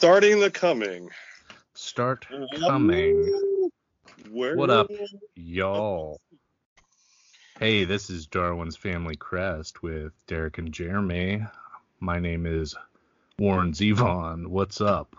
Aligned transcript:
Starting 0.00 0.40
the 0.40 0.50
coming. 0.50 1.10
Start 1.74 2.26
coming. 2.56 3.70
Where 4.30 4.56
What 4.56 4.70
up, 4.70 4.90
y'all? 5.34 6.18
Hey, 7.58 7.84
this 7.84 8.08
is 8.08 8.26
Darwin's 8.26 8.78
Family 8.78 9.16
Crest 9.16 9.82
with 9.82 10.14
Derek 10.26 10.56
and 10.56 10.72
Jeremy. 10.72 11.44
My 12.00 12.18
name 12.18 12.46
is 12.46 12.74
Warren 13.38 13.72
Zevon. 13.72 14.46
What's 14.46 14.80
up? 14.80 15.14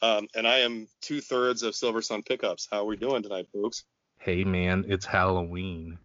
Um, 0.00 0.28
and 0.34 0.48
I 0.48 0.60
am 0.60 0.88
two 1.02 1.20
thirds 1.20 1.62
of 1.62 1.74
Silver 1.74 2.00
Sun 2.00 2.22
Pickups. 2.22 2.66
How 2.70 2.84
are 2.84 2.86
we 2.86 2.96
doing 2.96 3.22
tonight, 3.22 3.48
folks? 3.52 3.84
Hey, 4.16 4.44
man, 4.44 4.86
it's 4.88 5.04
Halloween. 5.04 5.98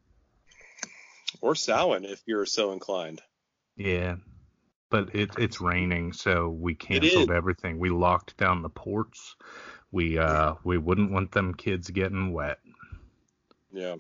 Or 1.40 1.56
Samhain, 1.56 2.04
if 2.04 2.22
you're 2.26 2.46
so 2.46 2.74
inclined. 2.74 3.22
Yeah, 3.78 4.18
but 4.92 5.16
it, 5.16 5.32
it's 5.40 5.60
raining, 5.60 6.14
so 6.14 6.50
we 6.50 6.76
canceled 6.76 7.32
everything. 7.32 7.80
We 7.80 7.90
locked 7.90 8.38
down 8.38 8.62
the 8.62 8.70
ports. 8.70 9.36
We 9.92 10.20
uh 10.20 10.56
we 10.64 10.78
wouldn't 10.78 11.12
want 11.12 11.32
them 11.32 11.56
kids 11.56 11.90
getting 11.90 12.32
wet. 12.32 12.60
Yeah. 13.74 13.96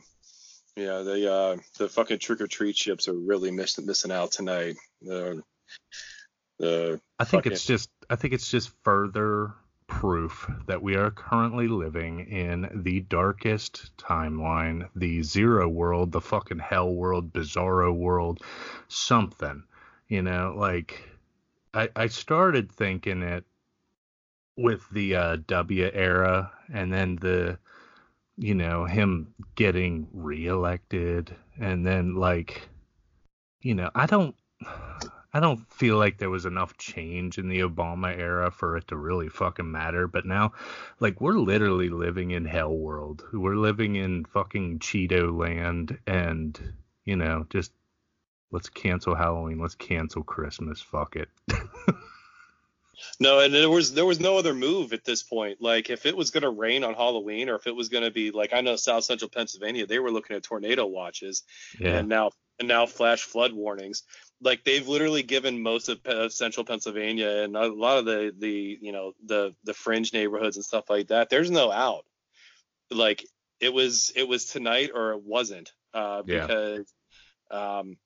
Yeah, 0.75 0.99
the 0.99 1.31
uh, 1.33 1.57
the 1.77 1.89
fucking 1.89 2.19
trick 2.19 2.39
or 2.39 2.47
treat 2.47 2.77
ships 2.77 3.07
are 3.07 3.13
really 3.13 3.51
miss- 3.51 3.79
missing 3.79 4.11
out 4.11 4.31
tonight. 4.31 4.75
The 5.01 5.41
the 6.59 7.01
I 7.19 7.23
think 7.25 7.43
fucking- 7.43 7.51
it's 7.53 7.65
just 7.65 7.89
I 8.09 8.15
think 8.15 8.33
it's 8.33 8.49
just 8.49 8.71
further 8.83 9.53
proof 9.87 10.49
that 10.67 10.81
we 10.81 10.95
are 10.95 11.11
currently 11.11 11.67
living 11.67 12.21
in 12.27 12.81
the 12.83 13.01
darkest 13.01 13.91
timeline, 13.97 14.87
the 14.95 15.21
zero 15.21 15.67
world, 15.67 16.13
the 16.13 16.21
fucking 16.21 16.59
hell 16.59 16.89
world, 16.93 17.33
bizarro 17.33 17.93
world, 17.93 18.41
something. 18.87 19.63
You 20.11 20.21
know, 20.21 20.53
like 20.57 21.09
I 21.73 21.87
I 21.95 22.07
started 22.07 22.69
thinking 22.69 23.21
it 23.21 23.45
with 24.57 24.81
the 24.89 25.15
uh, 25.15 25.37
W 25.47 25.89
era 25.93 26.51
and 26.73 26.91
then 26.91 27.15
the 27.15 27.57
you 28.35 28.53
know 28.53 28.83
him 28.83 29.33
getting 29.55 30.09
reelected 30.11 31.33
and 31.57 31.85
then 31.85 32.15
like 32.15 32.67
you 33.61 33.73
know 33.73 33.89
I 33.95 34.05
don't 34.05 34.35
I 35.33 35.39
don't 35.39 35.65
feel 35.71 35.97
like 35.97 36.17
there 36.17 36.29
was 36.29 36.45
enough 36.45 36.75
change 36.77 37.37
in 37.37 37.47
the 37.47 37.61
Obama 37.61 38.13
era 38.13 38.51
for 38.51 38.75
it 38.75 38.89
to 38.89 38.97
really 38.97 39.29
fucking 39.29 39.71
matter. 39.71 40.09
But 40.09 40.25
now, 40.25 40.51
like, 40.99 41.21
we're 41.21 41.39
literally 41.39 41.87
living 41.87 42.31
in 42.31 42.43
hell 42.43 42.75
world. 42.75 43.23
We're 43.31 43.55
living 43.55 43.95
in 43.95 44.25
fucking 44.25 44.79
Cheeto 44.79 45.33
land, 45.33 45.97
and 46.05 46.73
you 47.05 47.15
know, 47.15 47.45
just 47.49 47.71
let's 48.51 48.69
cancel 48.69 49.15
Halloween. 49.15 49.59
Let's 49.59 49.75
cancel 49.75 50.23
Christmas. 50.23 50.81
Fuck 50.81 51.15
it. 51.15 51.29
No, 53.19 53.39
and 53.39 53.53
there 53.53 53.69
was 53.69 53.93
there 53.93 54.05
was 54.05 54.19
no 54.19 54.37
other 54.37 54.53
move 54.53 54.93
at 54.93 55.03
this 55.03 55.23
point. 55.23 55.61
Like 55.61 55.89
if 55.89 56.05
it 56.05 56.15
was 56.15 56.31
going 56.31 56.43
to 56.43 56.49
rain 56.49 56.83
on 56.83 56.93
Halloween, 56.93 57.49
or 57.49 57.55
if 57.55 57.67
it 57.67 57.75
was 57.75 57.89
going 57.89 58.03
to 58.03 58.11
be 58.11 58.31
like 58.31 58.53
I 58.53 58.61
know 58.61 58.75
South 58.75 59.03
Central 59.03 59.29
Pennsylvania, 59.29 59.85
they 59.85 59.99
were 59.99 60.11
looking 60.11 60.35
at 60.35 60.43
tornado 60.43 60.85
watches, 60.85 61.43
yeah. 61.79 61.97
and 61.97 62.09
now 62.09 62.31
and 62.59 62.67
now 62.67 62.85
flash 62.85 63.21
flood 63.23 63.53
warnings. 63.53 64.03
Like 64.41 64.63
they've 64.63 64.87
literally 64.87 65.23
given 65.23 65.61
most 65.61 65.89
of 65.89 66.03
Pe- 66.03 66.29
Central 66.29 66.65
Pennsylvania 66.65 67.27
and 67.43 67.55
a 67.55 67.71
lot 67.71 67.97
of 67.99 68.05
the 68.05 68.33
the 68.37 68.77
you 68.81 68.91
know 68.91 69.13
the 69.25 69.55
the 69.63 69.73
fringe 69.73 70.13
neighborhoods 70.13 70.57
and 70.57 70.65
stuff 70.65 70.89
like 70.89 71.07
that. 71.07 71.29
There's 71.29 71.51
no 71.51 71.71
out. 71.71 72.05
Like 72.89 73.25
it 73.59 73.73
was 73.73 74.11
it 74.15 74.27
was 74.27 74.45
tonight 74.45 74.91
or 74.93 75.11
it 75.13 75.23
wasn't 75.23 75.71
uh, 75.93 76.23
Yeah. 76.25 76.47
because 76.47 76.93
um, 77.51 77.97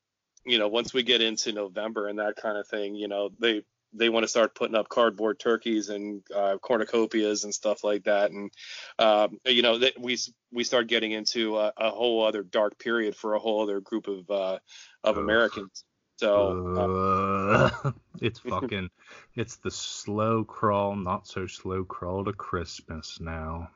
you 0.46 0.60
know 0.60 0.68
once 0.68 0.94
we 0.94 1.04
get 1.04 1.22
into 1.22 1.52
November 1.52 2.08
and 2.08 2.20
that 2.20 2.36
kind 2.36 2.58
of 2.58 2.68
thing, 2.68 2.96
you 2.96 3.08
know 3.08 3.30
they 3.40 3.64
they 3.94 4.10
want 4.10 4.24
to 4.24 4.28
start 4.28 4.56
putting 4.56 4.76
up 4.76 4.90
cardboard 4.90 5.40
turkeys 5.40 5.90
and 5.90 6.22
uh, 6.34 6.58
cornucopias 6.62 7.44
and 7.44 7.54
stuff 7.54 7.84
like 7.84 8.04
that, 8.04 8.32
and 8.32 8.52
um, 9.00 9.40
you 9.46 9.62
know 9.62 9.78
that 9.80 10.00
we 10.00 10.18
we 10.52 10.64
start 10.64 10.88
getting 10.88 11.12
into 11.12 11.58
a, 11.58 11.72
a 11.78 11.90
whole 11.90 12.26
other 12.26 12.44
dark 12.44 12.78
period 12.78 13.16
for 13.16 13.34
a 13.34 13.40
whole 13.40 13.64
other 13.64 13.80
group 13.80 14.08
of 14.08 14.30
uh, 14.30 14.60
of. 15.04 15.18
Americans. 15.18 15.84
So 16.18 17.72
Uh, 17.84 17.92
it's 18.22 18.40
fucking 18.40 18.90
it's 19.36 19.58
the 19.58 19.72
slow 19.72 20.44
crawl, 20.44 20.96
not 20.96 21.28
so 21.28 21.46
slow 21.48 21.84
crawl 21.84 22.24
to 22.26 22.34
Christmas 22.34 23.20
now. 23.20 23.70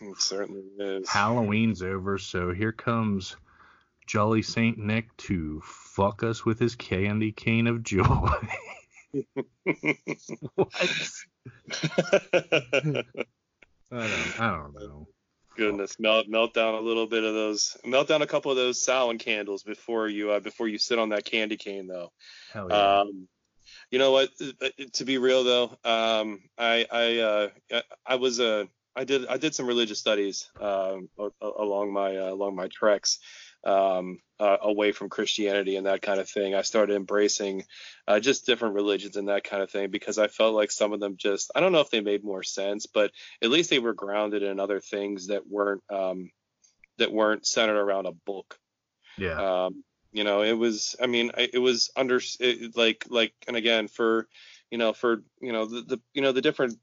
it 0.00 0.20
certainly 0.20 0.64
is. 0.78 1.08
Halloween's 1.08 1.82
over, 1.82 2.18
so 2.18 2.52
here 2.52 2.72
comes 2.72 3.36
Jolly 4.08 4.40
Saint 4.42 4.78
Nick 4.78 5.14
to 5.18 5.60
fuck 5.64 6.22
us 6.22 6.44
with 6.44 6.58
his 6.58 6.74
candy 6.74 7.30
cane 7.30 7.66
of 7.66 7.82
joy. 7.82 8.02
what? 10.54 11.10
I 13.90 14.06
don't, 14.06 14.40
I 14.40 14.50
don't 14.50 14.74
know. 14.74 15.06
Goodness, 15.56 15.96
melt 15.98 16.26
melt 16.28 16.54
down 16.54 16.74
a 16.74 16.80
little 16.80 17.06
bit 17.06 17.24
of 17.24 17.34
those, 17.34 17.76
melt 17.84 18.08
down 18.08 18.22
a 18.22 18.26
couple 18.26 18.50
of 18.50 18.56
those 18.56 18.80
Samhain 18.82 19.18
candles 19.18 19.62
before 19.62 20.08
you 20.08 20.30
uh, 20.30 20.40
before 20.40 20.68
you 20.68 20.78
sit 20.78 20.98
on 20.98 21.08
that 21.10 21.24
candy 21.24 21.56
cane 21.56 21.86
though. 21.86 22.10
Hell 22.52 22.68
yeah. 22.70 23.00
Um, 23.00 23.28
you 23.90 23.98
know 23.98 24.12
what? 24.12 24.30
uh, 24.40 24.68
To 24.94 25.04
be 25.04 25.18
real 25.18 25.42
though, 25.44 25.76
um, 25.84 26.40
I 26.56 26.86
I 26.90 27.18
uh, 27.18 27.48
I- 27.72 27.82
I 28.06 28.14
was 28.16 28.38
uh, 28.40 28.64
I 28.94 29.04
did 29.04 29.26
I 29.26 29.36
did 29.36 29.54
some 29.54 29.66
religious 29.66 29.98
studies 29.98 30.48
um, 30.60 31.08
a- 31.18 31.30
a- 31.42 31.62
along 31.62 31.92
my 31.92 32.16
uh, 32.16 32.30
along 32.32 32.54
my 32.54 32.68
treks 32.68 33.18
um, 33.64 34.20
uh, 34.40 34.56
away 34.62 34.92
from 34.92 35.08
Christianity 35.08 35.76
and 35.76 35.86
that 35.86 36.02
kind 36.02 36.20
of 36.20 36.28
thing. 36.28 36.54
I 36.54 36.62
started 36.62 36.94
embracing 36.94 37.64
uh, 38.06 38.20
just 38.20 38.46
different 38.46 38.74
religions 38.74 39.16
and 39.16 39.28
that 39.28 39.44
kind 39.44 39.62
of 39.62 39.70
thing 39.70 39.90
because 39.90 40.18
I 40.18 40.28
felt 40.28 40.54
like 40.54 40.70
some 40.70 40.92
of 40.92 41.00
them 41.00 41.16
just 41.16 41.50
I 41.54 41.60
don't 41.60 41.72
know 41.72 41.80
if 41.80 41.90
they 41.90 42.00
made 42.00 42.24
more 42.24 42.42
sense, 42.42 42.86
but 42.86 43.10
at 43.42 43.50
least 43.50 43.70
they 43.70 43.78
were 43.78 43.94
grounded 43.94 44.42
in 44.42 44.60
other 44.60 44.80
things 44.80 45.28
that 45.28 45.48
weren't 45.48 45.82
um, 45.90 46.30
that 46.98 47.12
weren't 47.12 47.46
centered 47.46 47.80
around 47.80 48.06
a 48.06 48.12
book 48.12 48.58
yeah. 49.18 49.64
um, 49.64 49.84
you 50.12 50.24
know 50.24 50.42
it 50.42 50.52
was 50.52 50.96
i 51.02 51.06
mean 51.06 51.30
it 51.36 51.58
was 51.58 51.90
under 51.96 52.20
it, 52.40 52.76
like 52.76 53.04
like 53.08 53.32
and 53.46 53.56
again 53.56 53.88
for 53.88 54.28
you 54.70 54.78
know 54.78 54.92
for 54.92 55.22
you 55.40 55.52
know 55.52 55.66
the, 55.66 55.82
the 55.82 56.00
you 56.14 56.22
know 56.22 56.32
the 56.32 56.40
different 56.42 56.78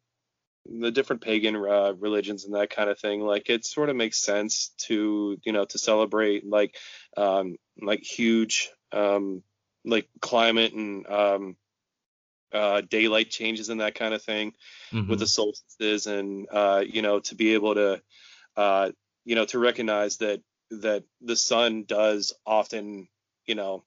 the 0.65 0.91
different 0.91 1.21
pagan 1.21 1.55
uh, 1.55 1.93
religions 1.99 2.45
and 2.45 2.55
that 2.55 2.69
kind 2.69 2.89
of 2.89 2.99
thing 2.99 3.21
like 3.21 3.49
it 3.49 3.65
sort 3.65 3.89
of 3.89 3.95
makes 3.95 4.17
sense 4.19 4.69
to 4.77 5.37
you 5.43 5.51
know 5.51 5.65
to 5.65 5.77
celebrate 5.77 6.45
like 6.45 6.75
um 7.17 7.55
like 7.81 8.03
huge 8.03 8.71
um 8.91 9.43
like 9.83 10.07
climate 10.21 10.73
and 10.73 11.07
um 11.07 11.55
uh 12.51 12.81
daylight 12.81 13.29
changes 13.29 13.69
and 13.69 13.81
that 13.81 13.95
kind 13.95 14.13
of 14.13 14.23
thing 14.23 14.53
Mhm. 14.91 15.09
with 15.09 15.19
the 15.19 15.27
solstices 15.27 16.07
and 16.07 16.47
uh, 16.51 16.83
you 16.85 17.01
know 17.01 17.19
to 17.19 17.35
be 17.35 17.53
able 17.53 17.75
to 17.75 18.01
uh, 18.55 18.91
you 19.25 19.35
know 19.35 19.45
to 19.45 19.59
recognize 19.59 20.17
that 20.17 20.41
that 20.71 21.03
the 21.21 21.35
sun 21.35 21.83
does 21.83 22.33
often 22.45 23.07
you 23.45 23.55
know 23.55 23.83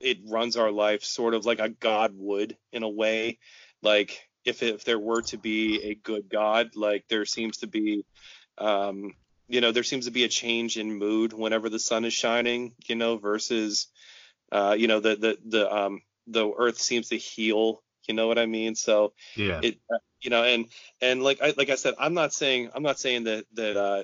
it 0.00 0.18
runs 0.28 0.56
our 0.56 0.70
life 0.70 1.04
sort 1.04 1.34
of 1.34 1.44
like 1.46 1.60
a 1.60 1.68
god 1.68 2.12
would 2.16 2.56
in 2.72 2.82
a 2.82 2.88
way 2.88 3.38
like 3.82 4.27
if 4.48 4.62
if 4.62 4.84
there 4.84 4.98
were 4.98 5.22
to 5.22 5.38
be 5.38 5.82
a 5.84 5.94
good 5.94 6.28
god 6.28 6.74
like 6.74 7.04
there 7.08 7.24
seems 7.24 7.58
to 7.58 7.66
be 7.66 8.04
um 8.58 9.14
you 9.48 9.60
know 9.60 9.72
there 9.72 9.82
seems 9.82 10.06
to 10.06 10.10
be 10.10 10.24
a 10.24 10.28
change 10.28 10.76
in 10.76 10.98
mood 10.98 11.32
whenever 11.32 11.68
the 11.68 11.78
sun 11.78 12.04
is 12.04 12.12
shining 12.12 12.72
you 12.86 12.96
know 12.96 13.16
versus 13.16 13.86
uh 14.52 14.74
you 14.78 14.88
know 14.88 15.00
the 15.00 15.16
the 15.16 15.38
the 15.46 15.74
um 15.74 16.02
the 16.26 16.50
earth 16.58 16.78
seems 16.78 17.08
to 17.08 17.16
heal 17.16 17.82
you 18.06 18.14
know 18.14 18.26
what 18.26 18.38
i 18.38 18.46
mean 18.46 18.74
so 18.74 19.12
yeah. 19.36 19.60
it 19.62 19.78
you 20.20 20.30
know 20.30 20.42
and 20.44 20.66
and 21.00 21.22
like 21.22 21.40
I 21.40 21.54
like 21.56 21.70
I 21.70 21.76
said 21.76 21.94
I'm 21.98 22.14
not 22.14 22.32
saying 22.32 22.70
I'm 22.74 22.82
not 22.82 22.98
saying 22.98 23.24
that 23.24 23.44
that 23.54 23.76
uh 23.76 24.02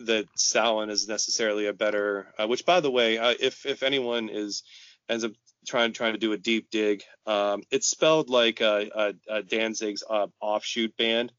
that 0.00 0.26
Samhain 0.36 0.90
is 0.90 1.08
necessarily 1.08 1.66
a 1.66 1.72
better 1.72 2.32
uh, 2.38 2.46
which 2.46 2.64
by 2.64 2.80
the 2.80 2.90
way 2.90 3.18
uh, 3.18 3.34
if 3.38 3.66
if 3.66 3.82
anyone 3.82 4.28
is 4.28 4.62
ends 5.08 5.24
up 5.24 5.32
trying 5.68 5.92
trying 5.92 6.14
to 6.14 6.18
do 6.18 6.32
a 6.32 6.38
deep 6.38 6.70
dig 6.70 7.02
um 7.26 7.62
it's 7.70 7.88
spelled 7.88 8.28
like 8.30 8.60
a, 8.60 8.90
uh, 8.94 9.12
uh 9.30 9.42
Danzig's 9.42 10.02
uh, 10.08 10.26
offshoot 10.40 10.96
band 10.96 11.32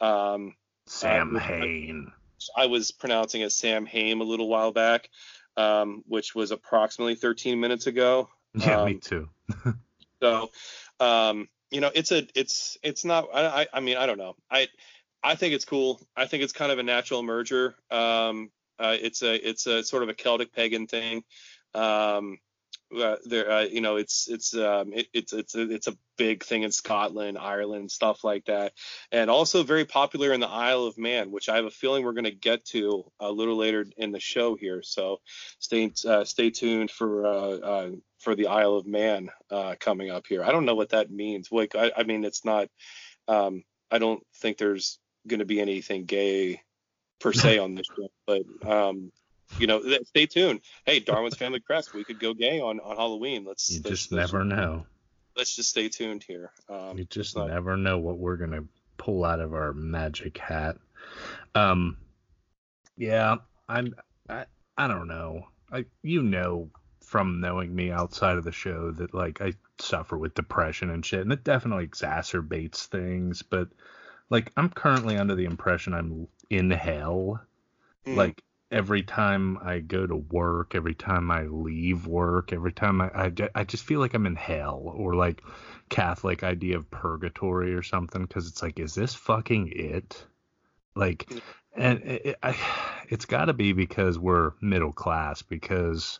um 0.00 0.54
Sam 0.86 1.36
uh, 1.36 1.40
Hain. 1.40 2.12
I 2.56 2.66
was 2.66 2.90
pronouncing 2.90 3.42
it 3.42 3.52
Sam 3.52 3.86
Haim 3.86 4.20
a 4.20 4.24
little 4.24 4.48
while 4.48 4.72
back 4.72 5.08
um 5.56 6.02
which 6.06 6.34
was 6.34 6.50
approximately 6.50 7.14
13 7.14 7.60
minutes 7.60 7.86
ago 7.86 8.28
Yeah, 8.54 8.84
me 8.84 8.94
um, 8.94 9.00
too. 9.00 9.28
so, 10.22 10.50
um, 11.00 11.48
you 11.70 11.80
know, 11.80 11.90
it's 11.94 12.12
a, 12.12 12.26
it's, 12.34 12.78
it's 12.82 13.04
not. 13.04 13.28
I, 13.34 13.46
I, 13.62 13.66
I 13.74 13.80
mean, 13.80 13.96
I 13.96 14.06
don't 14.06 14.18
know. 14.18 14.36
I, 14.50 14.68
I 15.22 15.34
think 15.34 15.54
it's 15.54 15.64
cool. 15.64 16.00
I 16.16 16.26
think 16.26 16.42
it's 16.42 16.52
kind 16.52 16.70
of 16.70 16.78
a 16.78 16.82
natural 16.82 17.22
merger. 17.22 17.74
Um, 17.90 18.50
uh, 18.78 18.96
it's 19.00 19.22
a, 19.22 19.48
it's 19.48 19.66
a 19.66 19.82
sort 19.82 20.02
of 20.02 20.08
a 20.08 20.14
Celtic 20.14 20.52
pagan 20.52 20.86
thing. 20.86 21.24
Um, 21.74 22.38
uh, 22.96 23.16
there, 23.24 23.50
uh, 23.50 23.62
you 23.62 23.80
know, 23.80 23.96
it's 23.96 24.28
it's 24.28 24.54
um, 24.54 24.92
it, 24.92 25.08
it's 25.12 25.32
it's 25.32 25.54
a, 25.54 25.70
it's 25.70 25.86
a 25.86 25.96
big 26.16 26.44
thing 26.44 26.62
in 26.62 26.70
Scotland, 26.70 27.38
Ireland, 27.38 27.90
stuff 27.90 28.24
like 28.24 28.44
that, 28.46 28.72
and 29.10 29.30
also 29.30 29.62
very 29.62 29.84
popular 29.84 30.32
in 30.32 30.40
the 30.40 30.48
Isle 30.48 30.84
of 30.84 30.98
Man, 30.98 31.30
which 31.30 31.48
I 31.48 31.56
have 31.56 31.64
a 31.64 31.70
feeling 31.70 32.04
we're 32.04 32.12
going 32.12 32.24
to 32.24 32.30
get 32.30 32.64
to 32.66 33.10
a 33.18 33.30
little 33.30 33.56
later 33.56 33.84
in 33.96 34.12
the 34.12 34.20
show 34.20 34.54
here. 34.54 34.82
So 34.82 35.20
stay 35.58 35.92
uh, 36.06 36.24
stay 36.24 36.50
tuned 36.50 36.90
for 36.90 37.26
uh, 37.26 37.30
uh, 37.30 37.90
for 38.20 38.34
the 38.34 38.48
Isle 38.48 38.74
of 38.74 38.86
Man 38.86 39.30
uh, 39.50 39.74
coming 39.80 40.10
up 40.10 40.26
here. 40.28 40.44
I 40.44 40.52
don't 40.52 40.66
know 40.66 40.76
what 40.76 40.90
that 40.90 41.10
means. 41.10 41.48
Like, 41.50 41.74
I, 41.74 41.92
I 41.96 42.02
mean, 42.04 42.24
it's 42.24 42.44
not. 42.44 42.68
Um, 43.26 43.64
I 43.90 43.98
don't 43.98 44.22
think 44.36 44.58
there's 44.58 44.98
going 45.26 45.40
to 45.40 45.46
be 45.46 45.60
anything 45.60 46.04
gay 46.04 46.62
per 47.20 47.32
se 47.32 47.58
on 47.58 47.74
this 47.74 47.86
show, 47.86 48.08
but 48.26 48.42
um, 48.70 49.12
you 49.58 49.66
know, 49.66 49.82
stay 50.04 50.26
tuned. 50.26 50.60
Hey, 50.84 51.00
Darwin's 51.00 51.36
Family 51.38 51.60
Crest, 51.60 51.94
we 51.94 52.04
could 52.04 52.20
go 52.20 52.34
gay 52.34 52.60
on, 52.60 52.80
on 52.80 52.96
Halloween. 52.96 53.44
Let's. 53.44 53.70
You 53.70 53.80
let's, 53.84 53.90
just 53.90 54.12
let's, 54.12 54.32
never 54.32 54.44
know. 54.44 54.86
Let's 55.36 55.54
just 55.56 55.70
stay 55.70 55.88
tuned 55.88 56.22
here. 56.22 56.50
Um, 56.68 56.98
you 56.98 57.04
just 57.04 57.36
not, 57.36 57.48
never 57.48 57.76
know 57.76 57.98
what 57.98 58.18
we're 58.18 58.36
gonna 58.36 58.64
pull 58.96 59.24
out 59.24 59.40
of 59.40 59.52
our 59.52 59.72
magic 59.72 60.38
hat. 60.38 60.76
Um, 61.54 61.96
yeah, 62.96 63.36
I'm. 63.68 63.94
I 64.28 64.46
I 64.76 64.88
don't 64.88 65.08
know. 65.08 65.48
I 65.72 65.86
you 66.02 66.22
know 66.22 66.70
from 67.04 67.40
knowing 67.40 67.74
me 67.74 67.90
outside 67.90 68.38
of 68.38 68.44
the 68.44 68.52
show 68.52 68.90
that 68.92 69.14
like 69.14 69.40
I 69.40 69.52
suffer 69.78 70.16
with 70.16 70.34
depression 70.34 70.90
and 70.90 71.04
shit, 71.04 71.20
and 71.20 71.32
it 71.32 71.44
definitely 71.44 71.86
exacerbates 71.86 72.86
things. 72.86 73.42
But 73.42 73.68
like 74.30 74.52
I'm 74.56 74.70
currently 74.70 75.16
under 75.16 75.34
the 75.34 75.44
impression 75.44 75.94
I'm 75.94 76.28
in 76.50 76.70
hell. 76.70 77.40
Mm. 78.06 78.16
Like 78.16 78.42
every 78.74 79.04
time 79.04 79.56
I 79.62 79.78
go 79.78 80.04
to 80.04 80.16
work, 80.16 80.74
every 80.74 80.96
time 80.96 81.30
I 81.30 81.44
leave 81.44 82.08
work, 82.08 82.52
every 82.52 82.72
time 82.72 83.00
I, 83.00 83.06
I, 83.14 83.32
I 83.54 83.62
just 83.62 83.84
feel 83.84 84.00
like 84.00 84.14
I'm 84.14 84.26
in 84.26 84.34
hell 84.34 84.82
or 84.84 85.14
like 85.14 85.42
Catholic 85.90 86.42
idea 86.42 86.76
of 86.76 86.90
purgatory 86.90 87.72
or 87.72 87.84
something 87.84 88.22
because 88.22 88.48
it's 88.48 88.62
like, 88.62 88.80
is 88.80 88.92
this 88.92 89.14
fucking 89.14 89.72
it? 89.76 90.26
Like, 90.96 91.26
mm. 91.26 91.40
and 91.76 92.02
it, 92.02 92.36
I, 92.42 92.56
it's 93.08 93.26
got 93.26 93.44
to 93.44 93.52
be 93.52 93.72
because 93.72 94.18
we're 94.18 94.52
middle 94.60 94.92
class 94.92 95.40
because, 95.40 96.18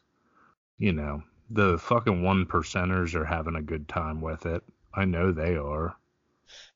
you 0.79 0.93
know, 0.93 1.25
the 1.51 1.77
fucking 1.79 2.23
one 2.23 2.47
percenters 2.47 3.17
are 3.17 3.25
having 3.25 3.57
a 3.57 3.63
good 3.63 3.89
time 3.89 4.21
with 4.21 4.47
it. 4.47 4.63
I 4.95 5.07
know 5.07 5.33
they 5.33 5.57
are. 5.57 5.97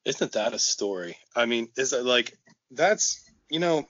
Isn't 0.04 0.32
that 0.32 0.54
a 0.54 0.58
story? 0.58 1.16
I 1.36 1.46
mean, 1.46 1.68
is 1.76 1.92
it 1.92 2.04
like 2.04 2.36
that's 2.72 3.30
you 3.48 3.60
know 3.60 3.86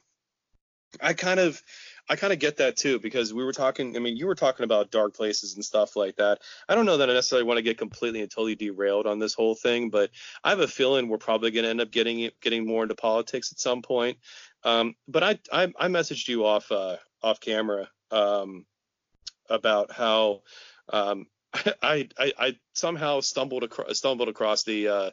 I 1.01 1.13
kind 1.13 1.41
of 1.41 1.63
I 2.09 2.17
kind 2.17 2.33
of 2.33 2.39
get 2.39 2.57
that 2.57 2.77
too 2.77 2.99
because 2.99 3.35
we 3.35 3.45
were 3.45 3.53
talking. 3.53 3.95
I 3.97 3.99
mean, 3.99 4.17
you 4.17 4.27
were 4.27 4.35
talking 4.35 4.65
about 4.65 4.91
dark 4.91 5.15
places 5.15 5.55
and 5.55 5.65
stuff 5.65 5.97
like 5.97 6.17
that. 6.17 6.41
I 6.69 6.75
don't 6.75 6.87
know 6.87 6.97
that 6.97 7.11
I 7.11 7.13
necessarily 7.13 7.47
want 7.47 7.59
to 7.59 7.63
get 7.63 7.79
completely 7.79 8.23
and 8.23 8.31
totally 8.31 8.55
derailed 8.55 9.07
on 9.07 9.19
this 9.19 9.35
whole 9.35 9.55
thing, 9.55 9.91
but 9.91 10.11
I 10.43 10.51
have 10.51 10.61
a 10.61 10.69
feeling 10.69 11.09
we're 11.09 11.19
probably 11.19 11.51
going 11.51 11.65
to 11.65 11.71
end 11.71 11.81
up 11.81 11.91
getting 11.91 12.31
getting 12.41 12.67
more 12.67 12.83
into 12.83 12.95
politics 12.95 13.53
at 13.53 13.61
some 13.61 13.83
point. 13.83 14.19
Um, 14.65 14.95
but 15.07 15.23
I, 15.23 15.39
I 15.53 15.73
I 15.79 15.89
messaged 15.89 16.29
you 16.29 16.47
off 16.47 16.73
uh, 16.73 16.97
off 17.23 17.41
camera 17.41 17.89
um, 18.11 18.65
about 19.51 19.93
how 19.93 20.43
um, 20.89 21.27
I, 21.83 22.09
I 22.19 22.33
I 22.39 22.57
somehow 22.73 23.21
stumbled 23.21 23.65
across 23.65 23.99
stumbled 23.99 24.29
across 24.29 24.65
the 24.65 24.89
uh, 24.89 25.11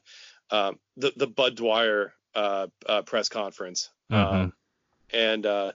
uh, 0.50 0.74
the 0.96 1.12
the 1.18 1.28
Bud 1.28 1.58
Dwyer 1.58 2.14
uh, 2.34 2.68
uh, 2.86 3.02
press 3.02 3.28
conference. 3.28 3.90
Mm-hmm. 4.12 4.50
And 5.16 5.46
uh, 5.46 5.72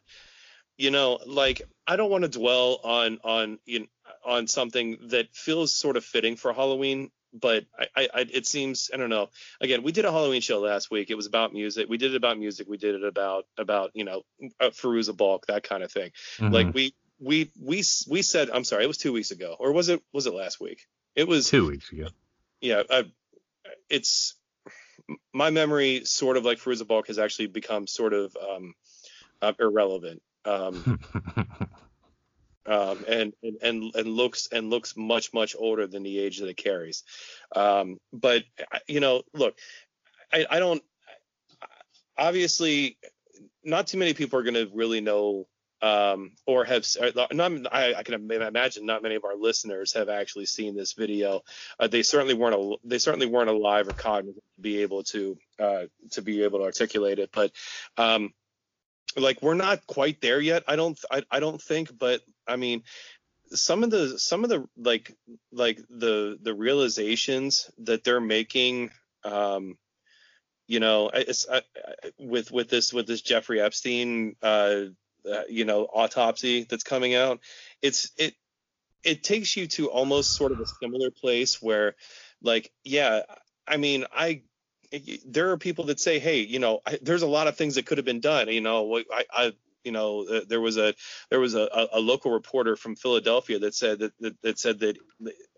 you 0.76 0.90
know, 0.90 1.18
like 1.26 1.62
I 1.86 1.96
don't 1.96 2.10
want 2.10 2.22
to 2.22 2.28
dwell 2.28 2.80
on 2.84 3.18
on 3.24 3.58
you 3.64 3.80
know, 3.80 3.86
on 4.24 4.46
something 4.46 4.98
that 5.08 5.34
feels 5.34 5.74
sort 5.74 5.96
of 5.96 6.04
fitting 6.04 6.36
for 6.36 6.52
Halloween, 6.52 7.10
but 7.32 7.64
I, 7.78 8.08
I, 8.12 8.26
it 8.32 8.46
seems 8.46 8.90
I 8.92 8.96
don't 8.96 9.10
know. 9.10 9.30
Again, 9.60 9.82
we 9.82 9.92
did 9.92 10.04
a 10.04 10.12
Halloween 10.12 10.40
show 10.40 10.60
last 10.60 10.90
week. 10.90 11.10
It 11.10 11.14
was 11.14 11.26
about 11.26 11.52
music. 11.52 11.88
We 11.88 11.98
did 11.98 12.12
it 12.12 12.16
about 12.16 12.38
music. 12.38 12.68
We 12.68 12.76
did 12.76 12.94
it 12.94 13.04
about 13.04 13.46
about 13.58 13.90
you 13.94 14.04
know 14.04 14.22
Fairuza 14.60 15.16
Balk 15.16 15.46
that 15.46 15.62
kind 15.62 15.82
of 15.82 15.92
thing. 15.92 16.10
Mm-hmm. 16.38 16.54
Like 16.54 16.74
we 16.74 16.94
we 17.18 17.50
we 17.60 17.82
we 18.08 18.22
said 18.22 18.50
I'm 18.50 18.64
sorry, 18.64 18.84
it 18.84 18.88
was 18.88 18.98
two 18.98 19.12
weeks 19.12 19.30
ago, 19.30 19.56
or 19.58 19.72
was 19.72 19.88
it 19.88 20.02
was 20.12 20.26
it 20.26 20.34
last 20.34 20.60
week? 20.60 20.86
It 21.14 21.28
was 21.28 21.48
two 21.48 21.66
weeks 21.66 21.90
ago. 21.92 22.08
Yeah, 22.60 22.82
I, 22.90 23.04
it's 23.88 24.34
my 25.32 25.50
memory 25.50 26.04
sort 26.04 26.36
of 26.36 26.44
like 26.44 26.58
Fairuza 26.58 26.86
Balk 26.86 27.08
has 27.08 27.18
actually 27.18 27.48
become 27.48 27.86
sort 27.86 28.12
of 28.12 28.36
um, 28.36 28.74
uh, 29.42 29.52
irrelevant. 29.58 30.22
Um, 30.44 30.98
um, 32.66 33.04
and, 33.08 33.32
and 33.42 33.94
and 33.94 34.06
looks 34.06 34.48
and 34.52 34.70
looks 34.70 34.96
much 34.96 35.32
much 35.32 35.56
older 35.58 35.86
than 35.86 36.02
the 36.02 36.18
age 36.18 36.38
that 36.38 36.48
it 36.48 36.56
carries. 36.56 37.04
Um, 37.54 37.98
but 38.12 38.44
you 38.86 39.00
know, 39.00 39.22
look, 39.34 39.58
I, 40.32 40.46
I 40.50 40.58
don't. 40.58 40.82
Obviously, 42.16 42.98
not 43.64 43.86
too 43.86 43.98
many 43.98 44.14
people 44.14 44.38
are 44.38 44.42
going 44.42 44.54
to 44.54 44.70
really 44.74 45.00
know 45.00 45.46
um, 45.82 46.32
or 46.46 46.64
have 46.64 46.86
not, 47.14 47.54
I, 47.72 47.94
I, 47.94 48.02
can 48.02 48.30
imagine 48.30 48.84
not 48.84 49.02
many 49.02 49.14
of 49.14 49.24
our 49.24 49.36
listeners 49.36 49.94
have 49.94 50.10
actually 50.10 50.46
seen 50.46 50.76
this 50.76 50.92
video. 50.92 51.40
Uh, 51.78 51.86
they 51.86 52.02
certainly 52.02 52.34
weren't 52.34 52.78
they 52.84 52.98
certainly 52.98 53.26
weren't 53.26 53.48
alive 53.48 53.88
or 53.88 53.92
cognizant 53.92 54.44
to 54.56 54.60
be 54.60 54.82
able 54.82 55.04
to 55.04 55.38
uh, 55.58 55.84
to 56.10 56.22
be 56.22 56.44
able 56.44 56.58
to 56.58 56.66
articulate 56.66 57.18
it. 57.18 57.30
But 57.32 57.52
um, 57.96 58.34
like 59.16 59.42
we're 59.42 59.54
not 59.54 59.86
quite 59.86 60.20
there 60.20 60.40
yet. 60.40 60.64
I 60.68 60.76
don't 60.76 60.98
I, 61.10 61.22
I 61.30 61.40
don't 61.40 61.60
think, 61.60 61.96
but 61.98 62.22
I 62.46 62.56
mean 62.56 62.82
some 63.52 63.82
of 63.82 63.90
the 63.90 64.18
some 64.18 64.44
of 64.44 64.50
the 64.50 64.66
like 64.76 65.14
like 65.52 65.80
the 65.88 66.38
the 66.40 66.54
realizations 66.54 67.70
that 67.78 68.04
they're 68.04 68.20
making 68.20 68.90
um 69.24 69.76
you 70.66 70.78
know 70.78 71.10
it's 71.12 71.46
I, 71.50 71.62
with 72.18 72.52
with 72.52 72.68
this 72.68 72.92
with 72.92 73.06
this 73.06 73.22
Jeffrey 73.22 73.60
Epstein 73.60 74.36
uh, 74.42 74.84
uh, 75.30 75.42
you 75.48 75.64
know 75.64 75.84
autopsy 75.84 76.64
that's 76.64 76.84
coming 76.84 77.14
out 77.14 77.40
it's 77.82 78.12
it 78.16 78.34
it 79.02 79.24
takes 79.24 79.56
you 79.56 79.66
to 79.66 79.90
almost 79.90 80.34
sort 80.34 80.52
of 80.52 80.60
a 80.60 80.66
similar 80.66 81.10
place 81.10 81.60
where 81.60 81.96
like 82.42 82.70
yeah 82.84 83.22
I 83.66 83.78
mean 83.78 84.04
I 84.12 84.42
there 85.26 85.50
are 85.50 85.56
people 85.56 85.86
that 85.86 86.00
say, 86.00 86.18
hey, 86.18 86.40
you 86.40 86.58
know, 86.58 86.80
I, 86.86 86.98
there's 87.02 87.22
a 87.22 87.26
lot 87.26 87.46
of 87.46 87.56
things 87.56 87.76
that 87.76 87.86
could 87.86 87.98
have 87.98 88.04
been 88.04 88.20
done. 88.20 88.48
You 88.48 88.60
know, 88.60 88.98
I, 89.12 89.24
I 89.32 89.52
you 89.84 89.92
know, 89.92 90.26
uh, 90.26 90.40
there 90.46 90.60
was 90.60 90.76
a 90.76 90.94
there 91.30 91.40
was 91.40 91.54
a, 91.54 91.88
a, 91.92 92.00
local 92.00 92.30
reporter 92.32 92.76
from 92.76 92.96
Philadelphia 92.96 93.58
that 93.60 93.74
said 93.74 94.00
that, 94.00 94.12
that, 94.20 94.42
that 94.42 94.58
said 94.58 94.80
that 94.80 94.98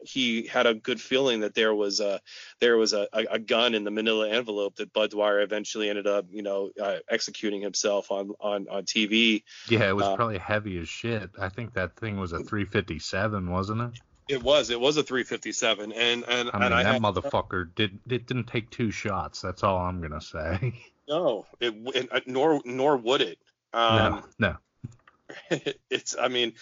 he 0.04 0.46
had 0.46 0.66
a 0.66 0.74
good 0.74 1.00
feeling 1.00 1.40
that 1.40 1.54
there 1.54 1.74
was 1.74 2.00
a 2.00 2.20
there 2.60 2.76
was 2.76 2.92
a, 2.92 3.08
a 3.12 3.38
gun 3.38 3.74
in 3.74 3.84
the 3.84 3.90
Manila 3.90 4.28
envelope 4.28 4.76
that 4.76 4.92
Bud 4.92 5.10
Dwyer 5.10 5.40
eventually 5.40 5.88
ended 5.88 6.06
up, 6.06 6.26
you 6.30 6.42
know, 6.42 6.70
uh, 6.80 6.98
executing 7.10 7.60
himself 7.60 8.10
on 8.10 8.32
on 8.40 8.68
on 8.68 8.84
TV. 8.84 9.42
Yeah, 9.68 9.88
it 9.88 9.96
was 9.96 10.06
uh, 10.06 10.16
probably 10.16 10.38
heavy 10.38 10.78
as 10.78 10.88
shit. 10.88 11.30
I 11.38 11.48
think 11.48 11.74
that 11.74 11.96
thing 11.96 12.18
was 12.18 12.32
a 12.32 12.38
357, 12.38 13.50
wasn't 13.50 13.80
it? 13.80 14.00
It 14.28 14.42
was. 14.42 14.70
It 14.70 14.80
was 14.80 14.96
a 14.96 15.02
357, 15.02 15.92
and 15.92 16.24
and 16.24 16.50
I 16.52 16.58
mean 16.58 16.72
and 16.72 16.72
that 16.72 16.86
I 16.86 16.98
motherfucker 16.98 17.74
did. 17.74 17.98
It 18.08 18.26
didn't 18.26 18.46
take 18.46 18.70
two 18.70 18.90
shots. 18.90 19.40
That's 19.40 19.62
all 19.62 19.78
I'm 19.78 20.00
gonna 20.00 20.20
say. 20.20 20.74
No, 21.08 21.46
it, 21.60 21.74
it 21.96 22.08
uh, 22.12 22.20
nor 22.26 22.62
nor 22.64 22.96
would 22.96 23.22
it. 23.22 23.38
Um, 23.74 24.22
no, 24.38 24.56
no. 25.50 25.60
it's. 25.90 26.16
I 26.18 26.28
mean, 26.28 26.54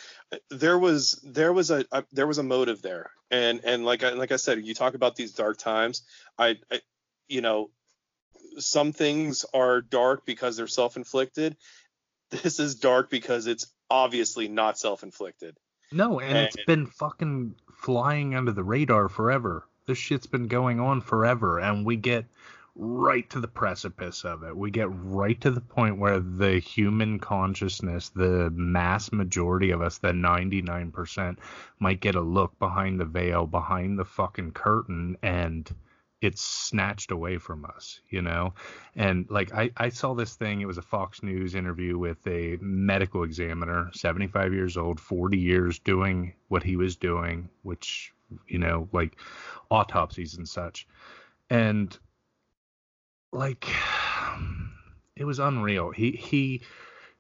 there 0.49 0.79
was 0.79 1.21
there 1.23 1.53
was 1.53 1.71
a, 1.71 1.85
a, 1.93 2.05
there 2.13 2.27
was 2.27 2.39
a 2.39 2.43
motive 2.43 2.81
there, 2.83 3.11
and 3.31 3.61
and 3.65 3.85
like 3.85 4.03
I 4.03 4.11
like 4.15 4.33
I 4.33 4.37
said, 4.37 4.65
you 4.65 4.75
talk 4.75 4.95
about 4.95 5.15
these 5.15 5.33
dark 5.33 5.59
times. 5.59 6.03
I, 6.39 6.57
I 6.73 6.81
you 7.29 7.43
know, 7.43 7.71
some 8.59 8.93
things 8.93 9.45
are 9.53 9.83
dark 9.83 10.25
because 10.25 10.57
they're 10.57 10.67
self-inflicted. 10.67 11.57
This 12.31 12.61
is 12.61 12.77
dark 12.77 13.11
because 13.11 13.47
it's 13.47 13.67
obviously 13.91 14.49
not 14.49 14.79
self-inflicted. 14.79 15.57
No, 15.93 16.21
and, 16.21 16.37
and 16.37 16.47
it's 16.47 16.65
been 16.67 16.87
fucking 16.87 17.57
flying 17.73 18.35
under 18.35 18.53
the 18.53 18.63
radar 18.63 19.09
forever. 19.09 19.67
This 19.87 19.99
shit's 19.99 20.27
been 20.27 20.47
going 20.47 20.79
on 20.79 21.01
forever, 21.01 21.59
and 21.59 21.85
we 21.85 21.97
get 21.97 22.27
right 22.77 23.29
to 23.31 23.41
the 23.41 23.49
precipice 23.49 24.25
of 24.25 24.45
it. 24.45 24.57
We 24.57 24.71
get 24.71 24.89
right 24.91 25.41
to 25.41 25.51
the 25.51 25.61
point 25.61 25.99
where 25.99 26.21
the 26.21 26.61
human 26.61 27.19
consciousness, 27.19 28.11
the 28.11 28.51
mass 28.51 29.11
majority 29.11 29.71
of 29.73 29.83
us, 29.83 29.99
the 29.99 30.13
99%, 30.13 31.37
might 31.81 32.01
get 32.01 32.15
a 32.15 32.21
look 32.21 32.59
behind 32.59 33.01
the 33.01 33.05
veil, 33.05 33.47
behind 33.47 33.99
the 33.99 34.05
fucking 34.05 34.53
curtain, 34.53 35.17
and 35.23 35.75
it's 36.21 36.43
snatched 36.43 37.11
away 37.11 37.39
from 37.39 37.65
us, 37.65 38.01
you 38.11 38.21
know? 38.21 38.53
And 38.95 39.27
like 39.31 39.55
I, 39.55 39.71
I 39.77 39.89
saw 39.89 40.15
this 40.15 40.35
thing, 40.35 40.61
it 40.61 40.67
was 40.67 40.79
a 40.79 40.83
Fox 40.83 41.23
News 41.23 41.55
interview 41.55 41.99
with 41.99 42.27
a 42.27 42.59
medical 42.61 43.23
examiner, 43.23 43.91
75 43.95 44.53
years 44.53 44.77
old, 44.77 45.01
40 45.01 45.39
years 45.39 45.79
doing 45.79 46.35
what 46.49 46.63
he 46.63 46.77
was 46.77 46.97
doing, 46.97 47.49
which, 47.63 48.13
you 48.47 48.59
know, 48.59 48.89
like 48.93 49.17
autopsies 49.71 50.37
and 50.37 50.49
such. 50.49 50.87
And 51.49 51.97
like 53.33 53.67
it 55.17 55.25
was 55.25 55.39
unreal. 55.39 55.91
He 55.91 56.13
he 56.13 56.63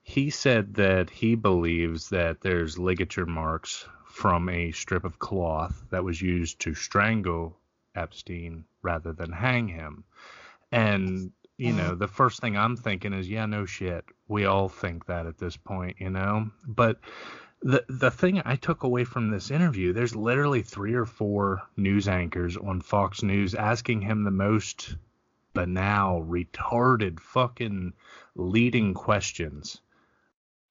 he 0.03 0.31
said 0.31 0.75
that 0.75 1.11
he 1.11 1.35
believes 1.35 2.09
that 2.11 2.41
there's 2.41 2.79
ligature 2.79 3.27
marks 3.27 3.87
from 4.07 4.49
a 4.49 4.73
strip 4.73 5.05
of 5.05 5.19
cloth 5.19 5.85
that 5.91 6.03
was 6.05 6.21
used 6.21 6.61
to 6.61 6.75
strangle 6.75 7.60
Epstein 8.01 8.65
rather 8.83 9.13
than 9.13 9.33
hang 9.33 9.69
him. 9.69 10.05
And, 10.73 11.33
you 11.57 11.73
know, 11.73 11.95
the 11.95 12.09
first 12.09 12.41
thing 12.41 12.57
I'm 12.57 12.77
thinking 12.77 13.13
is, 13.13 13.29
yeah, 13.29 13.47
no 13.47 13.67
shit. 13.67 14.05
We 14.29 14.47
all 14.47 14.69
think 14.69 15.07
that 15.07 15.27
at 15.27 15.39
this 15.39 15.57
point, 15.57 15.97
you 15.99 16.11
know? 16.11 16.51
But 16.67 16.99
the 17.63 17.85
the 17.89 18.11
thing 18.11 18.41
I 18.45 18.57
took 18.57 18.85
away 18.85 19.05
from 19.05 19.31
this 19.31 19.51
interview, 19.51 19.93
there's 19.93 20.17
literally 20.17 20.63
three 20.63 20.95
or 20.95 21.05
four 21.05 21.63
news 21.77 22.09
anchors 22.09 22.57
on 22.57 22.81
Fox 22.81 23.23
News 23.23 23.55
asking 23.55 24.01
him 24.01 24.25
the 24.25 24.31
most 24.31 24.97
banal, 25.53 26.25
retarded, 26.25 27.21
fucking 27.21 27.93
leading 28.35 28.95
questions. 28.95 29.81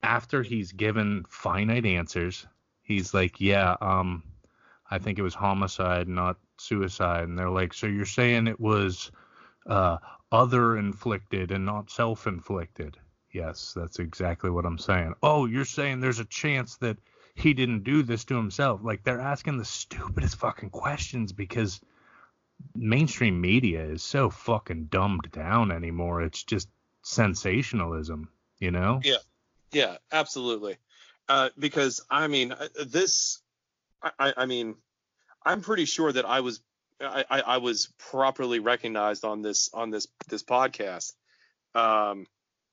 After 0.01 0.41
he's 0.41 0.71
given 0.71 1.25
finite 1.29 1.85
answers, 1.85 2.47
he's 2.81 3.13
like, 3.13 3.39
"Yeah, 3.39 3.75
um, 3.81 4.23
I 4.89 4.97
think 4.97 5.19
it 5.19 5.23
was 5.23 5.35
homicide, 5.35 6.07
not 6.07 6.37
suicide." 6.59 7.23
And 7.23 7.37
they're 7.37 7.49
like, 7.49 7.73
"So 7.73 7.87
you're 7.87 8.05
saying 8.05 8.47
it 8.47 8.59
was 8.59 9.11
uh, 9.65 9.97
other 10.31 10.77
inflicted 10.77 11.51
and 11.51 11.65
not 11.65 11.89
self 11.89 12.27
inflicted?" 12.27 12.97
Yes, 13.31 13.73
that's 13.75 13.99
exactly 13.99 14.49
what 14.49 14.65
I'm 14.65 14.79
saying. 14.79 15.13
Oh, 15.21 15.45
you're 15.45 15.65
saying 15.65 15.99
there's 15.99 16.19
a 16.19 16.25
chance 16.25 16.77
that 16.77 16.97
he 17.35 17.53
didn't 17.53 17.83
do 17.83 18.03
this 18.03 18.25
to 18.25 18.35
himself. 18.35 18.81
Like 18.83 19.03
they're 19.03 19.21
asking 19.21 19.57
the 19.57 19.65
stupidest 19.65 20.37
fucking 20.37 20.71
questions 20.71 21.31
because 21.31 21.79
mainstream 22.75 23.39
media 23.39 23.83
is 23.83 24.03
so 24.03 24.29
fucking 24.29 24.85
dumbed 24.85 25.29
down 25.31 25.71
anymore. 25.71 26.21
It's 26.21 26.43
just 26.43 26.67
sensationalism, 27.03 28.29
you 28.59 28.71
know? 28.71 28.99
Yeah. 29.03 29.17
Yeah, 29.71 29.97
absolutely. 30.11 30.77
Uh, 31.27 31.49
because 31.57 32.01
I 32.09 32.27
mean, 32.27 32.51
uh, 32.51 32.67
this, 32.87 33.39
I, 34.01 34.33
I 34.35 34.45
mean, 34.47 34.75
I'm 35.45 35.61
pretty 35.61 35.85
sure 35.85 36.11
that 36.11 36.25
I 36.25 36.41
was, 36.41 36.61
I, 37.01 37.23
I 37.29 37.57
was 37.57 37.91
properly 37.97 38.59
recognized 38.59 39.23
on 39.23 39.41
this 39.41 39.69
on 39.73 39.89
this 39.89 40.07
this 40.27 40.43
podcast. 40.43 41.13
Um, 41.75 42.25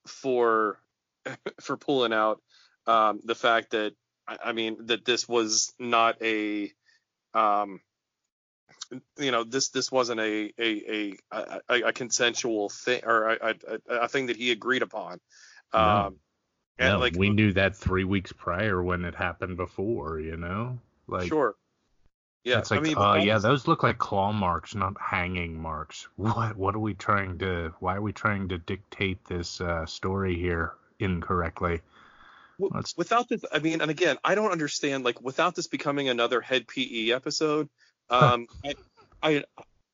for 0.06 0.78
for 1.60 1.76
pulling 1.76 2.12
out 2.12 2.40
um, 2.86 3.20
the 3.24 3.34
fact 3.34 3.70
that 3.70 3.94
I, 4.26 4.38
I, 4.46 4.52
mean 4.52 4.86
that 4.86 5.04
this 5.04 5.28
was 5.28 5.72
not 5.78 6.20
a 6.22 6.72
um, 7.34 7.80
you 9.18 9.30
know 9.30 9.44
this 9.44 9.68
this 9.70 9.90
wasn't 9.90 10.20
a 10.20 10.52
a 10.58 11.14
a, 11.32 11.60
a, 11.68 11.80
a 11.88 11.92
consensual 11.92 12.68
thing 12.68 13.02
or 13.04 13.30
a, 13.30 13.54
a, 13.88 13.94
a, 13.94 14.08
thing 14.08 14.26
that 14.26 14.36
he 14.36 14.52
agreed 14.52 14.82
upon. 14.82 15.20
No. 15.74 15.80
Um, 15.80 16.16
and 16.78 16.92
no, 16.94 16.98
like 16.98 17.16
we 17.16 17.30
knew 17.30 17.52
that 17.54 17.74
three 17.74 18.04
weeks 18.04 18.32
prior 18.32 18.82
when 18.82 19.04
it 19.04 19.14
happened 19.14 19.56
before, 19.56 20.20
you 20.20 20.36
know. 20.36 20.78
Like 21.08 21.28
sure. 21.28 21.54
Yeah, 22.46 22.60
it's 22.60 22.70
like, 22.70 22.78
I 22.78 22.82
mean, 22.84 22.96
uh, 22.96 23.14
yeah, 23.14 23.38
those 23.38 23.66
look 23.66 23.82
like 23.82 23.98
claw 23.98 24.30
marks, 24.30 24.76
not 24.76 24.94
hanging 25.00 25.60
marks. 25.60 26.06
What, 26.16 26.56
what 26.56 26.76
are 26.76 26.78
we 26.78 26.94
trying 26.94 27.38
to? 27.38 27.74
Why 27.80 27.96
are 27.96 28.00
we 28.00 28.12
trying 28.12 28.48
to 28.50 28.58
dictate 28.58 29.24
this 29.24 29.60
uh, 29.60 29.84
story 29.84 30.36
here 30.36 30.74
incorrectly? 31.00 31.80
Without 32.96 33.28
this, 33.28 33.44
I 33.52 33.58
mean, 33.58 33.80
and 33.80 33.90
again, 33.90 34.16
I 34.22 34.36
don't 34.36 34.52
understand. 34.52 35.02
Like, 35.02 35.20
without 35.20 35.56
this 35.56 35.66
becoming 35.66 36.08
another 36.08 36.40
head 36.40 36.68
PE 36.68 37.10
episode, 37.10 37.68
um, 38.10 38.46
I, 38.64 38.74
I, 39.20 39.44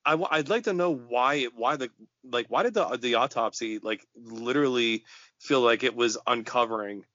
I, 0.05 0.15
would 0.37 0.51
like 0.51 0.65
to 0.65 0.75
know 0.75 0.91
why, 0.91 1.45
why 1.57 1.77
the, 1.77 1.89
like, 2.23 2.47
why 2.51 2.65
did 2.65 2.75
the 2.75 2.99
the 2.99 3.15
autopsy 3.15 3.79
like 3.79 4.07
literally 4.15 5.05
feel 5.41 5.63
like 5.63 5.85
it 5.85 5.97
was 5.97 6.19
uncovering, 6.27 7.07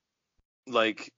like 0.66 1.14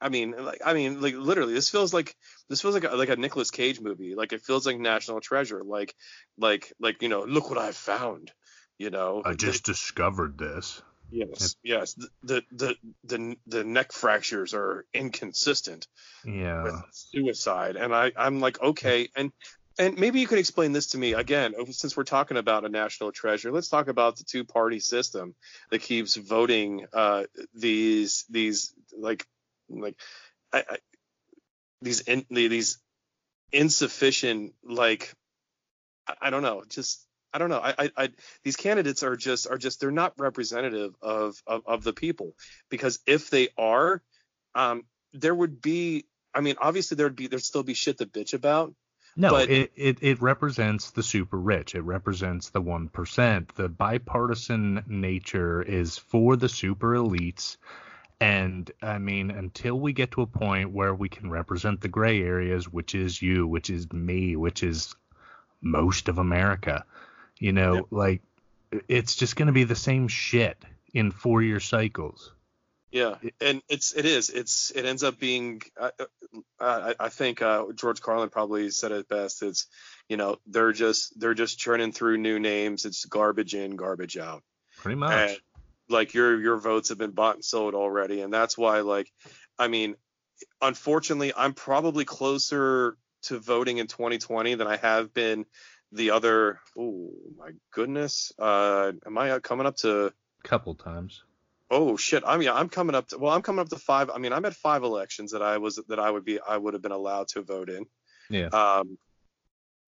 I 0.00 0.08
mean, 0.08 0.34
like 0.44 0.60
I 0.64 0.74
mean, 0.74 1.00
like 1.00 1.14
literally, 1.14 1.52
this 1.52 1.70
feels 1.70 1.92
like 1.92 2.16
this 2.48 2.60
feels 2.60 2.74
like 2.74 2.84
a, 2.84 2.96
like 2.96 3.10
a 3.10 3.16
Nicolas 3.16 3.50
Cage 3.50 3.80
movie. 3.80 4.14
Like 4.14 4.32
it 4.32 4.42
feels 4.42 4.66
like 4.66 4.78
National 4.78 5.20
Treasure. 5.20 5.62
Like 5.62 5.94
like 6.38 6.72
like 6.80 7.02
you 7.02 7.08
know, 7.08 7.24
look 7.24 7.50
what 7.50 7.58
I 7.58 7.72
found. 7.72 8.32
You 8.78 8.90
know, 8.90 9.22
I 9.24 9.34
just 9.34 9.68
it, 9.68 9.72
discovered 9.72 10.38
this. 10.38 10.82
Yes, 11.10 11.56
yes. 11.62 11.94
The, 12.22 12.42
the 12.52 12.76
the 13.04 13.36
the 13.46 13.64
neck 13.64 13.92
fractures 13.92 14.54
are 14.54 14.86
inconsistent. 14.94 15.86
Yeah. 16.24 16.62
With 16.62 16.74
suicide, 16.92 17.76
and 17.76 17.94
I 17.94 18.12
I'm 18.16 18.40
like 18.40 18.60
okay, 18.62 19.08
and 19.16 19.32
and 19.78 19.98
maybe 19.98 20.20
you 20.20 20.26
could 20.26 20.38
explain 20.38 20.72
this 20.72 20.88
to 20.88 20.98
me 20.98 21.14
again, 21.14 21.54
since 21.72 21.96
we're 21.96 22.04
talking 22.04 22.36
about 22.36 22.64
a 22.64 22.68
national 22.68 23.12
treasure. 23.12 23.50
Let's 23.50 23.68
talk 23.68 23.88
about 23.88 24.16
the 24.16 24.24
two-party 24.24 24.80
system 24.80 25.34
that 25.70 25.80
keeps 25.80 26.16
voting 26.16 26.86
uh, 26.92 27.24
these 27.54 28.24
these 28.30 28.74
like 28.96 29.26
like 29.70 29.96
I, 30.52 30.64
I, 30.68 30.76
these 31.82 32.00
in, 32.02 32.26
these 32.28 32.78
insufficient 33.52 34.54
like 34.64 35.14
I, 36.06 36.14
I, 36.22 36.30
don't 36.30 36.42
know 36.42 36.62
just 36.68 37.06
I 37.32 37.38
don't 37.38 37.50
know 37.50 37.60
I, 37.62 37.90
I 37.96 38.10
these 38.44 38.56
candidates 38.56 39.02
are 39.02 39.16
just 39.16 39.48
are 39.48 39.58
just 39.58 39.80
they're 39.80 39.90
not 39.90 40.14
representative 40.18 40.94
of, 41.02 41.40
of 41.46 41.62
of 41.66 41.84
the 41.84 41.92
people 41.92 42.34
because 42.68 42.98
if 43.06 43.30
they 43.30 43.48
are 43.56 44.02
um 44.54 44.84
there 45.12 45.34
would 45.34 45.60
be 45.60 46.06
I 46.34 46.40
mean 46.40 46.56
obviously 46.60 46.96
there'd 46.96 47.16
be 47.16 47.26
there'd 47.26 47.42
still 47.42 47.62
be 47.62 47.74
shit 47.74 47.98
to 47.98 48.06
bitch 48.06 48.34
about 48.34 48.74
no, 49.16 49.30
but, 49.30 49.50
it, 49.50 49.72
it, 49.74 49.98
it 50.02 50.22
represents 50.22 50.92
the 50.92 51.02
super 51.02 51.36
rich. 51.36 51.74
It 51.74 51.82
represents 51.82 52.50
the 52.50 52.62
1%. 52.62 53.54
The 53.54 53.68
bipartisan 53.68 54.84
nature 54.86 55.60
is 55.62 55.98
for 55.98 56.36
the 56.36 56.48
super 56.48 56.92
elites 56.92 57.56
and 58.20 58.70
I 58.82 58.98
mean, 58.98 59.30
until 59.30 59.80
we 59.80 59.92
get 59.92 60.12
to 60.12 60.22
a 60.22 60.26
point 60.26 60.72
where 60.72 60.94
we 60.94 61.08
can 61.08 61.30
represent 61.30 61.80
the 61.80 61.88
gray 61.88 62.22
areas, 62.22 62.70
which 62.70 62.94
is 62.94 63.20
you, 63.20 63.46
which 63.46 63.70
is 63.70 63.90
me, 63.92 64.36
which 64.36 64.62
is 64.62 64.94
most 65.62 66.08
of 66.08 66.18
America, 66.18 66.84
you 67.38 67.52
know, 67.52 67.74
yep. 67.74 67.84
like 67.90 68.22
it's 68.88 69.16
just 69.16 69.36
going 69.36 69.46
to 69.46 69.52
be 69.52 69.64
the 69.64 69.74
same 69.74 70.08
shit 70.08 70.62
in 70.92 71.10
four 71.10 71.42
year 71.42 71.60
cycles. 71.60 72.32
Yeah, 72.90 73.16
and 73.40 73.62
it's 73.68 73.94
it 73.94 74.04
is 74.04 74.30
it's 74.30 74.70
it 74.72 74.84
ends 74.84 75.04
up 75.04 75.18
being 75.18 75.62
uh, 75.78 75.90
uh, 75.98 76.04
I, 76.60 77.06
I 77.06 77.08
think 77.08 77.40
uh, 77.40 77.66
George 77.74 78.02
Carlin 78.02 78.28
probably 78.28 78.68
said 78.70 78.90
it 78.90 79.08
best. 79.08 79.42
It's 79.42 79.66
you 80.08 80.16
know 80.16 80.38
they're 80.46 80.72
just 80.72 81.18
they're 81.18 81.34
just 81.34 81.58
churning 81.58 81.92
through 81.92 82.18
new 82.18 82.38
names. 82.40 82.84
It's 82.84 83.04
garbage 83.04 83.54
in, 83.54 83.76
garbage 83.76 84.18
out. 84.18 84.42
Pretty 84.78 84.96
much. 84.96 85.30
And, 85.30 85.38
like 85.90 86.14
your 86.14 86.40
your 86.40 86.56
votes 86.56 86.88
have 86.88 86.98
been 86.98 87.10
bought 87.10 87.34
and 87.36 87.44
sold 87.44 87.74
already. 87.74 88.20
And 88.22 88.32
that's 88.32 88.56
why 88.56 88.80
like 88.80 89.10
i 89.58 89.68
mean 89.68 89.96
unfortunately 90.62 91.32
i'm 91.36 91.52
probably 91.52 92.04
closer 92.04 92.96
to 93.22 93.38
voting 93.38 93.78
in 93.78 93.86
2020 93.86 94.54
than 94.54 94.66
i 94.66 94.76
have 94.76 95.12
been 95.12 95.44
the 95.92 96.12
other 96.12 96.60
oh 96.78 97.10
my 97.36 97.50
goodness 97.72 98.32
uh 98.38 98.92
am 99.06 99.18
i 99.18 99.38
coming 99.40 99.66
up 99.66 99.76
to 99.76 100.06
a 100.06 100.48
couple 100.48 100.74
times. 100.74 101.22
Oh 101.70 101.96
shit. 101.96 102.24
I 102.26 102.36
mean 102.36 102.48
i'm 102.48 102.68
coming 102.68 102.94
up 102.94 103.08
to 103.08 103.18
well 103.18 103.32
i'm 103.32 103.42
coming 103.42 103.60
up 103.60 103.68
to 103.68 103.76
five 103.76 104.10
i 104.10 104.18
mean 104.18 104.32
i'm 104.32 104.44
at 104.44 104.54
five 104.54 104.82
elections 104.82 105.32
that 105.32 105.42
i 105.42 105.58
was 105.58 105.80
that 105.88 106.00
i 106.00 106.10
would 106.10 106.24
be 106.24 106.40
i 106.40 106.56
would 106.56 106.74
have 106.74 106.82
been 106.82 106.92
allowed 106.92 107.28
to 107.28 107.42
vote 107.42 107.70
in. 107.70 107.86
Yeah. 108.28 108.46
Um 108.46 108.98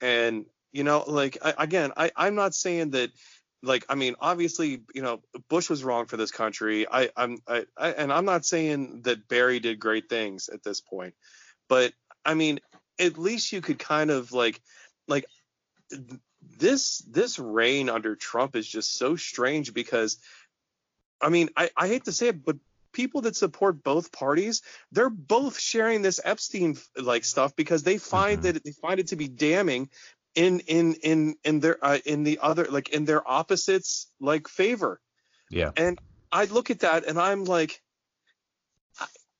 and 0.00 0.46
you 0.72 0.84
know 0.84 1.04
like 1.06 1.38
I, 1.42 1.54
again 1.58 1.92
i 1.96 2.10
i'm 2.16 2.34
not 2.34 2.54
saying 2.54 2.90
that 2.90 3.10
like 3.62 3.84
I 3.88 3.94
mean, 3.94 4.16
obviously, 4.20 4.82
you 4.94 5.02
know, 5.02 5.22
Bush 5.48 5.70
was 5.70 5.84
wrong 5.84 6.06
for 6.06 6.16
this 6.16 6.30
country. 6.30 6.86
I, 6.90 7.10
I'm, 7.16 7.38
I, 7.46 7.64
I, 7.76 7.90
and 7.90 8.12
I'm 8.12 8.24
not 8.24 8.44
saying 8.44 9.02
that 9.02 9.28
Barry 9.28 9.60
did 9.60 9.78
great 9.78 10.08
things 10.08 10.48
at 10.48 10.62
this 10.62 10.80
point, 10.80 11.14
but 11.68 11.92
I 12.24 12.34
mean, 12.34 12.60
at 12.98 13.18
least 13.18 13.52
you 13.52 13.60
could 13.60 13.78
kind 13.78 14.10
of 14.10 14.32
like, 14.32 14.60
like 15.08 15.26
this, 16.58 16.98
this 16.98 17.38
reign 17.38 17.88
under 17.88 18.16
Trump 18.16 18.56
is 18.56 18.68
just 18.68 18.98
so 18.98 19.16
strange 19.16 19.72
because, 19.72 20.18
I 21.20 21.28
mean, 21.28 21.50
I, 21.56 21.70
I 21.76 21.88
hate 21.88 22.04
to 22.04 22.12
say 22.12 22.28
it, 22.28 22.44
but 22.44 22.56
people 22.92 23.22
that 23.22 23.36
support 23.36 23.82
both 23.82 24.12
parties, 24.12 24.62
they're 24.90 25.10
both 25.10 25.58
sharing 25.58 26.02
this 26.02 26.20
Epstein 26.22 26.76
like 26.96 27.24
stuff 27.24 27.56
because 27.56 27.82
they 27.82 27.98
find 27.98 28.42
mm-hmm. 28.42 28.52
that 28.52 28.64
they 28.64 28.72
find 28.72 29.00
it 29.00 29.08
to 29.08 29.16
be 29.16 29.28
damning 29.28 29.88
in 30.34 30.60
in 30.60 30.94
in 30.94 31.36
in 31.44 31.60
their 31.60 31.84
uh, 31.84 31.98
in 32.04 32.24
the 32.24 32.38
other 32.42 32.66
like 32.70 32.88
in 32.90 33.04
their 33.04 33.26
opposites 33.28 34.08
like 34.20 34.48
favor. 34.48 35.00
Yeah. 35.50 35.70
And 35.76 35.98
I 36.30 36.46
look 36.46 36.70
at 36.70 36.80
that 36.80 37.06
and 37.06 37.18
I'm 37.18 37.44
like 37.44 37.80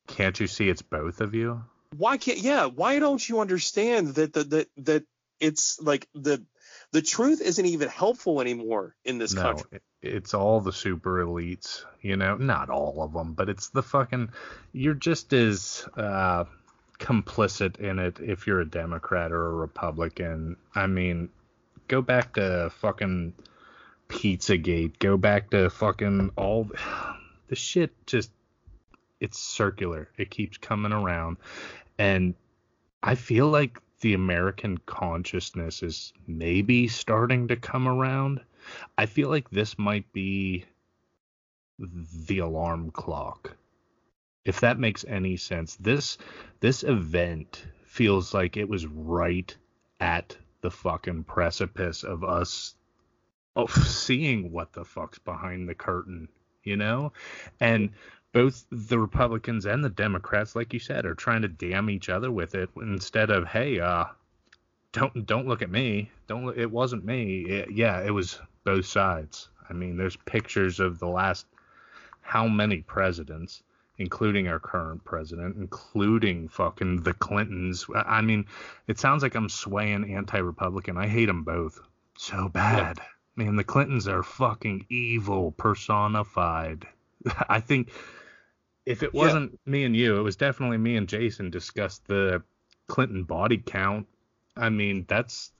can't 0.07 0.39
you 0.39 0.47
see 0.47 0.69
it's 0.69 0.83
both 0.83 1.21
of 1.21 1.35
you? 1.35 1.63
Why 1.97 2.17
can't 2.17 2.39
yeah, 2.39 2.67
why 2.67 2.99
don't 2.99 3.27
you 3.27 3.41
understand 3.41 4.09
that 4.15 4.33
the 4.33 4.45
that 4.45 4.69
that 4.79 5.05
it's 5.41 5.81
like 5.81 6.09
the 6.15 6.45
the 6.93 7.03
truth 7.03 7.41
isn't 7.41 7.65
even 7.65 7.89
helpful 7.89 8.41
anymore 8.41 8.95
in 9.05 9.19
this 9.19 9.35
no, 9.35 9.43
country. 9.43 9.81
It's 10.01 10.35
all 10.35 10.61
the 10.61 10.73
super 10.73 11.25
elites, 11.25 11.85
you 12.01 12.17
know, 12.17 12.37
not 12.37 12.71
all 12.71 13.03
of 13.03 13.13
them, 13.13 13.35
but 13.35 13.49
it's 13.49 13.71
the 13.71 13.83
fucking 13.83 14.31
you're 14.73 14.95
just 14.95 15.33
as 15.33 15.87
uh 15.97 16.45
complicit 17.03 17.81
in 17.81 17.99
it 17.99 18.21
if 18.21 18.47
you're 18.47 18.61
a 18.61 18.69
Democrat 18.69 19.33
or 19.33 19.49
a 19.49 19.53
Republican. 19.53 20.57
I 20.75 20.87
mean, 20.87 21.31
go 21.89 22.01
back 22.01 22.35
to 22.35 22.71
fucking 22.79 23.35
Pizzagate. 24.09 24.99
Go 25.01 25.17
back 25.17 25.51
to 25.51 25.69
fucking 25.69 26.31
all 26.37 26.71
the 27.49 27.57
shit. 27.57 27.91
Just 28.07 28.31
it's 29.21 29.39
circular. 29.39 30.09
It 30.17 30.31
keeps 30.31 30.59
coming 30.59 30.93
around. 30.93 31.39
And 31.99 32.35
I 33.03 33.17
feel 33.17 33.49
like 33.49 33.79
the 34.01 34.15
American 34.15 34.79
consciousness 34.79 35.83
is 35.83 36.13
maybe 36.27 36.87
starting 36.87 37.49
to 37.49 37.57
come 37.57 37.89
around. 37.89 38.41
I 38.97 39.07
feel 39.07 39.29
like 39.29 39.51
this 39.51 39.77
might 39.77 40.13
be 40.13 40.67
the 41.79 42.39
alarm 42.39 42.93
clock. 42.93 43.57
If 44.45 44.61
that 44.61 44.79
makes 44.79 45.05
any 45.07 45.37
sense. 45.37 45.77
This 45.77 46.19
this 46.61 46.83
event 46.83 47.65
feels 47.85 48.35
like 48.35 48.57
it 48.57 48.69
was 48.69 48.87
right 48.87 49.55
at 50.01 50.37
the 50.63 50.71
fucking 50.71 51.25
precipice 51.25 52.05
of 52.05 52.25
us 52.25 52.75
of 53.55 53.71
seeing 53.87 54.51
what 54.51 54.73
the 54.73 54.85
fuck's 54.85 55.19
behind 55.19 55.69
the 55.69 55.75
curtain, 55.75 56.29
you 56.65 56.77
know? 56.77 57.13
And 57.61 57.91
both 58.33 58.65
the 58.71 58.99
Republicans 58.99 59.67
and 59.67 59.85
the 59.85 59.91
Democrats, 59.91 60.57
like 60.57 60.73
you 60.73 60.79
said, 60.79 61.05
are 61.05 61.15
trying 61.15 61.43
to 61.43 61.49
damn 61.49 61.91
each 61.91 62.09
other 62.09 62.31
with 62.31 62.55
it 62.55 62.71
instead 62.77 63.31
of, 63.31 63.47
hey, 63.47 63.79
uh, 63.79 64.07
don't 64.93 65.27
don't 65.27 65.47
look 65.47 65.63
at 65.63 65.71
me. 65.71 66.11
Don't 66.27 66.47
look, 66.47 66.57
it 66.57 66.71
wasn't 66.71 67.05
me. 67.05 67.41
It, 67.41 67.71
yeah, 67.73 68.01
it 68.01 68.11
was 68.11 68.41
both 68.65 68.87
sides. 68.87 69.49
I 69.69 69.73
mean, 69.75 69.97
there's 69.97 70.17
pictures 70.17 70.81
of 70.81 70.99
the 70.99 71.09
last 71.09 71.47
how 72.21 72.47
many 72.47 72.79
presidents, 72.79 73.63
including 74.03 74.49
our 74.49 74.59
current 74.59 75.05
president, 75.05 75.57
including 75.57 76.49
fucking 76.49 77.03
the 77.03 77.15
Clintons. 77.15 77.87
I 77.95 78.21
mean, 78.21 78.47
it 78.89 78.99
sounds 78.99 79.23
like 79.23 79.35
I'm 79.35 79.49
swaying 79.49 80.13
anti-Republican. 80.13 80.99
I 80.99 81.07
hate 81.07 81.27
them 81.27 81.45
both 81.45 81.81
so 82.19 82.49
bad. 82.49 82.99
Yeah. 82.99 83.45
Man, 83.45 83.57
the 83.57 83.65
Clintons 83.65 84.09
are 84.09 84.23
fucking 84.23 84.87
evil 84.91 85.53
personified. 85.53 86.87
I 87.49 87.61
think 87.61 87.93
if 88.85 89.03
it 89.03 89.15
wasn't 89.15 89.53
yeah. 89.53 89.71
me 89.71 89.85
and 89.85 89.97
you, 89.97 90.19
it 90.19 90.23
was 90.23 90.37
definitely 90.37 90.79
me 90.79 90.97
and 90.97 91.09
Jason 91.09 91.51
discussed 91.51 92.07
the 92.09 92.43
Clinton 92.89 93.23
body 93.23 93.59
count. 93.59 94.09
I 94.57 94.69
mean, 94.69 95.07
that's 95.09 95.53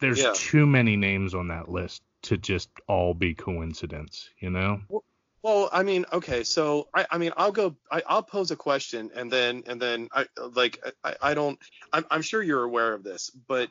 there's 0.00 0.22
yeah. 0.22 0.32
too 0.34 0.66
many 0.66 0.96
names 0.96 1.34
on 1.34 1.48
that 1.48 1.68
list 1.68 2.02
to 2.22 2.38
just 2.38 2.70
all 2.88 3.12
be 3.12 3.34
coincidence, 3.34 4.30
you 4.38 4.48
know? 4.48 4.80
Well, 4.88 5.04
well 5.44 5.68
I 5.72 5.82
mean, 5.82 6.06
okay, 6.12 6.42
so 6.42 6.88
I, 6.94 7.06
I 7.10 7.18
mean, 7.18 7.30
I'll 7.36 7.52
go, 7.52 7.76
I, 7.92 8.02
will 8.10 8.22
pose 8.22 8.50
a 8.50 8.56
question, 8.56 9.10
and 9.14 9.30
then, 9.30 9.62
and 9.66 9.80
then, 9.80 10.08
I 10.10 10.26
like, 10.56 10.82
I, 11.04 11.14
I 11.20 11.34
don't, 11.34 11.58
I'm, 11.92 12.06
I'm 12.10 12.22
sure 12.22 12.42
you're 12.42 12.64
aware 12.64 12.94
of 12.94 13.04
this, 13.04 13.30
but 13.30 13.68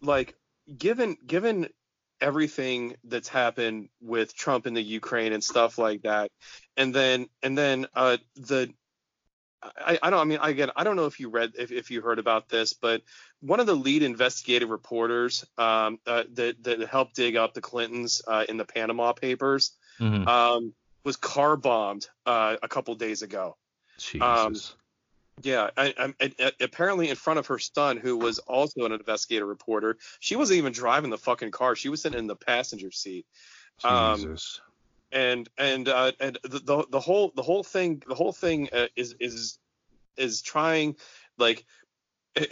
like, 0.00 0.36
given, 0.78 1.16
given 1.26 1.68
everything 2.20 2.94
that's 3.04 3.28
happened 3.28 3.88
with 4.00 4.34
Trump 4.34 4.66
in 4.66 4.74
the 4.74 4.82
Ukraine 4.82 5.32
and 5.32 5.42
stuff 5.42 5.76
like 5.76 6.02
that. 6.02 6.30
And 6.76 6.94
then 6.94 7.28
and 7.42 7.56
then 7.56 7.86
uh, 7.94 8.18
the 8.36 8.72
I, 9.62 9.98
I 10.02 10.10
don't 10.10 10.20
I 10.20 10.24
mean 10.24 10.38
again 10.40 10.70
I 10.76 10.84
don't 10.84 10.96
know 10.96 11.06
if 11.06 11.18
you 11.20 11.28
read 11.30 11.52
if, 11.58 11.72
if 11.72 11.90
you 11.90 12.00
heard 12.00 12.18
about 12.18 12.48
this, 12.48 12.72
but 12.72 13.02
one 13.40 13.60
of 13.60 13.66
the 13.66 13.74
lead 13.74 14.02
investigative 14.02 14.70
reporters 14.70 15.44
um, 15.56 15.98
uh, 16.06 16.24
that 16.34 16.62
that 16.64 16.80
helped 16.88 17.16
dig 17.16 17.36
up 17.36 17.54
the 17.54 17.60
Clintons 17.60 18.22
uh, 18.26 18.44
in 18.48 18.56
the 18.56 18.64
Panama 18.64 19.12
Papers 19.12 19.72
mm-hmm. 20.00 20.26
um, 20.28 20.74
was 21.04 21.16
car 21.16 21.56
bombed 21.56 22.08
uh, 22.26 22.56
a 22.62 22.68
couple 22.68 22.94
days 22.94 23.22
ago. 23.22 23.56
Jesus. 23.98 24.22
Um, 24.22 24.54
yeah, 25.42 25.70
I, 25.76 26.14
I, 26.20 26.52
apparently 26.60 27.10
in 27.10 27.16
front 27.16 27.38
of 27.38 27.46
her 27.46 27.58
son, 27.58 27.96
who 27.96 28.16
was 28.16 28.40
also 28.40 28.84
an 28.84 28.92
investigative 28.92 29.46
reporter. 29.46 29.96
She 30.20 30.34
wasn't 30.34 30.58
even 30.58 30.72
driving 30.72 31.10
the 31.10 31.18
fucking 31.18 31.52
car; 31.52 31.76
she 31.76 31.88
was 31.88 32.02
sitting 32.02 32.18
in 32.18 32.26
the 32.26 32.36
passenger 32.36 32.90
seat. 32.90 33.26
Um, 33.84 34.16
Jesus. 34.16 34.60
Um, 34.60 34.68
and 35.10 35.48
and 35.56 35.88
uh, 35.88 36.12
and 36.20 36.38
the, 36.42 36.58
the, 36.58 36.86
the 36.90 37.00
whole 37.00 37.32
the 37.34 37.42
whole 37.42 37.62
thing 37.62 38.02
the 38.06 38.14
whole 38.14 38.32
thing 38.32 38.68
uh, 38.72 38.86
is 38.96 39.14
is 39.20 39.58
is 40.16 40.42
trying 40.42 40.96
like 41.38 41.64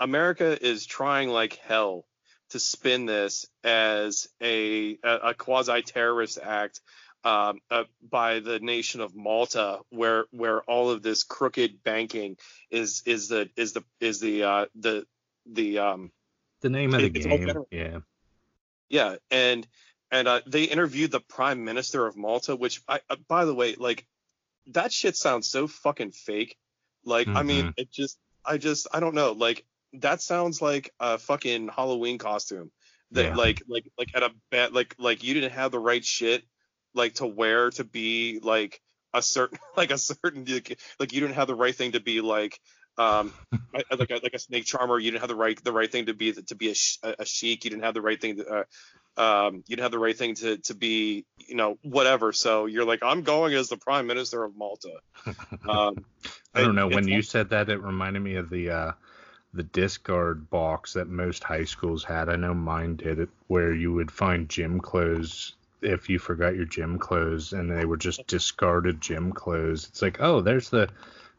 America 0.00 0.58
is 0.60 0.86
trying 0.86 1.28
like 1.28 1.56
hell 1.56 2.06
to 2.50 2.58
spin 2.58 3.06
this 3.06 3.46
as 3.62 4.28
a 4.42 4.98
a, 5.04 5.16
a 5.28 5.34
quasi 5.34 5.82
terrorist 5.82 6.38
act 6.42 6.80
um, 7.28 7.60
uh, 7.70 7.84
by 8.08 8.40
the 8.40 8.58
nation 8.58 9.00
of 9.00 9.14
Malta, 9.14 9.80
where 9.90 10.24
where 10.30 10.62
all 10.62 10.90
of 10.90 11.02
this 11.02 11.24
crooked 11.24 11.82
banking 11.82 12.36
is 12.70 13.02
is 13.04 13.28
the 13.28 13.50
is 13.56 13.74
the 13.74 13.84
is 14.00 14.20
the 14.20 14.44
uh, 14.44 14.66
the 14.74 15.06
the 15.44 15.78
um 15.78 16.10
the 16.62 16.70
name 16.70 16.94
of 16.94 17.02
the 17.02 17.10
game. 17.10 17.64
Yeah. 17.70 17.98
Yeah, 18.88 19.16
and 19.30 19.66
and 20.10 20.26
uh, 20.26 20.40
they 20.46 20.64
interviewed 20.64 21.10
the 21.10 21.20
prime 21.20 21.64
minister 21.64 22.06
of 22.06 22.16
Malta, 22.16 22.56
which 22.56 22.80
I 22.88 23.00
uh, 23.10 23.16
by 23.28 23.44
the 23.44 23.54
way, 23.54 23.74
like 23.74 24.06
that 24.68 24.90
shit 24.90 25.14
sounds 25.14 25.50
so 25.50 25.66
fucking 25.66 26.12
fake. 26.12 26.56
Like 27.04 27.26
mm-hmm. 27.26 27.36
I 27.36 27.42
mean, 27.42 27.64
mm-hmm. 27.66 27.80
it 27.82 27.92
just 27.92 28.18
I 28.42 28.56
just 28.56 28.86
I 28.92 29.00
don't 29.00 29.14
know. 29.14 29.32
Like 29.32 29.66
that 29.94 30.22
sounds 30.22 30.62
like 30.62 30.94
a 30.98 31.18
fucking 31.18 31.68
Halloween 31.68 32.16
costume. 32.16 32.70
That 33.10 33.24
yeah. 33.24 33.34
like 33.34 33.62
like 33.68 33.90
like 33.98 34.08
at 34.14 34.22
a 34.22 34.30
bad 34.50 34.72
like 34.72 34.94
like 34.98 35.22
you 35.22 35.34
didn't 35.34 35.52
have 35.52 35.72
the 35.72 35.78
right 35.78 36.04
shit 36.04 36.42
like 36.98 37.14
to 37.14 37.26
wear 37.26 37.70
to 37.70 37.84
be 37.84 38.40
like 38.42 38.82
a 39.14 39.22
certain 39.22 39.58
like 39.76 39.90
a 39.90 39.98
certain 39.98 40.44
like 41.00 41.12
you 41.12 41.20
didn't 41.20 41.36
have 41.36 41.46
the 41.46 41.54
right 41.54 41.74
thing 41.74 41.92
to 41.92 42.00
be 42.00 42.20
like 42.20 42.60
um 42.98 43.32
like 43.72 44.10
a, 44.10 44.14
like 44.22 44.34
a 44.34 44.38
snake 44.38 44.66
charmer. 44.66 44.98
You 44.98 45.10
didn't 45.10 45.20
have 45.20 45.28
the 45.28 45.36
right 45.36 45.62
the 45.62 45.72
right 45.72 45.90
thing 45.90 46.06
to 46.06 46.14
be 46.14 46.32
to 46.32 46.54
be 46.54 46.70
a, 47.02 47.14
a 47.20 47.24
sheik. 47.24 47.64
You 47.64 47.70
didn't 47.70 47.84
have 47.84 47.94
the 47.94 48.02
right 48.02 48.20
thing 48.20 48.36
to 48.36 48.46
uh, 48.46 48.64
um 49.20 49.62
you 49.66 49.76
didn't 49.76 49.84
have 49.84 49.92
the 49.92 49.98
right 49.98 50.16
thing 50.16 50.34
to 50.36 50.58
to 50.58 50.74
be 50.74 51.24
you 51.38 51.54
know 51.54 51.78
whatever. 51.82 52.32
So 52.32 52.66
you're 52.66 52.84
like 52.84 53.00
i'm 53.02 53.22
going 53.22 53.54
as 53.54 53.68
the 53.68 53.78
prime 53.78 54.06
minister 54.06 54.44
of 54.44 54.56
malta. 54.56 54.98
Um 55.68 56.04
i 56.54 56.62
don't 56.62 56.74
know. 56.74 56.88
when 56.88 57.08
you 57.08 57.22
said 57.22 57.50
that 57.50 57.68
it 57.68 57.82
reminded 57.82 58.20
me 58.20 58.36
of 58.36 58.48
the 58.48 58.70
uh 58.70 58.92
the 59.54 59.62
discard 59.62 60.50
box 60.50 60.92
that 60.92 61.08
most 61.08 61.42
high 61.42 61.64
schools 61.64 62.04
had. 62.04 62.28
I 62.28 62.36
know 62.36 62.54
mine 62.54 62.96
did 62.96 63.18
it 63.18 63.30
where 63.46 63.72
you 63.72 63.92
would 63.92 64.10
find 64.10 64.48
gym 64.48 64.80
clothes 64.80 65.54
if 65.80 66.08
you 66.08 66.18
forgot 66.18 66.56
your 66.56 66.64
gym 66.64 66.98
clothes 66.98 67.52
and 67.52 67.70
they 67.70 67.84
were 67.84 67.96
just 67.96 68.26
discarded 68.26 69.00
gym 69.00 69.32
clothes. 69.32 69.86
It's 69.88 70.02
like, 70.02 70.20
oh, 70.20 70.40
there's 70.40 70.70
the 70.70 70.88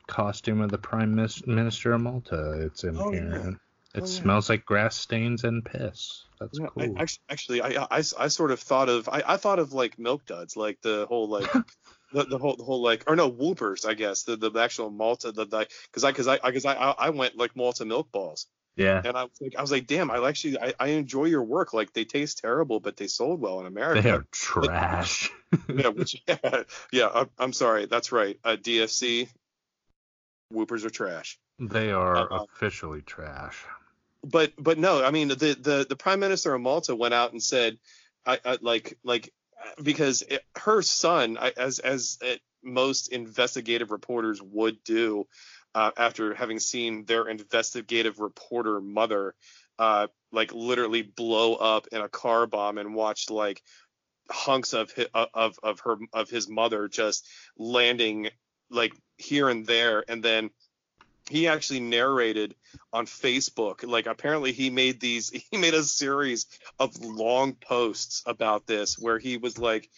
costume 0.08 0.62
of 0.62 0.72
the 0.72 0.78
Prime 0.78 1.16
Minister 1.16 1.94
of 1.94 2.02
Malta. 2.02 2.62
It's 2.66 2.84
in 2.84 2.98
oh, 2.98 3.12
here. 3.12 3.42
Yeah. 3.44 3.52
It 3.96 4.04
oh, 4.04 4.06
smells 4.06 4.50
yeah. 4.50 4.54
like 4.54 4.66
grass 4.66 4.96
stains 4.96 5.44
and 5.44 5.66
piss. 5.66 6.26
That's 6.40 6.60
yeah, 6.60 6.68
cool. 6.68 6.96
I, 6.98 7.08
actually, 7.30 7.62
I, 7.62 7.84
I, 7.90 7.98
I 7.98 8.28
sort 8.28 8.52
of 8.52 8.60
thought 8.60 8.88
of 8.88 9.10
I, 9.10 9.24
I 9.26 9.38
thought 9.38 9.60
of 9.60 9.74
like 9.74 9.98
milk 9.98 10.26
duds, 10.26 10.56
like 10.56 10.80
the 10.82 11.06
whole 11.08 11.28
like 11.28 11.52
the, 12.14 12.24
the 12.24 12.38
whole 12.38 12.56
the 12.56 12.64
whole 12.64 12.82
like 12.82 13.04
or 13.08 13.16
no 13.16 13.28
Whoppers, 13.28 13.86
I 13.86 13.96
guess 13.96 14.24
the 14.24 14.36
the 14.36 14.52
actual 14.60 14.90
Malta 14.92 15.32
the 15.32 15.46
because 15.46 16.04
I 16.04 16.12
because 16.12 16.28
I 16.28 16.38
because 16.38 16.66
I 16.66 16.76
I 16.76 17.10
went 17.10 17.36
like 17.36 17.56
Malta 17.56 17.84
milk 17.84 18.12
balls. 18.12 18.48
Yeah. 18.80 19.02
And 19.04 19.18
I 19.18 19.24
was 19.24 19.42
like, 19.42 19.56
I 19.58 19.62
was 19.62 19.72
like, 19.72 19.88
damn, 19.88 20.10
I 20.10 20.26
actually, 20.26 20.58
I, 20.58 20.74
I 20.80 20.88
enjoy 20.90 21.26
your 21.26 21.44
work. 21.44 21.74
Like 21.74 21.92
they 21.92 22.06
taste 22.06 22.38
terrible, 22.40 22.80
but 22.80 22.96
they 22.96 23.08
sold 23.08 23.42
well 23.42 23.60
in 23.60 23.66
America. 23.66 24.02
They 24.02 24.10
are 24.10 24.26
trash. 24.32 25.30
yeah, 25.68 25.90
which, 25.90 26.24
yeah, 26.28 26.64
yeah 26.94 27.10
I'm, 27.14 27.30
I'm, 27.38 27.54
sorry. 27.54 27.88
That's 27.88 28.14
right. 28.14 28.40
Uh, 28.42 28.56
DFC, 28.56 29.28
Whoppers 30.52 30.86
are 30.86 30.90
trash. 30.90 31.38
They 31.60 31.92
are 31.92 32.32
uh, 32.32 32.46
officially 32.46 33.02
trash. 33.02 33.66
But, 34.24 34.54
but 34.58 34.78
no, 34.78 35.04
I 35.04 35.12
mean, 35.12 35.28
the, 35.28 35.36
the, 35.36 35.86
the 35.88 35.96
prime 35.98 36.22
minister 36.22 36.54
of 36.54 36.62
Malta 36.62 36.96
went 36.96 37.14
out 37.14 37.34
and 37.34 37.44
said, 37.44 37.78
I, 38.26 38.40
I 38.46 38.58
like, 38.62 38.98
like, 39.04 39.34
because 39.84 40.22
it, 40.22 40.42
her 40.56 40.82
son, 40.82 41.38
I, 41.38 41.52
as, 41.58 41.80
as 41.80 42.18
it, 42.22 42.40
most 42.64 43.12
investigative 43.12 43.92
reporters 43.92 44.42
would 44.42 44.84
do, 44.86 45.28
uh, 45.76 45.92
after 45.98 46.34
having 46.34 46.60
seen 46.60 47.06
their 47.06 47.28
investigative 47.28 48.20
reporter 48.20 48.82
mother 48.82 49.36
uh, 49.78 50.08
like 50.32 50.54
literally 50.54 51.02
blow 51.02 51.56
up 51.56 51.88
in 51.92 52.02
a 52.02 52.10
car 52.10 52.46
bomb 52.46 52.78
and 52.78 52.94
watched 52.94 53.32
like 53.32 53.62
hunks 54.30 54.74
of 54.74 54.92
his, 54.92 55.08
of 55.14 55.58
of 55.64 55.80
her 55.82 55.98
of 56.14 56.30
his 56.30 56.50
mother 56.50 56.88
just 56.88 57.26
landing 57.58 58.30
like 58.70 58.94
here 59.18 59.50
and 59.50 59.66
there. 59.66 60.04
And 60.08 60.22
then 60.22 60.50
he 61.30 61.48
actually 61.48 61.80
narrated 61.80 62.56
on 62.92 63.06
Facebook 63.06 63.88
like 63.88 64.08
apparently 64.08 64.52
he 64.52 64.70
made 64.70 65.00
these 65.00 65.30
he 65.52 65.58
made 65.58 65.74
a 65.74 65.84
series 65.84 66.48
of 66.80 67.00
long 67.00 67.54
posts 67.54 68.24
about 68.26 68.68
this 68.68 68.98
where 68.98 69.20
he 69.20 69.38
was 69.38 69.58
like 69.58 69.90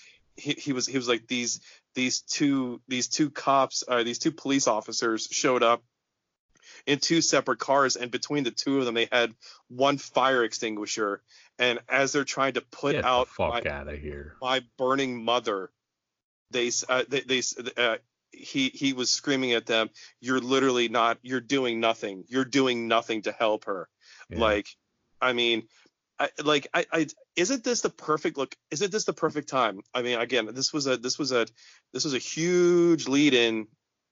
he, 0.42 0.54
he 0.54 0.74
was 0.74 0.88
he 0.88 0.98
was 0.98 1.08
like 1.08 1.28
these 1.28 1.62
these 1.96 2.22
two 2.22 2.82
these 2.88 3.08
two 3.08 3.30
cops 3.30 3.84
uh, 3.88 4.04
these 4.04 4.20
two 4.20 4.32
police 4.32 4.68
officers 4.68 5.28
showed 5.32 5.64
up 5.64 5.84
in 6.86 7.00
two 7.00 7.22
separate 7.22 7.60
cars 7.60 7.96
and 7.96 8.12
between 8.12 8.44
the 8.44 8.52
two 8.52 8.80
of 8.80 8.86
them 8.86 8.96
they 8.96 9.08
had 9.12 9.34
one 9.68 9.98
fire 9.98 10.44
extinguisher. 10.44 11.22
And 11.60 11.80
as 11.88 12.12
they're 12.12 12.24
trying 12.24 12.54
to 12.54 12.62
put 12.62 12.94
Get 12.94 13.06
out 13.06 13.28
fuck 13.28 13.66
my, 13.66 13.72
out 13.72 13.88
of 13.88 14.00
here. 14.00 14.36
my 14.42 14.62
burning 14.78 15.24
mother 15.24 15.70
they 16.50 16.72
uh, 16.90 17.04
they, 17.08 17.22
they 17.22 17.42
uh, 17.78 17.98
he 18.32 18.70
he 18.70 18.94
was 18.94 19.12
screaming 19.12 19.54
at 19.54 19.66
them 19.66 19.90
you're 20.20 20.40
literally 20.40 20.90
not 20.90 21.18
you're 21.22 21.40
doing 21.42 21.80
nothing. 21.80 22.24
You're 22.28 22.46
doing 22.46 22.88
nothing 22.88 23.24
to 23.24 23.32
help 23.32 23.66
her. 23.66 23.88
Yeah. 24.30 24.40
like 24.40 24.68
i 25.22 25.34
mean 25.34 25.64
I, 26.22 26.30
like 26.44 26.68
I, 26.72 26.86
I 26.92 27.08
isn't 27.36 27.64
this 27.64 27.82
the 27.82 27.90
perfect 27.90 28.38
look 28.38 28.56
isn't 28.70 28.92
this 28.92 29.06
the 29.06 29.14
perfect 29.14 29.50
time 29.50 29.82
i 29.92 30.04
mean 30.04 30.20
again 30.20 30.48
this 30.54 30.72
was 30.72 30.86
a 30.86 30.96
this 30.98 31.18
was 31.18 31.32
a 31.32 31.48
this 31.94 32.04
was 32.04 32.14
a 32.14 32.20
huge 32.20 33.08
lead 33.08 33.34
in 33.34 33.68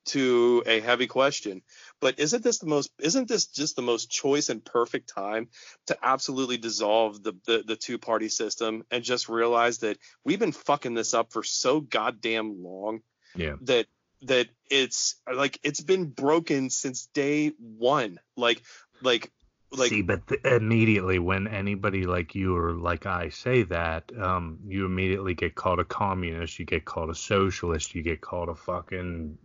to 0.06 0.64
a 0.66 0.80
heavy 0.80 1.06
question 1.06 1.62
but 2.02 2.18
isn't 2.20 2.44
this 2.44 2.58
the 2.58 2.66
most 2.66 2.90
isn't 3.00 3.28
this 3.28 3.46
just 3.46 3.76
the 3.76 3.84
most 3.84 4.10
choice 4.10 4.50
and 4.50 4.66
perfect 4.66 5.08
time 5.08 5.50
to 5.86 5.96
absolutely 6.02 6.58
dissolve 6.58 7.22
the 7.22 7.34
the, 7.46 7.64
the 7.68 7.76
two 7.76 8.00
party 8.00 8.28
system 8.30 8.84
and 8.90 9.04
just 9.04 9.30
realize 9.30 9.78
that 9.80 10.00
we've 10.26 10.40
been 10.40 10.52
fucking 10.52 10.96
this 10.96 11.14
up 11.14 11.32
for 11.32 11.44
so 11.44 11.80
goddamn 11.80 12.64
long 12.64 13.02
Yeah. 13.36 13.58
that 13.62 13.86
that 14.24 14.48
it's 14.72 15.16
like 15.32 15.60
it's 15.62 15.82
been 15.82 16.06
broken 16.06 16.72
since 16.72 17.06
day 17.14 17.52
one 17.60 18.20
like 18.36 18.64
like 19.02 19.32
like 19.72 19.90
See, 19.90 20.02
but 20.02 20.26
th- 20.28 20.44
immediately 20.44 21.20
when 21.20 21.48
anybody 21.48 22.06
like 22.06 22.34
you 22.34 22.58
or 22.58 22.74
like 22.74 23.06
I 23.06 23.30
say 23.30 23.64
that, 23.64 24.12
um, 24.20 24.58
you 24.68 24.86
immediately 24.86 25.36
get 25.36 25.56
called 25.56 25.80
a 25.80 25.86
communist, 25.86 26.58
you 26.58 26.66
get 26.66 26.86
called 26.86 27.10
a 27.12 27.16
socialist, 27.16 27.94
you 27.94 28.02
get 28.02 28.22
called 28.22 28.50
a 28.50 28.56
fucking 28.56 29.38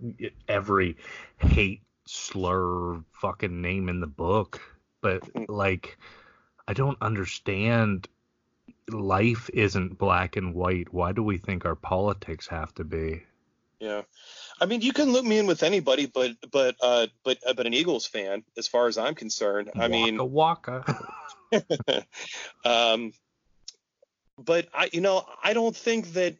every 0.48 0.96
hate 1.36 1.82
slur 2.06 3.02
fucking 3.12 3.60
name 3.60 3.88
in 3.88 4.00
the 4.00 4.06
book. 4.06 4.60
But 5.02 5.22
like, 5.48 5.98
I 6.66 6.72
don't 6.72 6.98
understand. 7.02 8.08
Life 8.88 9.50
isn't 9.52 9.98
black 9.98 10.36
and 10.36 10.54
white. 10.54 10.92
Why 10.92 11.12
do 11.12 11.22
we 11.22 11.36
think 11.36 11.64
our 11.66 11.74
politics 11.74 12.46
have 12.48 12.74
to 12.76 12.84
be? 12.84 13.24
Yeah, 13.78 14.02
I 14.60 14.66
mean, 14.66 14.80
you 14.80 14.92
can 14.92 15.12
loop 15.12 15.24
me 15.24 15.38
in 15.38 15.46
with 15.46 15.62
anybody, 15.62 16.06
but 16.06 16.32
but 16.52 16.76
uh, 16.80 17.06
but 17.24 17.38
uh, 17.46 17.54
but 17.54 17.66
an 17.66 17.74
Eagles 17.74 18.06
fan, 18.06 18.44
as 18.56 18.68
far 18.68 18.86
as 18.86 18.98
I'm 18.98 19.14
concerned. 19.14 19.70
I 19.76 19.88
mean, 19.88 20.18
waka 20.30 20.84
waka. 20.86 22.04
um, 22.64 23.12
but 24.38 24.68
I, 24.74 24.90
you 24.92 25.00
know, 25.00 25.24
I 25.42 25.52
don't 25.52 25.76
think 25.76 26.12
that 26.14 26.36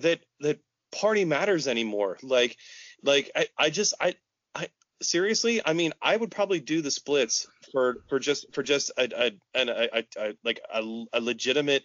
that 0.00 0.20
that 0.40 0.58
party 0.92 1.24
matters 1.24 1.68
anymore. 1.68 2.18
Like, 2.22 2.56
like 3.02 3.30
I, 3.34 3.46
I 3.58 3.70
just, 3.70 3.94
I, 4.00 4.14
I 4.54 4.68
seriously, 5.02 5.60
I 5.64 5.72
mean, 5.72 5.92
I 6.02 6.16
would 6.16 6.30
probably 6.30 6.60
do 6.60 6.82
the 6.82 6.90
splits 6.90 7.46
for 7.72 7.98
for 8.08 8.18
just 8.18 8.46
for 8.54 8.62
just 8.62 8.90
a, 8.98 9.02
a, 9.02 9.32
a, 9.54 9.88
a, 9.92 10.04
a 10.18 10.34
like 10.44 10.60
a, 10.72 11.04
a 11.12 11.20
legitimate 11.20 11.84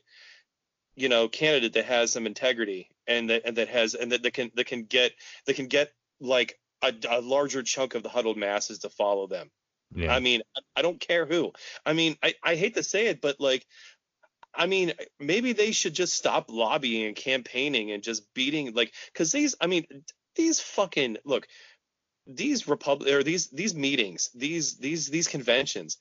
you 1.01 1.09
know 1.09 1.27
candidate 1.27 1.73
that 1.73 1.85
has 1.85 2.11
some 2.11 2.25
integrity 2.25 2.89
and 3.07 3.29
that 3.29 3.41
and 3.45 3.57
that 3.57 3.67
has 3.67 3.95
and 3.95 4.11
that, 4.11 4.23
that 4.23 4.33
can 4.33 4.51
that 4.55 4.67
can 4.67 4.83
get 4.83 5.11
that 5.45 5.55
can 5.55 5.67
get 5.67 5.91
like 6.19 6.59
a, 6.81 6.93
a 7.09 7.21
larger 7.21 7.63
chunk 7.63 7.95
of 7.95 8.03
the 8.03 8.09
huddled 8.09 8.37
masses 8.37 8.79
to 8.79 8.89
follow 8.89 9.27
them. 9.27 9.49
yeah. 9.95 10.13
I 10.13 10.19
mean, 10.19 10.41
I- 10.75 10.81
don't 10.81 10.99
care 10.99 11.25
who. 11.25 11.51
I 11.85 11.93
mean, 11.93 12.15
I, 12.23 12.33
I 12.43 12.55
hate 12.55 12.75
to 12.75 12.83
say 12.83 13.07
it, 13.07 13.21
but 13.21 13.39
like, 13.39 13.65
I 14.53 14.65
mean, 14.65 14.93
maybe 15.19 15.53
they 15.53 15.71
should 15.71 15.93
just 15.93 16.13
stop 16.13 16.45
lobbying 16.49 17.05
and 17.05 17.15
campaigning 17.15 17.91
and 17.91 18.01
just 18.03 18.33
beating 18.33 18.73
like, 18.73 18.93
because 19.13 19.31
these, 19.31 19.55
I 19.61 19.67
mean, 19.67 19.85
these 20.35 20.59
fucking 20.59 21.17
look, 21.23 21.47
these 22.27 22.67
republic 22.67 23.13
or 23.13 23.23
these 23.23 23.49
these 23.49 23.75
meetings, 23.75 24.29
these 24.33 24.77
these 24.77 25.07
these 25.07 25.27
conventions, 25.27 25.97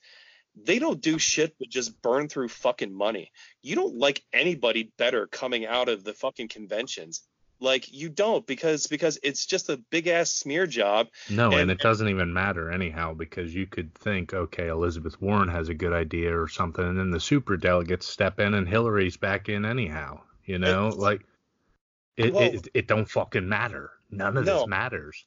they 0.55 0.79
don't 0.79 1.01
do 1.01 1.17
shit 1.17 1.55
but 1.59 1.69
just 1.69 2.01
burn 2.01 2.27
through 2.27 2.49
fucking 2.49 2.93
money. 2.93 3.31
You 3.61 3.75
don't 3.75 3.95
like 3.95 4.23
anybody 4.33 4.91
better 4.97 5.27
coming 5.27 5.65
out 5.65 5.89
of 5.89 6.03
the 6.03 6.13
fucking 6.13 6.49
conventions. 6.49 7.21
Like 7.59 7.93
you 7.93 8.09
don't 8.09 8.45
because 8.47 8.87
because 8.87 9.19
it's 9.21 9.45
just 9.45 9.69
a 9.69 9.77
big 9.77 10.07
ass 10.07 10.33
smear 10.33 10.65
job. 10.65 11.07
No, 11.29 11.51
and, 11.51 11.61
And- 11.61 11.71
it 11.71 11.77
doesn't 11.79 12.07
even 12.09 12.33
matter 12.33 12.71
anyhow 12.71 13.13
because 13.13 13.53
you 13.53 13.67
could 13.67 13.93
think, 13.93 14.33
okay, 14.33 14.67
Elizabeth 14.67 15.21
Warren 15.21 15.47
has 15.49 15.69
a 15.69 15.75
good 15.75 15.93
idea 15.93 16.35
or 16.35 16.47
something, 16.47 16.83
and 16.83 16.97
then 16.97 17.11
the 17.11 17.19
super 17.19 17.57
delegates 17.57 18.07
step 18.07 18.39
in 18.39 18.55
and 18.55 18.67
Hillary's 18.67 19.15
back 19.15 19.47
in 19.47 19.63
anyhow. 19.63 20.21
You 20.45 20.57
know, 20.57 20.89
like 20.89 21.21
it, 22.17 22.33
Well- 22.33 22.43
it 22.53 22.67
it 22.73 22.87
don't 22.87 23.09
fucking 23.09 23.47
matter. 23.47 23.91
None 24.09 24.37
of 24.37 24.45
No. 24.45 24.57
this 24.61 24.67
matters. 24.67 25.25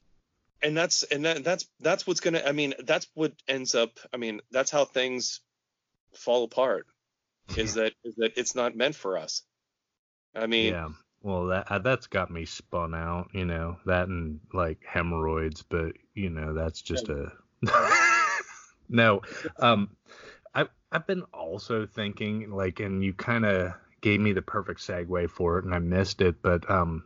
And 0.65 0.77
that's 0.77 1.03
and 1.05 1.25
that, 1.25 1.45
that's 1.45 1.67
that's 1.81 2.07
what's 2.07 2.21
gonna 2.21 2.43
i 2.45 2.53
mean 2.53 2.75
that's 2.85 3.07
what 3.15 3.33
ends 3.47 3.75
up 3.75 4.01
i 4.13 4.17
mean 4.17 4.41
that's 4.51 4.71
how 4.71 4.85
things 4.85 5.41
fall 6.15 6.45
apart 6.45 6.87
is 7.57 7.75
that 7.75 7.93
is 8.05 8.15
that 8.17 8.33
it's 8.37 8.55
not 8.55 8.75
meant 8.75 8.95
for 8.95 9.19
us 9.19 9.43
i 10.35 10.47
mean 10.47 10.73
yeah. 10.73 10.89
Well, 11.25 11.47
that 11.47 11.73
uh, 11.73 11.79
that's 11.79 12.07
got 12.07 12.31
me 12.31 12.45
spun 12.45 12.95
out. 12.95 13.31
You 13.33 13.47
know 13.47 13.79
that 13.87 14.09
and 14.09 14.41
like 14.53 14.85
hemorrhoids, 14.87 15.63
but 15.63 15.95
you 16.13 16.29
know 16.29 16.53
that's 16.53 16.83
just 16.83 17.09
a 17.09 17.33
no. 18.91 19.23
Um, 19.59 19.97
I 20.55 20.67
I've 20.93 21.07
been 21.07 21.23
also 21.33 21.87
thinking 21.87 22.51
like, 22.51 22.79
and 22.81 23.03
you 23.03 23.15
kind 23.15 23.47
of 23.47 23.73
gave 24.03 24.21
me 24.21 24.33
the 24.33 24.43
perfect 24.43 24.81
segue 24.81 25.31
for 25.31 25.59
it, 25.59 25.65
and 25.65 25.75
I 25.75 25.79
missed 25.79 26.21
it, 26.21 26.43
but 26.43 26.71
um, 26.71 27.05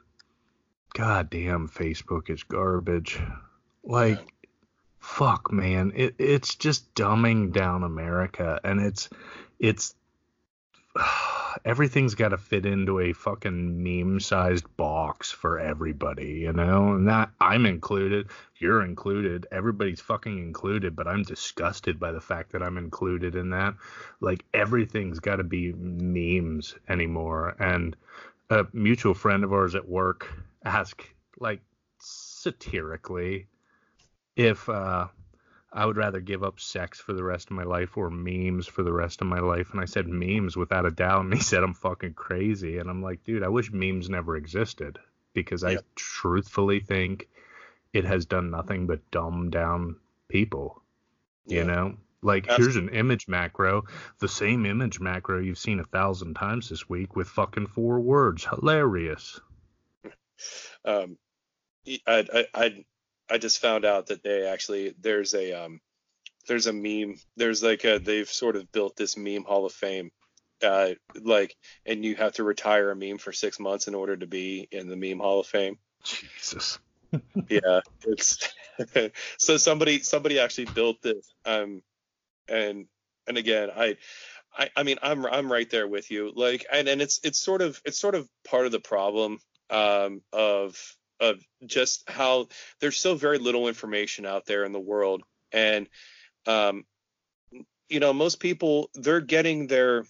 god 0.94 1.30
damn, 1.30 1.68
Facebook 1.68 2.28
is 2.28 2.42
garbage. 2.42 3.20
Like, 3.88 4.20
fuck, 4.98 5.50
man, 5.50 5.92
it 5.96 6.14
it's 6.18 6.54
just 6.54 6.94
dumbing 6.94 7.52
down 7.54 7.84
America, 7.84 8.60
and 8.62 8.80
it's 8.80 9.08
it's 9.58 9.94
everything's 11.64 12.14
got 12.14 12.28
to 12.28 12.36
fit 12.36 12.66
into 12.66 13.00
a 13.00 13.14
fucking 13.14 13.82
meme-sized 13.82 14.76
box 14.76 15.30
for 15.30 15.58
everybody, 15.58 16.40
you 16.40 16.52
know. 16.52 16.92
And 16.92 17.08
that 17.08 17.30
I'm 17.40 17.64
included, 17.64 18.28
you're 18.58 18.84
included, 18.84 19.46
everybody's 19.50 20.02
fucking 20.02 20.36
included, 20.36 20.94
but 20.94 21.08
I'm 21.08 21.22
disgusted 21.22 21.98
by 21.98 22.12
the 22.12 22.20
fact 22.20 22.52
that 22.52 22.62
I'm 22.62 22.76
included 22.76 23.36
in 23.36 23.50
that. 23.50 23.74
Like 24.20 24.44
everything's 24.52 25.20
got 25.20 25.36
to 25.36 25.44
be 25.44 25.72
memes 25.72 26.74
anymore. 26.90 27.56
And 27.58 27.96
a 28.50 28.66
mutual 28.74 29.14
friend 29.14 29.44
of 29.44 29.52
ours 29.54 29.74
at 29.74 29.88
work 29.88 30.30
asked, 30.62 31.02
like, 31.40 31.62
satirically, 32.00 33.46
if 34.38 34.68
uh, 34.68 35.08
I 35.72 35.84
would 35.84 35.96
rather 35.96 36.20
give 36.20 36.44
up 36.44 36.60
sex 36.60 37.00
for 37.00 37.12
the 37.12 37.24
rest 37.24 37.50
of 37.50 37.56
my 37.56 37.64
life 37.64 37.96
or 37.96 38.08
memes 38.08 38.68
for 38.68 38.84
the 38.84 38.92
rest 38.92 39.20
of 39.20 39.26
my 39.26 39.40
life. 39.40 39.72
And 39.72 39.80
I 39.80 39.84
said 39.84 40.06
memes 40.06 40.56
without 40.56 40.86
a 40.86 40.92
doubt. 40.92 41.24
And 41.24 41.34
he 41.34 41.40
said 41.42 41.62
I'm 41.62 41.74
fucking 41.74 42.14
crazy. 42.14 42.78
And 42.78 42.88
I'm 42.88 43.02
like, 43.02 43.24
dude, 43.24 43.42
I 43.42 43.48
wish 43.48 43.72
memes 43.72 44.08
never 44.08 44.36
existed 44.36 44.98
because 45.34 45.64
I 45.64 45.78
truthfully 45.96 46.80
think 46.80 47.28
it 47.92 48.04
has 48.04 48.26
done 48.26 48.50
nothing 48.50 48.86
but 48.86 49.10
dumb 49.10 49.50
down 49.50 49.96
people. 50.28 50.82
Yeah. 51.46 51.58
You 51.58 51.64
know? 51.64 51.96
Like 52.22 52.46
here's 52.50 52.76
an 52.76 52.88
image 52.88 53.28
macro, 53.28 53.84
the 54.18 54.28
same 54.28 54.66
image 54.66 54.98
macro 54.98 55.40
you've 55.40 55.58
seen 55.58 55.78
a 55.78 55.84
thousand 55.84 56.34
times 56.34 56.68
this 56.68 56.88
week 56.88 57.14
with 57.14 57.28
fucking 57.28 57.68
four 57.68 58.00
words. 58.00 58.44
Hilarious. 58.44 59.40
um 60.84 61.16
I, 62.06 62.26
I 62.34 62.44
i 62.54 62.84
i 63.30 63.38
just 63.38 63.60
found 63.60 63.84
out 63.84 64.06
that 64.06 64.22
they 64.22 64.46
actually 64.46 64.94
there's 65.00 65.34
a 65.34 65.52
um 65.52 65.80
there's 66.46 66.66
a 66.66 66.72
meme 66.72 67.16
there's 67.36 67.62
like 67.62 67.84
a 67.84 67.98
they've 67.98 68.28
sort 68.28 68.56
of 68.56 68.70
built 68.72 68.96
this 68.96 69.16
meme 69.16 69.44
hall 69.44 69.66
of 69.66 69.72
fame 69.72 70.10
uh 70.64 70.90
like 71.22 71.54
and 71.86 72.04
you 72.04 72.16
have 72.16 72.32
to 72.32 72.42
retire 72.42 72.90
a 72.90 72.96
meme 72.96 73.18
for 73.18 73.32
six 73.32 73.60
months 73.60 73.86
in 73.86 73.94
order 73.94 74.16
to 74.16 74.26
be 74.26 74.66
in 74.72 74.88
the 74.88 74.96
meme 74.96 75.20
hall 75.20 75.40
of 75.40 75.46
fame 75.46 75.78
Jesus. 76.02 76.78
yeah 77.48 77.80
it's 78.04 78.52
so 79.38 79.56
somebody 79.56 80.00
somebody 80.00 80.38
actually 80.38 80.66
built 80.66 81.00
this 81.02 81.32
um 81.44 81.82
and 82.48 82.86
and 83.26 83.38
again 83.38 83.70
I, 83.74 83.96
I 84.56 84.70
i 84.76 84.82
mean 84.82 84.96
i'm 85.02 85.24
i'm 85.26 85.50
right 85.50 85.68
there 85.70 85.86
with 85.86 86.10
you 86.10 86.32
like 86.34 86.66
and 86.72 86.88
and 86.88 87.00
it's 87.00 87.20
it's 87.22 87.38
sort 87.38 87.62
of 87.62 87.80
it's 87.84 87.98
sort 87.98 88.14
of 88.14 88.28
part 88.48 88.66
of 88.66 88.72
the 88.72 88.80
problem 88.80 89.38
um 89.70 90.22
of 90.32 90.76
of 91.20 91.40
just 91.66 92.08
how 92.08 92.48
there's 92.80 92.98
so 92.98 93.14
very 93.14 93.38
little 93.38 93.68
information 93.68 94.26
out 94.26 94.46
there 94.46 94.64
in 94.64 94.72
the 94.72 94.80
world 94.80 95.22
and 95.52 95.88
um 96.46 96.84
you 97.88 98.00
know 98.00 98.12
most 98.12 98.40
people 98.40 98.90
they're 98.94 99.20
getting 99.20 99.66
their 99.66 100.04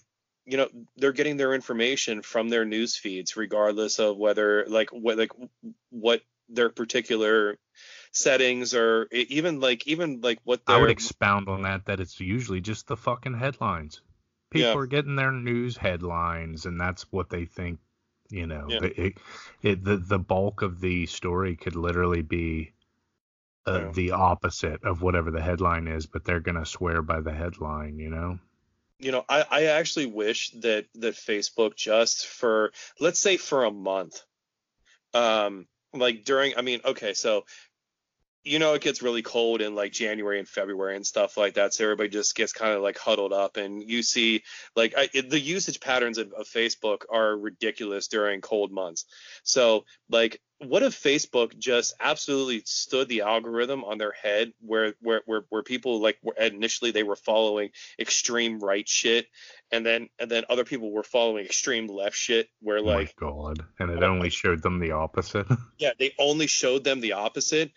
you 0.45 0.57
know 0.57 0.67
they're 0.97 1.11
getting 1.13 1.37
their 1.37 1.53
information 1.53 2.21
from 2.21 2.49
their 2.49 2.65
news 2.65 2.95
feeds 2.95 3.37
regardless 3.37 3.99
of 3.99 4.17
whether 4.17 4.65
like 4.67 4.89
what 4.91 5.17
like 5.17 5.31
what 5.89 6.21
their 6.49 6.69
particular 6.69 7.57
settings 8.11 8.73
or 8.73 9.07
even 9.11 9.59
like 9.59 9.87
even 9.87 10.19
like 10.21 10.39
what 10.43 10.61
I 10.67 10.77
would 10.79 10.89
expound 10.89 11.47
on 11.47 11.61
that 11.63 11.85
that 11.85 11.99
it's 11.99 12.19
usually 12.19 12.61
just 12.61 12.87
the 12.87 12.97
fucking 12.97 13.35
headlines. 13.35 14.01
People 14.49 14.71
Yeah. 14.71 14.77
are 14.77 14.87
getting 14.87 15.15
their 15.15 15.31
news 15.31 15.77
headlines, 15.77 16.65
and 16.65 16.79
that's 16.81 17.03
what 17.11 17.29
they 17.29 17.45
think. 17.45 17.79
You 18.29 18.47
know, 18.47 18.67
Yeah. 18.69 18.79
it, 18.81 19.17
it, 19.61 19.83
the 19.83 19.97
the 19.97 20.19
bulk 20.19 20.61
of 20.61 20.79
the 20.79 21.05
story 21.07 21.55
could 21.55 21.75
literally 21.75 22.21
be 22.21 22.71
uh, 23.65 23.79
Yeah. 23.79 23.91
the 23.93 24.11
opposite 24.11 24.83
of 24.83 25.01
whatever 25.01 25.31
the 25.31 25.41
headline 25.41 25.87
is, 25.87 26.05
but 26.05 26.25
they're 26.25 26.39
gonna 26.39 26.65
swear 26.65 27.01
by 27.01 27.21
the 27.21 27.33
headline. 27.33 27.97
You 27.99 28.09
know? 28.09 28.39
you 28.99 29.11
know 29.11 29.23
I, 29.27 29.45
I 29.49 29.63
actually 29.65 30.07
wish 30.07 30.51
that 30.61 30.85
that 30.95 31.15
facebook 31.15 31.75
just 31.75 32.27
for 32.27 32.71
let's 32.99 33.19
say 33.19 33.37
for 33.37 33.63
a 33.65 33.71
month 33.71 34.21
um 35.13 35.67
like 35.93 36.23
during 36.23 36.53
i 36.57 36.61
mean 36.61 36.81
okay 36.85 37.13
so 37.13 37.45
you 38.49 38.57
know 38.57 38.73
it 38.73 38.81
gets 38.81 39.01
really 39.01 39.21
cold 39.21 39.61
in 39.61 39.75
like 39.75 39.91
January 39.91 40.39
and 40.39 40.47
February 40.47 40.95
and 40.95 41.05
stuff 41.05 41.37
like 41.37 41.53
that. 41.53 41.73
So 41.73 41.83
everybody 41.83 42.09
just 42.09 42.35
gets 42.35 42.51
kind 42.51 42.73
of 42.73 42.81
like 42.81 42.97
huddled 42.97 43.31
up, 43.31 43.57
and 43.57 43.83
you 43.83 44.01
see 44.01 44.43
like 44.75 44.93
I, 44.97 45.09
it, 45.13 45.29
the 45.29 45.39
usage 45.39 45.79
patterns 45.79 46.17
of, 46.17 46.33
of 46.33 46.47
Facebook 46.47 47.03
are 47.11 47.37
ridiculous 47.37 48.07
during 48.07 48.41
cold 48.41 48.71
months. 48.71 49.05
So 49.43 49.85
like 50.09 50.41
what 50.59 50.83
if 50.83 51.01
Facebook 51.01 51.57
just 51.57 51.93
absolutely 51.99 52.61
stood 52.65 53.07
the 53.07 53.21
algorithm 53.21 53.83
on 53.85 53.97
their 53.97 54.11
head 54.11 54.51
where 54.59 54.93
where 55.01 55.21
where, 55.25 55.43
where 55.49 55.63
people 55.63 56.01
like 56.01 56.17
were, 56.21 56.33
initially 56.33 56.91
they 56.91 57.03
were 57.03 57.15
following 57.15 57.69
extreme 57.97 58.59
right 58.59 58.87
shit 58.87 59.27
and 59.71 59.85
then 59.85 60.09
and 60.19 60.29
then 60.29 60.43
other 60.49 60.65
people 60.65 60.91
were 60.91 61.03
following 61.03 61.45
extreme 61.45 61.87
left 61.87 62.15
shit 62.15 62.49
where 62.61 62.81
like 62.81 63.15
oh 63.21 63.25
my 63.25 63.31
god 63.31 63.65
and 63.79 63.89
it 63.89 64.03
only 64.03 64.29
showed 64.29 64.61
them 64.61 64.79
the 64.79 64.91
opposite 64.91 65.47
yeah 65.77 65.91
they 65.97 66.13
only 66.19 66.47
showed 66.47 66.83
them 66.83 66.99
the 66.99 67.13
opposite 67.13 67.71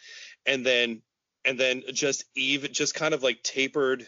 and 0.47 0.65
then 0.65 1.03
and 1.45 1.59
then 1.59 1.83
just 1.93 2.25
even 2.35 2.73
just 2.73 2.95
kind 2.95 3.15
of 3.15 3.23
like 3.23 3.43
tapered 3.43 4.07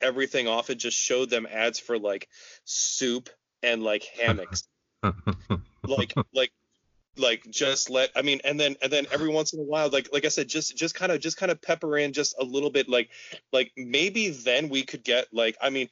everything 0.00 0.48
off 0.48 0.70
and 0.70 0.80
just 0.80 0.96
showed 0.96 1.30
them 1.30 1.46
ads 1.50 1.78
for 1.78 1.98
like 1.98 2.28
soup 2.64 3.28
and 3.62 3.82
like 3.82 4.04
hammocks. 4.20 4.66
Like 5.82 6.12
like 6.34 6.52
like 7.16 7.42
just 7.50 7.88
let 7.90 8.10
i 8.14 8.22
mean 8.22 8.40
and 8.44 8.60
then 8.60 8.76
and 8.82 8.92
then 8.92 9.06
every 9.10 9.30
once 9.30 9.52
in 9.54 9.60
a 9.60 9.62
while 9.62 9.88
like 9.88 10.10
like 10.12 10.24
i 10.24 10.28
said 10.28 10.46
just 10.46 10.76
just 10.76 10.94
kind 10.94 11.10
of 11.10 11.20
just 11.20 11.38
kind 11.38 11.50
of 11.50 11.60
pepper 11.60 11.96
in 11.98 12.12
just 12.12 12.36
a 12.38 12.44
little 12.44 12.70
bit 12.70 12.88
like 12.88 13.08
like 13.50 13.72
maybe 13.76 14.28
then 14.28 14.68
we 14.68 14.82
could 14.82 15.02
get 15.02 15.26
like 15.32 15.56
i 15.60 15.70
mean 15.70 15.88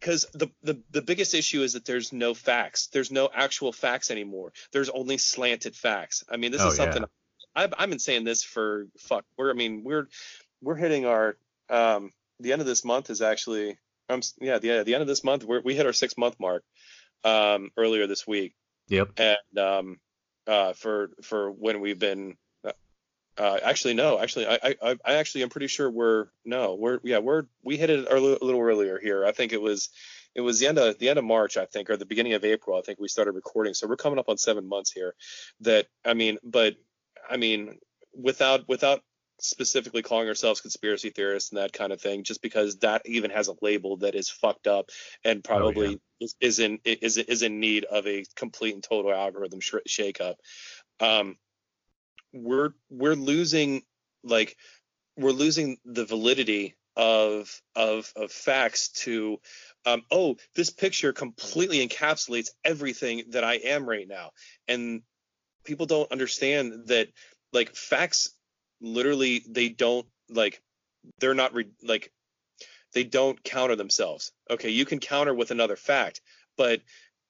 because 0.00 0.26
the, 0.32 0.48
the 0.62 0.80
the 0.90 1.02
biggest 1.02 1.34
issue 1.34 1.62
is 1.62 1.74
that 1.74 1.84
there's 1.84 2.10
no 2.12 2.32
facts. 2.32 2.86
There's 2.86 3.10
no 3.10 3.28
actual 3.32 3.70
facts 3.70 4.10
anymore. 4.10 4.52
There's 4.72 4.88
only 4.88 5.18
slanted 5.18 5.76
facts. 5.76 6.24
I 6.30 6.38
mean 6.38 6.52
this 6.52 6.62
Oh, 6.62 6.68
is 6.68 6.76
something 6.76 7.02
yeah. 7.02 7.08
I've, 7.54 7.74
I've 7.78 7.90
been 7.90 7.98
saying 7.98 8.24
this 8.24 8.42
for 8.42 8.86
fuck 8.98 9.24
we're 9.36 9.50
i 9.50 9.54
mean 9.54 9.82
we're 9.84 10.08
we're 10.62 10.76
hitting 10.76 11.06
our 11.06 11.36
um 11.68 12.10
the 12.38 12.52
end 12.52 12.60
of 12.60 12.66
this 12.66 12.84
month 12.84 13.10
is 13.10 13.22
actually 13.22 13.76
um 14.08 14.20
yeah 14.40 14.58
the, 14.58 14.82
the 14.84 14.94
end 14.94 15.02
of 15.02 15.08
this 15.08 15.24
month 15.24 15.44
we're, 15.44 15.60
we 15.60 15.74
hit 15.74 15.86
our 15.86 15.92
six 15.92 16.16
month 16.16 16.36
mark 16.38 16.64
um 17.24 17.70
earlier 17.76 18.06
this 18.06 18.26
week. 18.26 18.54
Yep. 18.88 19.10
And 19.18 19.58
um, 19.58 20.00
uh, 20.46 20.72
for 20.72 21.10
for 21.22 21.50
when 21.50 21.80
we've 21.80 21.98
been 21.98 22.36
uh, 22.64 22.72
uh, 23.38 23.58
actually 23.62 23.94
no 23.94 24.18
actually 24.18 24.46
I, 24.46 24.74
I 24.82 24.96
I 25.04 25.14
actually 25.14 25.42
I'm 25.42 25.48
pretty 25.48 25.68
sure 25.68 25.90
we're 25.90 26.26
no 26.44 26.74
we're 26.74 26.98
yeah 27.04 27.18
we're 27.18 27.44
we 27.62 27.76
hit 27.76 27.90
it 27.90 28.10
a 28.10 28.18
little 28.18 28.60
earlier 28.60 28.98
here. 28.98 29.24
I 29.24 29.32
think 29.32 29.52
it 29.52 29.60
was 29.60 29.90
it 30.34 30.40
was 30.40 30.58
the 30.58 30.66
end 30.66 30.78
of 30.78 30.98
the 30.98 31.08
end 31.08 31.18
of 31.18 31.24
March 31.24 31.56
I 31.56 31.66
think 31.66 31.90
or 31.90 31.96
the 31.96 32.06
beginning 32.06 32.32
of 32.32 32.44
April 32.44 32.78
I 32.78 32.82
think 32.82 32.98
we 32.98 33.08
started 33.08 33.32
recording. 33.32 33.74
So 33.74 33.86
we're 33.86 33.96
coming 33.96 34.18
up 34.18 34.28
on 34.28 34.38
seven 34.38 34.68
months 34.68 34.90
here 34.90 35.14
that 35.60 35.86
I 36.04 36.14
mean 36.14 36.38
but 36.42 36.74
I 37.28 37.36
mean 37.36 37.78
without 38.14 38.68
without 38.68 39.02
specifically 39.40 40.02
calling 40.02 40.28
ourselves 40.28 40.60
conspiracy 40.60 41.10
theorists 41.10 41.50
and 41.50 41.58
that 41.58 41.72
kind 41.72 41.92
of 41.92 42.00
thing 42.00 42.24
just 42.24 42.42
because 42.42 42.78
that 42.78 43.02
even 43.06 43.30
has 43.30 43.48
a 43.48 43.54
label 43.62 43.96
that 43.98 44.14
is 44.14 44.28
fucked 44.28 44.66
up 44.66 44.90
and 45.24 45.42
probably 45.42 45.98
is, 46.20 46.34
is 46.40 46.58
in 46.58 46.78
is 46.84 47.16
is 47.16 47.42
in 47.42 47.60
need 47.60 47.84
of 47.84 48.06
a 48.06 48.24
complete 48.36 48.74
and 48.74 48.82
total 48.82 49.12
algorithm 49.12 49.60
sh- 49.60 49.74
shakeup. 49.88 50.34
Um, 51.00 51.36
we're 52.32 52.70
we're 52.90 53.14
losing 53.14 53.82
like 54.22 54.56
we're 55.16 55.30
losing 55.32 55.78
the 55.84 56.04
validity 56.04 56.76
of 56.96 57.62
of 57.74 58.12
of 58.16 58.30
facts 58.30 58.88
to 58.88 59.38
um, 59.86 60.02
oh 60.10 60.36
this 60.54 60.70
picture 60.70 61.12
completely 61.12 61.86
encapsulates 61.86 62.50
everything 62.64 63.24
that 63.30 63.44
I 63.44 63.54
am 63.54 63.88
right 63.88 64.06
now 64.06 64.32
and 64.68 65.02
people 65.64 65.86
don't 65.86 66.10
understand 66.12 66.86
that 66.86 67.08
like 67.52 67.74
facts 67.74 68.30
literally 68.80 69.42
they 69.48 69.68
don't 69.68 70.06
like 70.28 70.62
they're 71.18 71.34
not 71.34 71.54
re- 71.54 71.70
like 71.82 72.12
they 72.92 73.04
don't 73.04 73.42
counter 73.42 73.76
themselves. 73.76 74.32
Okay 74.50 74.70
you 74.70 74.84
can 74.84 74.98
counter 74.98 75.34
with 75.34 75.50
another 75.50 75.76
fact 75.76 76.20
but 76.56 76.80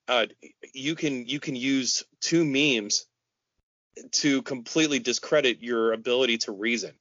uh, 0.09 0.27
you 0.75 0.97
can 0.97 1.27
you 1.27 1.39
can 1.39 1.55
use 1.55 2.03
two 2.21 2.45
memes 2.45 3.07
to 4.13 4.43
completely 4.43 4.99
discredit 4.99 5.63
your 5.63 5.93
ability 5.93 6.39
to 6.39 6.53
reason. 6.53 6.93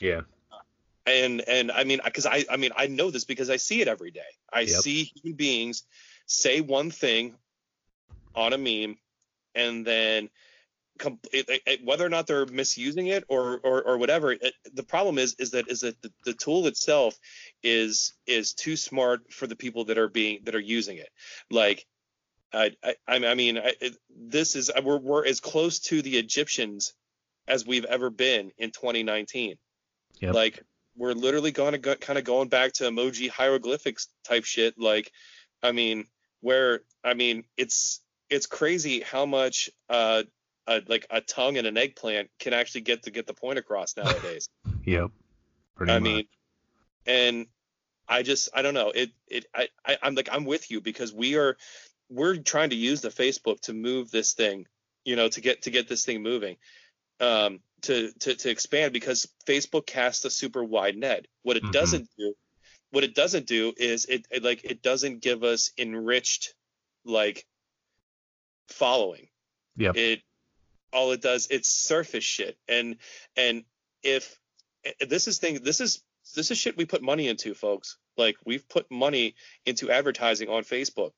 Yeah. 0.00 0.22
And 1.06 1.42
and 1.46 1.70
i 1.70 1.84
mean 1.84 2.00
because 2.02 2.24
i 2.24 2.44
i 2.50 2.56
mean 2.56 2.70
i 2.74 2.86
know 2.86 3.10
this 3.10 3.24
because 3.24 3.50
i 3.50 3.56
see 3.56 3.82
it 3.82 3.88
every 3.88 4.10
day. 4.10 4.20
I 4.50 4.60
Yep. 4.60 4.68
see 4.70 5.12
human 5.14 5.36
beings 5.36 5.82
say 6.26 6.62
one 6.62 6.90
thing 6.90 7.34
on 8.34 8.54
a 8.54 8.58
meme 8.58 8.96
and 9.54 9.86
then 9.86 10.30
com- 10.98 11.18
it, 11.32 11.62
it- 11.66 11.84
whether 11.84 12.04
or 12.04 12.08
not 12.08 12.26
they're 12.26 12.46
misusing 12.46 13.08
it 13.08 13.24
or 13.28 13.58
or, 13.64 13.82
or 13.82 13.98
whatever 13.98 14.32
it, 14.32 14.54
the 14.72 14.82
problem 14.82 15.18
is 15.18 15.34
is 15.38 15.50
that 15.52 15.68
is 15.68 15.80
that 15.80 16.00
the, 16.02 16.12
the 16.24 16.34
tool 16.34 16.66
itself 16.66 17.18
is 17.62 18.14
is 18.26 18.52
too 18.54 18.76
smart 18.76 19.32
for 19.32 19.46
the 19.46 19.56
people 19.56 19.84
that 19.86 19.98
are 19.98 20.08
being 20.08 20.40
that 20.44 20.54
are 20.54 20.60
using 20.60 20.98
it. 20.98 21.08
Like 21.50 21.86
I 22.52 22.72
I, 22.82 22.94
I 23.08 23.34
mean 23.34 23.58
I, 23.58 23.72
it, 23.80 23.96
this 24.16 24.56
is 24.56 24.70
we're, 24.82 24.98
we're 24.98 25.26
as 25.26 25.40
close 25.40 25.80
to 25.80 26.02
the 26.02 26.16
Egyptians 26.18 26.94
as 27.46 27.66
we've 27.66 27.84
ever 27.84 28.10
been 28.10 28.52
in 28.58 28.70
2019 28.70 29.56
Yep. 30.20 30.34
like 30.34 30.62
we're 30.96 31.12
literally 31.12 31.50
going 31.50 31.72
to 31.72 31.78
go, 31.78 31.96
kind 31.96 32.18
of 32.18 32.24
going 32.24 32.48
back 32.48 32.72
to 32.74 32.84
emoji 32.84 33.28
hieroglyphics 33.28 34.08
type 34.24 34.44
shit. 34.44 34.78
Like 34.78 35.10
i 35.62 35.72
mean 35.72 36.06
where 36.40 36.80
i 37.02 37.14
mean 37.14 37.44
it's 37.56 38.00
it's 38.30 38.46
crazy 38.46 39.00
how 39.00 39.26
much 39.26 39.70
uh 39.90 40.22
a, 40.66 40.82
like 40.88 41.06
a 41.10 41.20
tongue 41.20 41.56
and 41.58 41.66
an 41.66 41.76
eggplant 41.76 42.30
can 42.38 42.52
actually 42.52 42.80
get 42.82 43.02
to 43.04 43.10
get 43.10 43.26
the 43.26 43.34
point 43.34 43.58
across 43.58 43.96
nowadays 43.96 44.48
yep 44.84 45.10
pretty 45.76 45.92
i 45.92 45.98
much. 45.98 46.02
mean 46.02 46.24
and 47.06 47.46
i 48.08 48.22
just 48.22 48.48
i 48.54 48.62
don't 48.62 48.74
know 48.74 48.90
it 48.94 49.10
it 49.28 49.46
I, 49.54 49.68
I 49.84 49.98
i'm 50.02 50.14
like 50.14 50.28
i'm 50.32 50.44
with 50.44 50.70
you 50.70 50.80
because 50.80 51.12
we 51.12 51.36
are 51.36 51.56
we're 52.10 52.36
trying 52.36 52.70
to 52.70 52.76
use 52.76 53.00
the 53.00 53.08
facebook 53.08 53.60
to 53.60 53.72
move 53.72 54.10
this 54.10 54.34
thing 54.34 54.66
you 55.04 55.16
know 55.16 55.28
to 55.28 55.40
get 55.40 55.62
to 55.62 55.70
get 55.70 55.88
this 55.88 56.04
thing 56.04 56.22
moving 56.22 56.56
um 57.20 57.60
to 57.82 58.10
to 58.20 58.34
to 58.34 58.50
expand 58.50 58.92
because 58.92 59.28
facebook 59.46 59.86
casts 59.86 60.24
a 60.24 60.30
super 60.30 60.64
wide 60.64 60.96
net 60.96 61.26
what 61.42 61.56
it 61.56 61.64
Mhm. 61.64 61.72
doesn't 61.72 62.08
do 62.18 62.34
what 62.90 63.04
it 63.04 63.14
doesn't 63.14 63.46
do 63.46 63.72
is 63.76 64.04
it, 64.06 64.26
it 64.30 64.42
like 64.44 64.64
it 64.64 64.82
doesn't 64.82 65.20
give 65.22 65.42
us 65.42 65.72
enriched 65.78 66.54
like 67.04 67.44
following 68.68 69.28
Yeah. 69.76 69.92
it 69.94 70.22
all 70.94 71.12
it 71.12 71.20
does 71.20 71.48
it's 71.50 71.68
surface 71.68 72.24
shit. 72.24 72.56
And 72.68 72.96
and 73.36 73.64
if 74.02 74.38
this 75.06 75.28
is 75.28 75.38
thing 75.38 75.60
this 75.62 75.80
is 75.80 76.02
this 76.34 76.50
is 76.50 76.58
shit 76.58 76.76
we 76.76 76.84
put 76.84 77.02
money 77.02 77.28
into 77.28 77.54
folks. 77.54 77.98
Like 78.16 78.36
we've 78.44 78.66
put 78.68 78.90
money 78.90 79.34
into 79.66 79.90
advertising 79.90 80.48
on 80.48 80.62
facebook. 80.62 81.12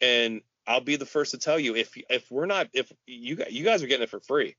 And 0.00 0.42
i'll 0.66 0.80
be 0.80 0.96
the 0.96 1.06
first 1.06 1.32
to 1.32 1.38
tell 1.38 1.58
you 1.58 1.74
if 1.74 1.96
if 2.10 2.30
we're 2.30 2.46
not 2.46 2.68
if 2.72 2.92
you 3.06 3.36
guys 3.36 3.50
you 3.50 3.64
guys 3.64 3.82
are 3.82 3.86
getting 3.86 4.04
it 4.04 4.10
for 4.10 4.20
free. 4.20 4.56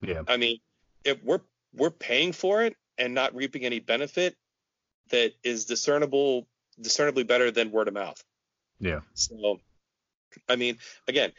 Yeah. 0.00 0.22
I 0.26 0.36
mean 0.36 0.58
if 1.04 1.22
we're 1.22 1.40
we're 1.74 1.90
paying 1.90 2.32
for 2.32 2.62
it 2.62 2.76
and 2.98 3.14
not 3.14 3.34
reaping 3.34 3.64
any 3.64 3.80
benefit 3.80 4.36
that 5.10 5.32
is 5.42 5.64
discernible 5.66 6.46
discernibly 6.80 7.24
better 7.24 7.50
than 7.50 7.70
word 7.70 7.88
of 7.88 7.94
mouth. 7.94 8.22
Yeah. 8.80 9.00
So, 9.14 9.60
I 10.48 10.56
mean, 10.56 10.78
again, 11.06 11.32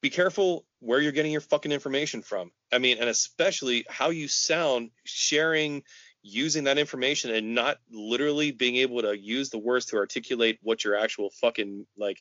be 0.00 0.10
careful 0.10 0.64
where 0.80 1.00
you're 1.00 1.12
getting 1.12 1.32
your 1.32 1.40
fucking 1.42 1.72
information 1.72 2.22
from. 2.22 2.50
I 2.72 2.78
mean, 2.78 2.98
and 2.98 3.08
especially 3.08 3.84
how 3.88 4.10
you 4.10 4.28
sound 4.28 4.90
sharing 5.04 5.82
using 6.22 6.64
that 6.64 6.78
information 6.78 7.34
and 7.34 7.54
not 7.54 7.78
literally 7.90 8.50
being 8.50 8.76
able 8.76 9.00
to 9.02 9.18
use 9.18 9.50
the 9.50 9.58
words 9.58 9.86
to 9.86 9.96
articulate 9.96 10.58
what 10.62 10.84
your 10.84 10.96
actual 10.96 11.30
fucking 11.40 11.86
like 11.96 12.20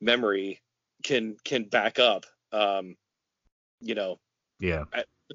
memory 0.00 0.60
can 1.02 1.36
can 1.44 1.64
back 1.64 1.98
up 1.98 2.26
um 2.52 2.94
you 3.80 3.94
know 3.96 4.20
yeah 4.60 4.84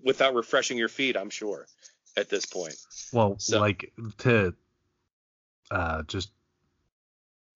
without 0.05 0.33
refreshing 0.33 0.77
your 0.77 0.87
feed 0.87 1.17
i'm 1.17 1.29
sure 1.29 1.65
at 2.15 2.29
this 2.29 2.45
point 2.45 2.75
Well, 3.11 3.35
So- 3.37 3.59
like 3.59 3.91
to 4.19 4.53
uh 5.71 6.03
just 6.03 6.31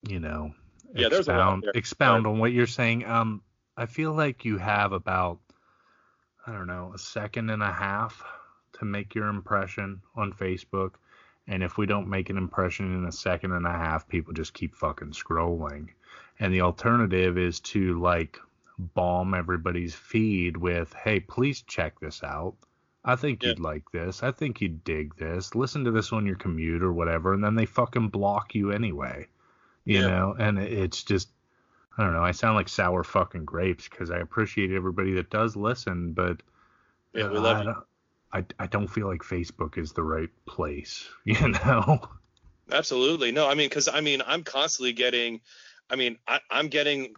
you 0.09 0.19
know 0.19 0.51
Yeah, 0.93 1.07
there's 1.07 1.27
a 1.29 1.31
lot 1.31 1.37
expound 1.39 1.63
there. 1.63 1.71
expound 1.75 2.27
on 2.27 2.39
what 2.39 2.51
you're 2.51 2.67
saying. 2.67 3.05
Um 3.05 3.43
I 3.79 3.85
feel 3.85 4.11
like 4.11 4.43
you 4.43 4.57
have 4.57 4.91
about 4.91 5.39
I 6.45 6.51
don't 6.51 6.67
know, 6.67 6.91
a 6.95 6.97
second 6.97 7.49
and 7.49 7.61
a 7.61 7.71
half 7.71 8.23
to 8.73 8.85
make 8.85 9.13
your 9.13 9.27
impression 9.27 10.01
on 10.15 10.33
Facebook. 10.33 10.91
And 11.47 11.61
if 11.63 11.77
we 11.77 11.85
don't 11.85 12.07
make 12.07 12.29
an 12.29 12.37
impression 12.37 12.93
in 12.95 13.05
a 13.05 13.11
second 13.11 13.51
and 13.51 13.67
a 13.67 13.71
half, 13.71 14.07
people 14.07 14.33
just 14.33 14.53
keep 14.53 14.75
fucking 14.75 15.11
scrolling. 15.11 15.89
And 16.39 16.53
the 16.53 16.61
alternative 16.61 17.37
is 17.37 17.59
to 17.61 17.99
like 17.99 18.37
bomb 18.77 19.33
everybody's 19.33 19.93
feed 19.93 20.57
with, 20.57 20.93
hey, 20.93 21.19
please 21.19 21.61
check 21.61 21.99
this 21.99 22.23
out. 22.23 22.55
I 23.05 23.15
think 23.15 23.43
Yeah. 23.43 23.49
you'd 23.49 23.59
like 23.59 23.91
this. 23.91 24.23
I 24.23 24.31
think 24.31 24.59
you'd 24.61 24.83
dig 24.83 25.15
this. 25.17 25.55
Listen 25.55 25.83
to 25.85 25.91
this 25.91 26.11
on 26.11 26.25
your 26.25 26.35
commute 26.35 26.83
or 26.83 26.93
whatever. 26.93 27.33
And 27.33 27.43
then 27.43 27.55
they 27.55 27.65
fucking 27.65 28.09
block 28.09 28.55
you 28.55 28.71
anyway. 28.71 29.27
You 29.85 29.99
Yeah. 29.99 30.07
know? 30.07 30.35
And 30.39 30.57
it's 30.59 31.03
just, 31.03 31.29
I 31.99 32.03
don't 32.03 32.13
know. 32.13 32.23
I 32.23 32.31
sound 32.31 32.55
like 32.55 32.69
sour 32.69 33.03
fucking 33.03 33.43
grapes 33.43 33.89
because 33.89 34.09
I 34.09 34.19
appreciate 34.19 34.71
everybody 34.71 35.13
that 35.15 35.29
does 35.29 35.57
listen, 35.57 36.13
but 36.13 36.41
yeah 37.13 37.27
we 37.27 37.37
love 37.37 37.57
I 37.57 37.63
you 37.63 37.75
I, 38.31 38.45
I 38.57 38.67
don't 38.67 38.87
feel 38.87 39.07
like 39.07 39.21
Facebook 39.21 39.77
is 39.77 39.91
the 39.91 40.03
right 40.03 40.29
place, 40.45 41.09
you 41.25 41.49
know? 41.49 41.99
Absolutely. 42.71 43.31
No, 43.33 43.49
I 43.49 43.55
mean, 43.55 43.67
because 43.67 43.89
I 43.89 43.99
mean, 43.99 44.21
I'm 44.25 44.43
constantly 44.43 44.93
getting, 44.93 45.41
I 45.89 45.97
mean, 45.97 46.17
I, 46.25 46.39
I'm 46.49 46.69
getting 46.69 47.15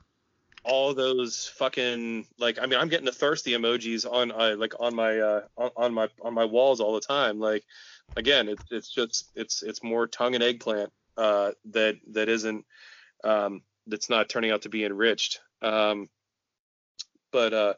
all 0.63 0.93
those 0.93 1.47
fucking 1.55 2.25
like 2.37 2.59
I 2.59 2.67
mean 2.67 2.79
I'm 2.79 2.87
getting 2.87 3.07
the 3.07 3.11
thirsty 3.11 3.51
emojis 3.53 4.05
on 4.09 4.31
uh, 4.31 4.55
like 4.57 4.73
on 4.79 4.95
my 4.95 5.17
uh 5.17 5.41
on, 5.57 5.71
on, 5.75 5.93
my 5.93 6.07
on 6.21 6.35
my 6.35 6.45
walls 6.45 6.79
all 6.79 6.93
the 6.93 7.01
time 7.01 7.39
like 7.39 7.63
again 8.15 8.47
it's 8.47 8.63
it's 8.69 8.93
just 8.93 9.31
it's 9.35 9.63
it's 9.63 9.81
more 9.81 10.05
tongue 10.05 10.35
and 10.35 10.43
eggplant 10.43 10.93
uh 11.17 11.49
that 11.71 11.95
that 12.11 12.29
isn't 12.29 12.63
um 13.23 13.63
that's 13.87 14.09
not 14.09 14.29
turning 14.29 14.51
out 14.51 14.63
to 14.63 14.69
be 14.69 14.83
enriched 14.83 15.39
um 15.61 16.09
but 17.31 17.53
uh 17.53 17.73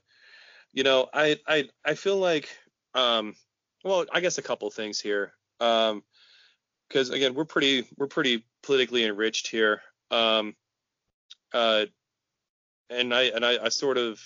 you 0.74 0.84
know 0.84 1.08
I 1.13 1.38
I 1.48 1.70
I 1.86 1.96
feel 1.96 2.18
like 2.18 2.50
um 2.94 3.36
well 3.84 4.06
I 4.12 4.20
guess 4.20 4.38
a 4.38 4.44
couple 4.44 4.70
things 4.70 5.00
here 5.00 5.34
um 5.60 6.04
because 6.88 7.10
again 7.10 7.34
we're 7.34 7.46
pretty 7.46 7.88
we're 7.98 8.08
pretty 8.08 8.46
politically 8.62 9.06
enriched 9.06 9.48
here 9.48 9.82
um 10.12 10.56
uh 11.54 11.86
and 12.89 13.13
I 13.13 13.24
and 13.24 13.46
I, 13.46 13.66
I 13.66 13.70
sort 13.70 13.98
of 13.98 14.20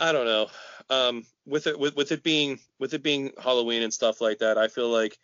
I 0.00 0.12
don't 0.12 0.24
know. 0.24 0.46
Um, 0.88 1.26
with 1.46 1.66
it 1.66 1.78
with, 1.78 1.94
with 1.94 2.10
it 2.10 2.22
being 2.22 2.58
with 2.78 2.94
it 2.94 3.02
being 3.02 3.32
Halloween 3.40 3.82
and 3.82 3.92
stuff 3.92 4.20
like 4.20 4.38
that, 4.38 4.56
I 4.56 4.68
feel 4.68 4.88
like 4.88 5.18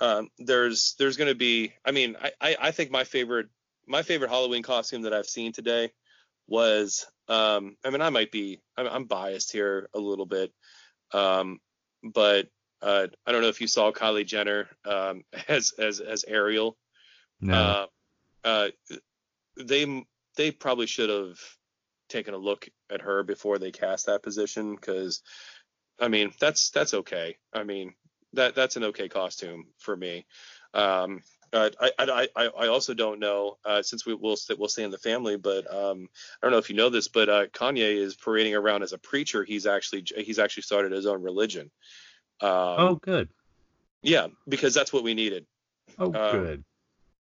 um, 0.00 0.30
there's 0.38 0.94
there's 0.98 1.16
gonna 1.16 1.34
be. 1.34 1.74
I 1.84 1.92
mean, 1.92 2.16
I, 2.20 2.32
I, 2.40 2.56
I 2.60 2.70
think 2.70 2.90
my 2.90 3.04
favorite 3.04 3.48
my 3.92 4.02
favorite 4.02 4.30
Halloween 4.30 4.62
costume 4.62 5.02
that 5.02 5.12
I've 5.12 5.26
seen 5.26 5.52
today 5.52 5.92
was. 6.48 7.06
Um, 7.28 7.76
I 7.84 7.90
mean, 7.90 8.00
I 8.00 8.10
might 8.10 8.32
be 8.32 8.60
I'm, 8.76 8.86
I'm 8.86 9.04
biased 9.04 9.52
here 9.52 9.88
a 9.94 10.00
little 10.00 10.26
bit, 10.26 10.52
um, 11.12 11.60
but 12.02 12.48
uh, 12.80 13.06
I 13.26 13.32
don't 13.32 13.42
know 13.42 13.48
if 13.48 13.60
you 13.60 13.68
saw 13.68 13.92
Kylie 13.92 14.26
Jenner 14.26 14.68
um, 14.84 15.22
as 15.48 15.72
as 15.78 16.00
as 16.00 16.24
Ariel. 16.26 16.76
No. 17.40 17.54
Uh, 17.54 17.86
uh, 18.44 18.68
they 19.56 20.04
they 20.36 20.50
probably 20.50 20.86
should 20.86 21.10
have 21.10 21.38
taken 22.08 22.34
a 22.34 22.38
look 22.38 22.68
at 22.90 23.02
her 23.02 23.22
before 23.22 23.58
they 23.58 23.70
cast 23.70 24.06
that 24.06 24.22
position 24.22 24.74
because 24.74 25.22
I 26.00 26.08
mean 26.08 26.32
that's 26.40 26.70
that's 26.70 26.94
okay. 26.94 27.36
I 27.52 27.62
mean 27.62 27.94
that 28.32 28.54
that's 28.54 28.76
an 28.76 28.84
okay 28.84 29.08
costume 29.08 29.66
for 29.78 29.94
me. 29.94 30.26
Um, 30.74 31.20
uh, 31.52 31.70
I, 31.80 32.28
I, 32.34 32.46
I 32.46 32.66
also 32.68 32.94
don't 32.94 33.20
know 33.20 33.58
uh, 33.64 33.82
since 33.82 34.06
we 34.06 34.14
will 34.14 34.36
we'll 34.58 34.68
stay 34.68 34.84
in 34.84 34.90
the 34.90 34.98
family, 34.98 35.36
but 35.36 35.72
um, 35.72 36.08
I 36.40 36.46
don't 36.46 36.52
know 36.52 36.58
if 36.58 36.70
you 36.70 36.76
know 36.76 36.88
this, 36.88 37.08
but 37.08 37.28
uh, 37.28 37.46
Kanye 37.48 37.96
is 37.96 38.14
parading 38.14 38.54
around 38.54 38.82
as 38.82 38.92
a 38.92 38.98
preacher. 38.98 39.44
He's 39.44 39.66
actually 39.66 40.04
he's 40.16 40.38
actually 40.38 40.62
started 40.62 40.92
his 40.92 41.06
own 41.06 41.22
religion. 41.22 41.70
Um, 42.40 42.50
oh, 42.50 42.94
good. 42.94 43.28
Yeah, 44.02 44.28
because 44.48 44.74
that's 44.74 44.92
what 44.92 45.04
we 45.04 45.14
needed. 45.14 45.46
Oh, 45.98 46.06
um, 46.06 46.12
good. 46.12 46.64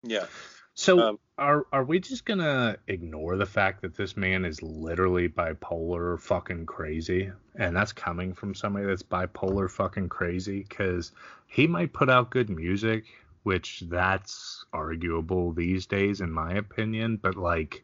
Yeah. 0.04 0.26
So 0.74 1.00
um, 1.00 1.20
are 1.38 1.66
are 1.72 1.84
we 1.84 2.00
just 2.00 2.26
gonna 2.26 2.78
ignore 2.88 3.36
the 3.36 3.46
fact 3.46 3.82
that 3.82 3.96
this 3.96 4.18
man 4.18 4.46
is 4.46 4.62
literally 4.62 5.30
bipolar 5.30 6.20
fucking 6.20 6.66
crazy, 6.66 7.32
and 7.56 7.76
that's 7.76 7.94
coming 7.94 8.34
from 8.34 8.54
somebody 8.54 8.86
that's 8.86 9.04
bipolar 9.04 9.70
fucking 9.70 10.10
crazy? 10.10 10.66
Because 10.68 11.12
he 11.48 11.66
might 11.66 11.94
put 11.94 12.10
out 12.10 12.30
good 12.30 12.50
music, 12.50 13.06
which 13.44 13.84
that's 13.88 14.66
arguable 14.74 15.52
these 15.54 15.86
days 15.86 16.22
in 16.22 16.32
my 16.32 16.54
opinion, 16.54 17.18
but 17.18 17.36
like 17.36 17.84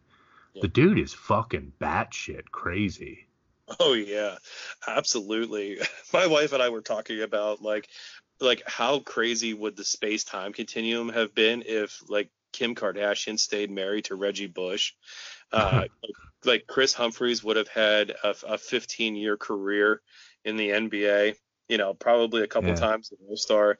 yeah. 0.53 0.61
the 0.61 0.67
dude 0.67 0.99
is 0.99 1.13
fucking 1.13 1.73
batshit 1.79 2.51
crazy. 2.51 3.27
Oh 3.79 3.93
yeah, 3.93 4.37
absolutely. 4.87 5.79
My 6.13 6.27
wife 6.27 6.53
and 6.53 6.61
I 6.61 6.69
were 6.69 6.81
talking 6.81 7.21
about 7.21 7.61
like 7.61 7.87
like 8.39 8.61
how 8.67 8.99
crazy 8.99 9.53
would 9.53 9.77
the 9.77 9.85
space 9.85 10.23
time 10.23 10.53
continuum 10.53 11.09
have 11.09 11.33
been 11.33 11.63
if 11.65 12.01
like 12.09 12.29
Kim 12.51 12.75
Kardashian 12.75 13.39
stayed 13.39 13.71
married 13.71 14.05
to 14.05 14.15
Reggie 14.15 14.47
Bush. 14.47 14.93
Uh, 15.51 15.81
like, 15.81 15.91
like, 16.45 16.67
Kris 16.67 16.93
Humphries 16.93 17.43
would 17.43 17.57
have 17.57 17.67
had 17.67 18.09
a, 18.23 18.33
a 18.47 18.57
15 18.57 19.15
year 19.15 19.37
career 19.37 20.01
in 20.43 20.57
the 20.57 20.71
NBA. 20.71 21.35
You 21.69 21.77
know, 21.77 21.93
probably 21.93 22.41
a 22.41 22.47
couple 22.47 22.69
yeah. 22.69 22.75
times 22.75 23.09
the 23.09 23.17
All 23.29 23.37
Star. 23.37 23.77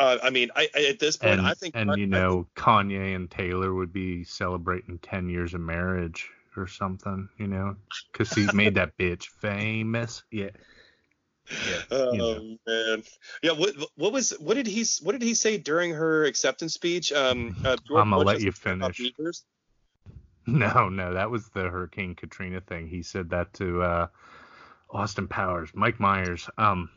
Uh, 0.00 0.16
I 0.22 0.30
mean, 0.30 0.48
I, 0.56 0.66
I, 0.74 0.86
at 0.86 0.98
this 0.98 1.18
point, 1.18 1.40
and, 1.40 1.46
I 1.46 1.52
think, 1.52 1.76
and 1.76 1.94
you 1.98 2.06
know, 2.06 2.46
Kanye 2.56 3.14
and 3.14 3.30
Taylor 3.30 3.74
would 3.74 3.92
be 3.92 4.24
celebrating 4.24 4.98
10 4.98 5.28
years 5.28 5.52
of 5.52 5.60
marriage 5.60 6.30
or 6.56 6.66
something. 6.66 7.28
You 7.36 7.48
know, 7.48 7.76
because 8.10 8.32
he 8.32 8.48
made 8.54 8.76
that 8.76 8.96
bitch 8.96 9.26
famous. 9.26 10.22
Yeah. 10.30 10.48
Yeah, 11.68 11.82
oh 11.90 12.12
you 12.12 12.18
know. 12.18 12.56
man, 12.66 13.02
yeah. 13.42 13.50
What 13.50 13.74
what 13.96 14.12
was 14.12 14.30
what 14.38 14.54
did 14.54 14.68
he 14.68 14.84
what 15.02 15.12
did 15.12 15.22
he 15.22 15.34
say 15.34 15.58
during 15.58 15.92
her 15.92 16.24
acceptance 16.24 16.74
speech? 16.74 17.12
Um, 17.12 17.56
uh, 17.64 17.76
I'm 17.90 18.10
gonna 18.10 18.18
let 18.18 18.40
you 18.40 18.52
finish. 18.52 19.02
No, 20.46 20.88
no, 20.88 21.14
that 21.14 21.30
was 21.30 21.48
the 21.48 21.68
Hurricane 21.68 22.14
Katrina 22.14 22.60
thing. 22.60 22.86
He 22.86 23.02
said 23.02 23.30
that 23.30 23.52
to 23.54 23.82
uh, 23.82 24.06
Austin 24.90 25.26
Powers, 25.26 25.70
Mike 25.74 25.98
Myers. 25.98 26.48
Um, 26.56 26.88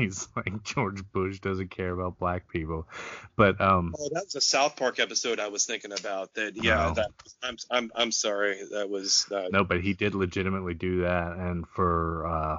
he's 0.00 0.28
like 0.36 0.62
George 0.64 1.02
Bush 1.12 1.40
doesn't 1.40 1.70
care 1.70 1.92
about 1.92 2.18
black 2.18 2.48
people, 2.48 2.88
but 3.36 3.60
um. 3.60 3.94
Oh, 3.98 4.08
that 4.12 4.24
was 4.24 4.34
a 4.34 4.40
South 4.40 4.76
Park 4.76 4.98
episode 4.98 5.40
I 5.40 5.48
was 5.48 5.66
thinking 5.66 5.92
about. 5.92 6.34
That 6.34 6.56
yeah, 6.56 6.92
that 6.94 7.10
I'm 7.42 7.56
I'm 7.70 7.92
I'm 7.94 8.12
sorry. 8.12 8.60
That 8.72 8.90
was 8.90 9.26
uh, 9.30 9.48
no, 9.50 9.64
but 9.64 9.80
he 9.80 9.94
did 9.94 10.14
legitimately 10.14 10.74
do 10.74 11.02
that, 11.02 11.36
and 11.36 11.66
for 11.68 12.26
uh 12.26 12.58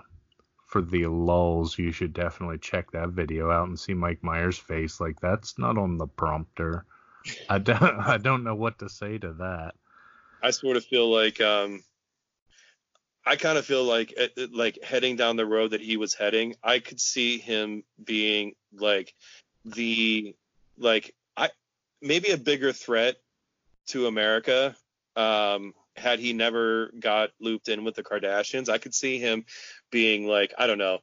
for 0.72 0.82
the 0.82 1.08
lulls, 1.08 1.78
you 1.78 1.92
should 1.92 2.14
definitely 2.14 2.58
check 2.58 2.92
that 2.92 3.10
video 3.10 3.52
out 3.52 3.68
and 3.68 3.78
see 3.78 3.94
Mike 3.94 4.24
Myers' 4.24 4.58
face. 4.58 5.02
Like 5.02 5.20
that's 5.20 5.60
not 5.60 5.78
on 5.78 5.98
the 5.98 6.08
prompter. 6.08 6.86
I 7.50 7.58
don't 7.58 7.82
I 7.84 8.18
don't 8.18 8.44
know 8.44 8.56
what 8.56 8.80
to 8.80 8.90
say 8.90 9.18
to 9.18 9.34
that. 9.34 9.74
I 10.42 10.52
sort 10.52 10.78
of 10.78 10.86
feel 10.86 11.12
like 11.12 11.42
um 11.42 11.84
I 13.26 13.36
kind 13.36 13.58
of 13.58 13.66
feel 13.66 13.84
like 13.84 14.14
eh, 14.18 14.28
eh, 14.38 14.48
like 14.52 14.80
heading 14.84 15.16
down 15.16 15.36
the 15.36 15.46
road 15.46 15.72
that 15.72 15.82
he 15.82 15.98
was 15.98 16.14
heading, 16.14 16.56
I 16.64 16.80
could 16.80 17.00
see 17.00 17.38
him 17.38 17.84
being 18.04 18.54
like 18.74 19.14
the 19.66 20.36
like 20.78 21.14
I 21.38 21.50
maybe 22.02 22.32
a 22.32 22.38
bigger 22.38 22.74
threat 22.74 23.18
to 23.88 24.08
America 24.08 24.76
um 25.16 25.74
had 25.96 26.20
he 26.20 26.34
never 26.34 26.92
got 27.00 27.32
looped 27.40 27.68
in 27.68 27.84
with 27.84 27.96
the 27.96 28.04
Kardashians. 28.04 28.70
I 28.70 28.78
could 28.78 28.96
see 28.96 29.20
him 29.20 29.46
being 29.92 30.26
like, 30.26 30.54
I 30.58 30.68
don't 30.68 30.78
know, 30.78 31.00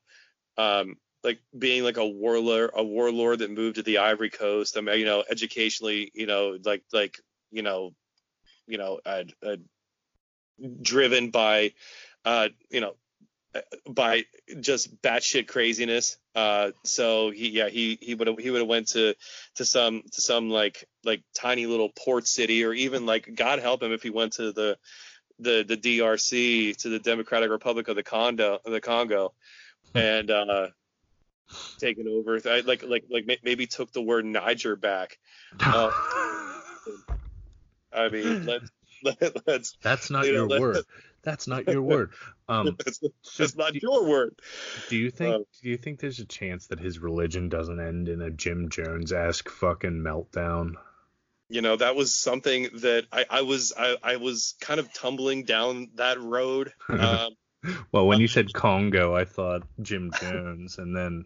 um, 0.56 0.96
like 1.22 1.40
being 1.56 1.84
like 1.84 1.96
a 1.96 2.06
warlord, 2.06 2.70
a 2.74 2.82
warlord 2.82 3.40
that 3.40 3.50
moved 3.50 3.76
to 3.76 3.82
the 3.82 3.98
Ivory 3.98 4.30
Coast. 4.30 4.76
I 4.76 4.80
mean, 4.80 4.98
you 4.98 5.04
know, 5.04 5.24
educationally, 5.30 6.10
you 6.14 6.26
know, 6.26 6.58
like 6.64 6.82
like 6.92 7.18
you 7.50 7.62
know, 7.62 7.92
you 8.66 8.78
know, 8.78 9.00
uh, 9.04 9.24
uh, 9.46 9.56
driven 10.82 11.30
by, 11.30 11.72
uh, 12.24 12.48
you 12.70 12.80
know, 12.80 12.94
by 13.88 14.24
just 14.60 15.00
batshit 15.02 15.48
craziness. 15.48 16.18
Uh, 16.34 16.70
so 16.84 17.30
he, 17.30 17.50
yeah, 17.50 17.68
he 17.68 17.98
he 18.00 18.14
would 18.14 18.28
have 18.28 18.38
he 18.38 18.50
would 18.50 18.60
have 18.60 18.68
went 18.68 18.88
to 18.88 19.14
to 19.56 19.64
some 19.64 20.02
to 20.12 20.20
some 20.20 20.50
like 20.50 20.86
like 21.04 21.22
tiny 21.34 21.66
little 21.66 21.90
port 21.90 22.26
city, 22.26 22.64
or 22.64 22.72
even 22.72 23.06
like 23.06 23.34
God 23.34 23.58
help 23.58 23.82
him 23.82 23.92
if 23.92 24.02
he 24.02 24.10
went 24.10 24.34
to 24.34 24.52
the 24.52 24.78
the 25.38 25.64
the 25.66 25.76
DRC 25.76 26.76
to 26.78 26.88
the 26.88 26.98
Democratic 26.98 27.50
Republic 27.50 27.88
of 27.88 27.96
the 27.96 28.02
Congo 28.02 28.58
the 28.64 28.80
Congo, 28.80 29.34
hmm. 29.92 29.98
and 29.98 30.30
uh, 30.30 30.68
taken 31.78 32.06
over. 32.08 32.38
like 32.40 32.82
like 32.82 33.04
like 33.10 33.40
maybe 33.42 33.66
took 33.66 33.92
the 33.92 34.02
word 34.02 34.24
Niger 34.24 34.76
back. 34.76 35.18
Uh, 35.60 35.90
I 37.90 38.08
mean, 38.10 38.44
let's 38.44 38.70
us 39.46 39.76
That's 39.82 40.10
not 40.10 40.26
you 40.26 40.32
know, 40.32 40.48
your 40.48 40.60
word. 40.60 40.84
That's 41.22 41.46
not 41.46 41.66
your 41.66 41.82
word. 41.82 42.12
Um, 42.48 42.76
that's, 42.84 43.00
that's 43.36 43.56
not 43.56 43.72
do, 43.72 43.80
your 43.82 44.04
word. 44.04 44.38
Do 44.88 44.96
you 44.96 45.10
think? 45.10 45.34
Um, 45.34 45.44
do 45.62 45.68
you 45.68 45.76
think 45.76 46.00
there's 46.00 46.20
a 46.20 46.24
chance 46.24 46.68
that 46.68 46.80
his 46.80 46.98
religion 46.98 47.48
doesn't 47.48 47.80
end 47.80 48.08
in 48.08 48.22
a 48.22 48.30
Jim 48.30 48.68
Jones 48.68 49.12
esque 49.12 49.48
fucking 49.48 50.00
meltdown? 50.00 50.74
You 51.50 51.62
know, 51.62 51.76
that 51.76 51.96
was 51.96 52.14
something 52.14 52.68
that 52.80 53.06
I, 53.12 53.24
I 53.28 53.42
was 53.42 53.72
I, 53.76 53.96
I 54.02 54.16
was 54.16 54.54
kind 54.60 54.80
of 54.80 54.92
tumbling 54.92 55.44
down 55.44 55.90
that 55.94 56.20
road. 56.20 56.72
Um, 56.88 57.36
well, 57.90 58.06
when 58.06 58.20
you 58.20 58.28
said 58.28 58.52
Congo, 58.52 59.16
I 59.16 59.24
thought 59.24 59.64
Jim 59.82 60.12
Jones, 60.20 60.78
and 60.78 60.96
then 60.96 61.24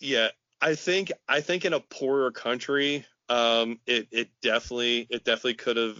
yeah, 0.00 0.28
I 0.60 0.74
think 0.74 1.12
I 1.28 1.40
think 1.42 1.64
in 1.64 1.74
a 1.74 1.80
poorer 1.80 2.30
country, 2.30 3.04
um, 3.28 3.78
it 3.86 4.08
it 4.10 4.28
definitely 4.40 5.06
it 5.10 5.24
definitely 5.24 5.54
could 5.54 5.76
have 5.76 5.98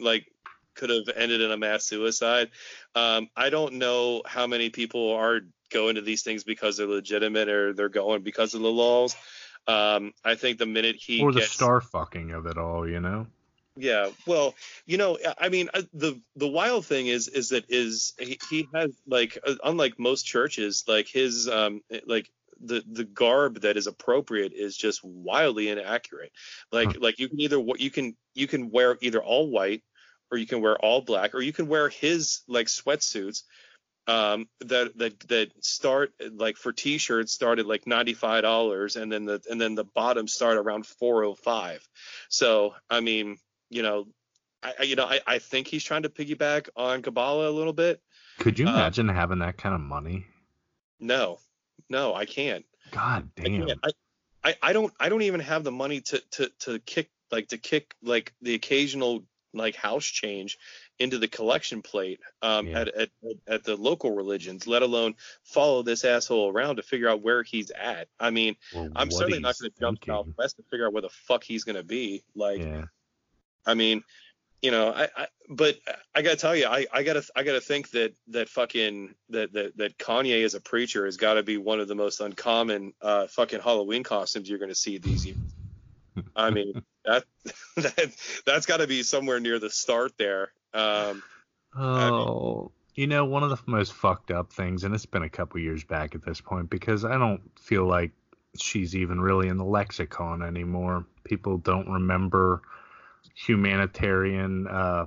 like 0.00 0.26
could 0.74 0.90
have 0.90 1.08
ended 1.14 1.40
in 1.40 1.50
a 1.50 1.56
mass 1.56 1.84
suicide. 1.84 2.50
Um, 2.94 3.28
I 3.36 3.50
don't 3.50 3.74
know 3.74 4.22
how 4.26 4.46
many 4.46 4.70
people 4.70 5.12
are 5.12 5.40
going 5.70 5.96
to 5.96 6.02
these 6.02 6.22
things 6.22 6.44
because 6.44 6.76
they're 6.76 6.86
legitimate 6.86 7.48
or 7.48 7.72
they're 7.72 7.88
going 7.88 8.22
because 8.22 8.54
of 8.54 8.60
the 8.60 8.70
laws. 8.70 9.16
Um, 9.66 10.12
I 10.24 10.36
think 10.36 10.58
the 10.58 10.66
minute 10.66 10.96
he 10.96 11.22
or 11.22 11.32
the 11.32 11.40
gets, 11.40 11.52
star 11.52 11.80
fucking 11.80 12.30
of 12.30 12.46
it 12.46 12.56
all, 12.56 12.88
you 12.88 13.00
know. 13.00 13.26
Yeah, 13.76 14.10
well, 14.26 14.54
you 14.86 14.96
know, 14.96 15.18
I 15.38 15.48
mean, 15.48 15.68
uh, 15.74 15.82
the 15.92 16.20
the 16.36 16.48
wild 16.48 16.86
thing 16.86 17.08
is 17.08 17.28
is 17.28 17.50
that 17.50 17.64
is 17.68 18.14
he, 18.18 18.38
he 18.48 18.68
has 18.72 18.96
like 19.06 19.38
uh, 19.46 19.56
unlike 19.64 19.98
most 19.98 20.22
churches, 20.22 20.84
like 20.86 21.08
his 21.08 21.48
um 21.48 21.82
like 22.06 22.30
the 22.60 22.82
the 22.86 23.04
garb 23.04 23.60
that 23.62 23.76
is 23.76 23.86
appropriate 23.86 24.52
is 24.52 24.76
just 24.76 25.04
wildly 25.04 25.68
inaccurate. 25.68 26.32
Like 26.72 26.88
huh. 26.88 26.98
like 27.00 27.18
you 27.18 27.28
can 27.28 27.40
either 27.40 27.60
what 27.60 27.80
you 27.80 27.90
can 27.90 28.16
you 28.34 28.46
can 28.46 28.70
wear 28.70 28.98
either 29.00 29.22
all 29.22 29.50
white 29.50 29.82
or 30.30 30.38
you 30.38 30.46
can 30.46 30.60
wear 30.60 30.76
all 30.76 31.02
black 31.02 31.34
or 31.34 31.40
you 31.40 31.52
can 31.52 31.68
wear 31.68 31.88
his 31.88 32.40
like 32.48 32.66
sweatsuits 32.66 33.42
um, 34.08 34.48
that 34.60 34.96
that 34.98 35.20
that 35.28 35.64
start 35.64 36.12
like 36.32 36.56
for 36.56 36.72
t-shirts 36.72 37.32
started 37.32 37.66
like 37.66 37.84
$95 37.84 39.00
and 39.00 39.10
then 39.10 39.24
the 39.24 39.42
and 39.50 39.60
then 39.60 39.74
the 39.74 39.84
bottom 39.84 40.28
start 40.28 40.56
around 40.56 40.86
405 40.86 41.86
so 42.28 42.74
i 42.88 43.00
mean 43.00 43.38
you 43.68 43.82
know 43.82 44.06
i 44.62 44.84
you 44.84 44.94
know 44.94 45.06
i, 45.06 45.20
I 45.26 45.38
think 45.38 45.66
he's 45.66 45.82
trying 45.82 46.04
to 46.04 46.08
piggyback 46.08 46.68
on 46.76 47.02
kabbalah 47.02 47.48
a 47.48 47.50
little 47.50 47.72
bit 47.72 48.00
could 48.38 48.58
you 48.58 48.66
um, 48.68 48.74
imagine 48.74 49.10
um, 49.10 49.16
having 49.16 49.38
that 49.40 49.58
kind 49.58 49.74
of 49.74 49.80
money 49.80 50.26
no 51.00 51.38
no 51.90 52.14
i 52.14 52.24
can't 52.24 52.64
god 52.90 53.28
damn 53.36 53.68
I, 53.82 53.90
I, 54.44 54.54
I 54.62 54.72
don't 54.72 54.92
i 55.00 55.08
don't 55.08 55.22
even 55.22 55.40
have 55.40 55.64
the 55.64 55.72
money 55.72 56.00
to 56.02 56.22
to 56.32 56.50
to 56.60 56.78
kick 56.80 57.10
like 57.30 57.48
to 57.48 57.58
kick 57.58 57.94
like 58.02 58.32
the 58.42 58.54
occasional 58.54 59.24
like 59.56 59.74
house 59.74 60.04
change 60.04 60.58
into 60.98 61.18
the 61.18 61.28
collection 61.28 61.82
plate 61.82 62.20
um, 62.42 62.68
yeah. 62.68 62.80
at, 62.80 62.88
at, 62.88 63.10
at 63.46 63.64
the 63.64 63.76
local 63.76 64.14
religions, 64.14 64.66
let 64.66 64.82
alone 64.82 65.14
follow 65.42 65.82
this 65.82 66.04
asshole 66.04 66.52
around 66.52 66.76
to 66.76 66.82
figure 66.82 67.08
out 67.08 67.22
where 67.22 67.42
he's 67.42 67.70
at. 67.70 68.08
I 68.20 68.30
mean, 68.30 68.56
well, 68.74 68.90
I'm 68.94 69.10
certainly 69.10 69.40
not 69.40 69.58
going 69.58 69.70
to 69.70 69.80
jump 69.80 70.04
southwest 70.04 70.56
to 70.56 70.62
figure 70.70 70.86
out 70.86 70.92
where 70.92 71.02
the 71.02 71.10
fuck 71.10 71.42
he's 71.42 71.64
going 71.64 71.76
to 71.76 71.84
be. 71.84 72.22
Like, 72.34 72.60
yeah. 72.60 72.84
I 73.66 73.74
mean, 73.74 74.04
you 74.62 74.70
know, 74.70 74.90
I, 74.90 75.08
I 75.16 75.26
but 75.48 75.76
I 76.14 76.22
gotta 76.22 76.36
tell 76.36 76.56
you, 76.56 76.66
I, 76.66 76.86
I 76.92 77.02
gotta 77.02 77.22
I 77.34 77.42
gotta 77.42 77.60
think 77.60 77.90
that 77.90 78.14
that 78.28 78.48
fucking 78.48 79.14
that 79.30 79.52
that, 79.52 79.76
that 79.76 79.98
Kanye 79.98 80.44
as 80.44 80.54
a 80.54 80.60
preacher 80.60 81.04
has 81.04 81.16
got 81.16 81.34
to 81.34 81.42
be 81.42 81.56
one 81.56 81.80
of 81.80 81.88
the 81.88 81.94
most 81.94 82.20
uncommon 82.20 82.94
uh, 83.02 83.26
fucking 83.28 83.60
Halloween 83.60 84.02
costumes 84.02 84.48
you're 84.48 84.58
gonna 84.58 84.74
see 84.74 84.98
these 84.98 85.26
years. 85.26 85.38
I 86.34 86.50
mean, 86.50 86.82
that 87.04 87.24
that 87.76 88.10
that's 88.44 88.66
got 88.66 88.78
to 88.78 88.86
be 88.86 89.02
somewhere 89.02 89.40
near 89.40 89.58
the 89.58 89.70
start 89.70 90.12
there. 90.18 90.52
Um, 90.72 91.22
oh, 91.76 91.80
I 91.80 92.10
mean, 92.10 92.70
you 92.94 93.06
know, 93.06 93.24
one 93.26 93.42
of 93.42 93.50
the 93.50 93.58
most 93.66 93.92
fucked 93.92 94.30
up 94.30 94.52
things, 94.52 94.84
and 94.84 94.94
it's 94.94 95.06
been 95.06 95.22
a 95.22 95.28
couple 95.28 95.60
years 95.60 95.84
back 95.84 96.14
at 96.14 96.24
this 96.24 96.40
point 96.40 96.70
because 96.70 97.04
I 97.04 97.18
don't 97.18 97.42
feel 97.60 97.84
like 97.84 98.12
she's 98.58 98.96
even 98.96 99.20
really 99.20 99.48
in 99.48 99.58
the 99.58 99.64
lexicon 99.64 100.42
anymore. 100.42 101.04
People 101.24 101.58
don't 101.58 101.88
remember 101.88 102.62
humanitarian 103.36 104.66
uh, 104.66 105.06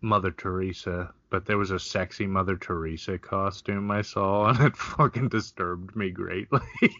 Mother 0.00 0.30
Teresa, 0.30 1.12
but 1.30 1.44
there 1.44 1.58
was 1.58 1.70
a 1.70 1.78
sexy 1.78 2.26
Mother 2.26 2.56
Teresa 2.56 3.18
costume 3.18 3.90
I 3.90 4.02
saw, 4.02 4.46
and 4.48 4.60
it 4.60 4.76
fucking 4.76 5.28
disturbed 5.28 5.94
me 5.94 6.10
greatly. 6.10 6.60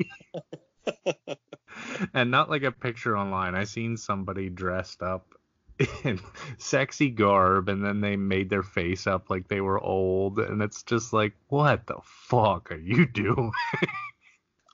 and 2.15 2.31
not 2.31 2.51
like 2.51 2.63
a 2.63 2.73
picture 2.73 3.17
online. 3.17 3.55
I 3.55 3.65
seen 3.65 3.97
somebody 3.97 4.51
dressed 4.51 5.03
up 5.03 5.35
in 6.05 6.21
sexy 6.59 7.11
garb 7.11 7.69
and 7.69 7.85
then 7.85 8.01
they 8.01 8.17
made 8.17 8.49
their 8.49 8.63
face 8.63 9.07
up 9.07 9.29
like 9.29 9.49
they 9.49 9.61
were 9.61 9.81
old 9.81 10.39
and 10.39 10.63
it's 10.63 10.83
just 10.83 11.13
like 11.13 11.35
what 11.49 11.87
the 11.87 11.99
fuck 12.03 12.71
are 12.71 12.79
you 12.79 13.07
doing? 13.07 13.53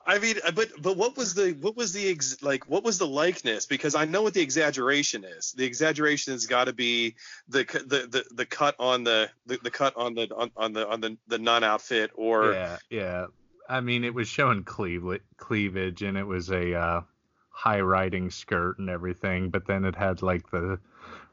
I 0.05 0.19
mean, 0.19 0.35
uh, 0.45 0.51
but 0.51 0.69
but 0.81 0.97
what 0.97 1.15
was 1.15 1.33
the 1.33 1.51
what 1.61 1.77
was 1.77 1.93
the 1.93 2.09
ex, 2.09 2.41
like 2.41 2.69
what 2.69 2.83
was 2.83 2.97
the 2.97 3.07
likeness? 3.07 3.65
Because 3.65 3.95
I 3.95 4.05
know 4.05 4.21
what 4.21 4.33
the 4.33 4.41
exaggeration 4.41 5.23
is. 5.23 5.53
The 5.53 5.65
exaggeration 5.65 6.33
has 6.33 6.45
got 6.45 6.65
to 6.65 6.73
be 6.73 7.15
the, 7.47 7.63
the 7.63 8.07
the 8.07 8.25
the 8.33 8.45
cut 8.45 8.75
on 8.79 9.03
the 9.03 9.29
the, 9.45 9.59
the 9.63 9.71
cut 9.71 9.95
on 9.95 10.13
the 10.13 10.33
on, 10.35 10.51
on 10.57 10.73
the 10.73 10.87
on 10.87 10.99
the 10.99 11.17
the 11.27 11.37
nun 11.37 11.63
outfit 11.63 12.11
or 12.15 12.53
yeah 12.53 12.77
yeah. 12.89 13.25
I 13.69 13.79
mean, 13.79 14.03
it 14.03 14.13
was 14.13 14.27
showing 14.27 14.65
cleavage 14.65 15.21
cleavage 15.37 16.01
and 16.01 16.17
it 16.17 16.27
was 16.27 16.51
a 16.51 16.75
uh, 16.75 17.01
high 17.49 17.79
riding 17.79 18.29
skirt 18.29 18.79
and 18.79 18.89
everything, 18.89 19.51
but 19.51 19.65
then 19.65 19.85
it 19.85 19.95
had 19.95 20.21
like 20.21 20.51
the 20.51 20.79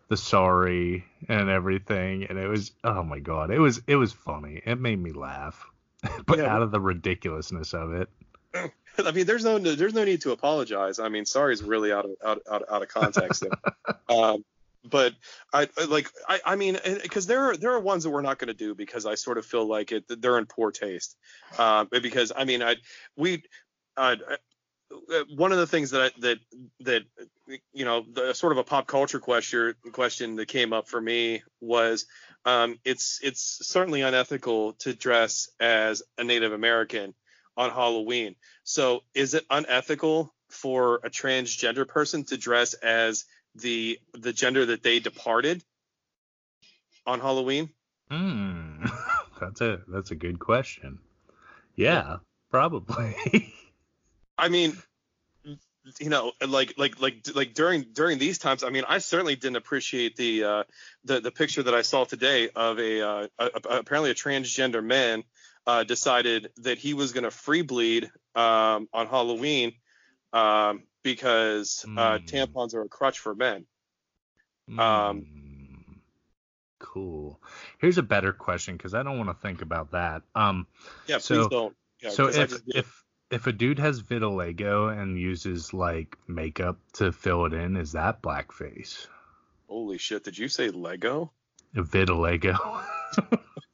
the 0.09 0.17
sorry 0.17 1.05
and 1.29 1.49
everything, 1.49 2.25
and 2.25 2.39
it 2.39 2.47
was 2.47 2.73
oh 2.85 3.03
my 3.03 3.19
god, 3.19 3.51
it 3.51 3.59
was 3.59 3.81
it 3.89 3.97
was 3.97 4.13
funny. 4.13 4.63
It 4.65 4.79
made 4.79 5.01
me 5.01 5.11
laugh, 5.11 5.67
but 6.27 6.39
yeah. 6.39 6.47
out 6.47 6.63
of 6.63 6.71
the 6.71 6.81
ridiculousness 6.81 7.75
of 7.75 7.95
it. 7.95 8.09
I 8.99 9.13
mean, 9.13 9.27
there's 9.27 9.45
no 9.45 9.59
there's 9.59 9.95
no 9.95 10.05
need 10.05 10.23
to 10.23 10.33
apologize. 10.33 10.99
I 10.99 11.09
mean, 11.09 11.25
sorry 11.25 11.55
is 11.55 11.63
really 11.63 11.93
out 11.93 12.05
of 12.05 12.11
out 12.25 12.43
out, 12.51 12.65
out 12.71 12.83
of 12.83 12.89
context. 12.89 13.45
um, 14.09 14.45
but 14.85 15.15
I 15.53 15.69
like 15.89 16.09
I 16.29 16.41
I 16.45 16.57
mean 16.57 16.79
because 17.03 17.27
there 17.27 17.51
are 17.51 17.57
there 17.57 17.73
are 17.73 17.81
ones 17.81 18.05
that 18.05 18.11
we're 18.11 18.23
not 18.23 18.39
going 18.39 18.49
to 18.49 18.55
do 18.55 18.75
because 18.75 19.07
I 19.07 19.15
sort 19.15 19.39
of 19.39 19.47
feel 19.47 19.67
like 19.67 19.93
it 19.93 20.05
they're 20.09 20.39
in 20.39 20.47
poor 20.47 20.71
taste. 20.71 21.17
Uh, 21.59 21.85
because 22.03 22.33
I 22.35 22.45
mean 22.45 22.63
I 22.63 22.77
we 23.17 23.43
uh, 23.97 24.17
one 25.35 25.53
of 25.53 25.59
the 25.59 25.67
things 25.67 25.91
that 25.91 26.03
I, 26.03 26.21
that 26.21 26.39
that 26.81 27.03
you 27.73 27.85
know 27.85 28.05
the, 28.13 28.33
sort 28.33 28.53
of 28.53 28.59
a 28.59 28.65
pop 28.65 28.87
culture 28.87 29.21
question 29.21 29.75
question 29.93 30.37
that 30.37 30.49
came 30.49 30.73
up 30.73 30.89
for 30.89 31.01
me 31.01 31.43
was 31.61 32.07
um, 32.45 32.79
it's 32.85 33.21
it's 33.23 33.59
certainly 33.63 34.03
unethical 34.03 34.75
to 34.75 34.95
dress 34.95 35.51
as 35.61 36.03
a 36.19 36.25
Native 36.25 36.53
American 36.53 37.15
on 37.61 37.71
Halloween. 37.71 38.37
So 38.65 39.03
is 39.15 39.35
it 39.35 39.45
unethical 39.51 40.33
for 40.49 40.97
a 41.05 41.11
transgender 41.11 41.87
person 41.87 42.25
to 42.25 42.39
dress 42.39 42.73
as 42.73 43.27
the 43.55 44.01
the 44.15 44.33
gender 44.33 44.65
that 44.67 44.83
they 44.83 44.99
departed 44.99 45.63
on 47.07 47.21
Halloween? 47.21 47.69
Hmm, 48.11 48.87
that's 49.41 49.61
a 49.61 49.83
that's 49.89 50.11
a 50.11 50.15
good 50.15 50.39
question. 50.39 51.01
Yeah, 51.77 52.17
probably. 52.51 53.53
I 54.39 54.49
mean, 54.49 54.79
you 56.01 56.09
know, 56.09 56.33
like 56.47 56.73
like 56.79 56.99
like 56.99 57.27
like 57.35 57.53
during 57.53 57.85
during 57.93 58.19
these 58.19 58.39
times, 58.39 58.65
I 58.65 58.71
mean, 58.71 58.85
I 58.89 58.99
certainly 58.99 59.37
didn't 59.37 59.57
appreciate 59.57 60.17
the 60.17 60.45
uh, 60.45 60.65
the 61.05 61.21
the 61.21 61.31
picture 61.31 61.63
that 61.63 61.75
I 61.75 61.83
saw 61.83 62.05
today 62.05 62.49
of 62.57 62.79
a, 62.79 63.03
uh, 63.07 63.27
a, 63.39 63.45
a 63.45 63.79
apparently 63.81 64.11
a 64.11 64.15
transgender 64.15 64.83
man 64.83 65.25
uh, 65.67 65.85
decided 65.85 66.51
that 66.59 66.79
he 66.79 66.95
was 66.95 67.13
going 67.13 67.25
to 67.25 67.31
free 67.31 67.63
bleed 67.63 68.11
um, 68.35 68.89
on 68.93 69.07
Halloween 69.07 69.73
um, 70.33 70.83
because 71.03 71.85
mm. 71.87 72.27
tampons 72.27 72.75
are 72.75 72.83
a 72.83 72.89
crutch 72.89 73.19
for 73.19 73.35
men. 73.35 73.67
Um, 74.69 75.23
mm. 75.23 75.95
cool. 76.79 77.41
Here's 77.79 77.99
a 77.99 78.03
better 78.03 78.33
question 78.33 78.77
because 78.77 78.95
I 78.95 79.03
don't 79.03 79.19
want 79.19 79.31
to 79.31 79.35
think 79.35 79.63
about 79.63 79.93
that. 79.93 80.23
Um, 80.35 80.67
yeah, 81.07 81.19
so, 81.19 81.35
please 81.35 81.49
don't. 81.49 81.77
Yeah, 82.03 82.11
so 82.11 82.29
if 82.29 82.55
if 82.67 83.05
if 83.31 83.47
a 83.47 83.53
dude 83.53 83.79
has 83.79 84.03
vitiligo 84.03 84.97
and 84.97 85.19
uses 85.19 85.75
like 85.75 86.17
makeup 86.27 86.79
to 86.95 87.13
fill 87.13 87.47
it 87.47 87.53
in, 87.53 87.77
is 87.77 87.93
that 87.93 88.23
blackface? 88.23 89.07
Holy 89.69 89.99
shit! 89.99 90.25
Did 90.25 90.39
you 90.39 90.49
say 90.49 90.71
Lego? 90.71 91.33
Vitiligo. 91.75 92.83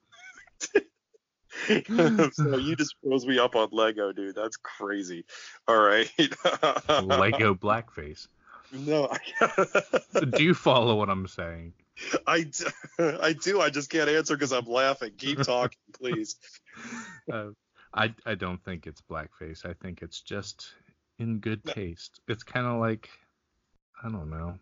so 2.33 2.57
you 2.57 2.77
just 2.77 2.97
froze 3.03 3.27
me 3.27 3.39
up 3.39 3.57
on 3.57 3.69
Lego, 3.73 4.13
dude. 4.13 4.35
That's 4.35 4.57
crazy. 4.57 5.25
All 5.67 5.79
right. 5.79 6.11
Lego 6.89 7.55
blackface. 7.55 8.29
No. 8.73 9.11
do 10.31 10.43
you 10.43 10.55
follow 10.55 10.97
what 10.97 11.09
I'm 11.09 11.27
saying? 11.27 11.73
I 12.27 12.43
do, 12.43 12.67
I 13.21 13.33
do. 13.33 13.61
I 13.61 13.71
just 13.71 13.91
can't 13.91 14.09
answer 14.09 14.35
because 14.35 14.53
I'm 14.53 14.67
laughing. 14.67 15.13
Keep 15.17 15.43
talking, 15.43 15.79
please. 15.99 16.37
Uh, 17.33 17.49
I 17.95 18.15
I 18.25 18.35
don't 18.35 18.63
think 18.63 18.87
it's 18.87 19.01
blackface. 19.01 19.65
I 19.65 19.73
think 19.73 20.03
it's 20.03 20.21
just 20.21 20.75
in 21.19 21.39
good 21.39 21.65
taste. 21.65 22.21
It's 22.29 22.43
kind 22.43 22.67
of 22.67 22.81
like 22.81 23.09
I 24.03 24.11
don't 24.11 24.31
know. 24.31 24.59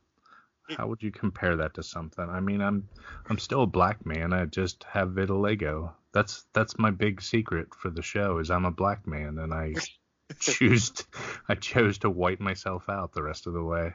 How 0.71 0.87
would 0.87 1.03
you 1.03 1.11
compare 1.11 1.57
that 1.57 1.75
to 1.75 1.83
something? 1.83 2.27
I 2.29 2.41
mean, 2.41 2.61
I'm 2.61 2.89
I'm 3.29 3.39
still 3.39 3.63
a 3.63 3.67
black 3.67 4.07
man. 4.07 4.33
I 4.33 4.47
just 4.47 4.85
have 4.85 5.11
vitiligo. 5.11 5.93
That's 6.13 6.47
that's 6.53 6.79
my 6.79 6.91
big 6.91 7.21
secret 7.21 7.75
for 7.75 7.91
the 7.91 8.03
show 8.03 8.39
is 8.39 8.51
I'm 8.51 8.65
a 8.65 8.71
black 8.71 9.07
man 9.07 9.39
and 9.39 9.53
I 9.53 9.75
choose 10.41 10.91
to, 10.91 11.05
I 11.49 11.55
chose 11.55 11.99
to 11.99 12.11
white 12.11 12.41
myself 12.41 12.89
out 12.89 13.13
the 13.13 13.23
rest 13.23 13.47
of 13.47 13.53
the 13.53 13.63
way. 13.63 13.93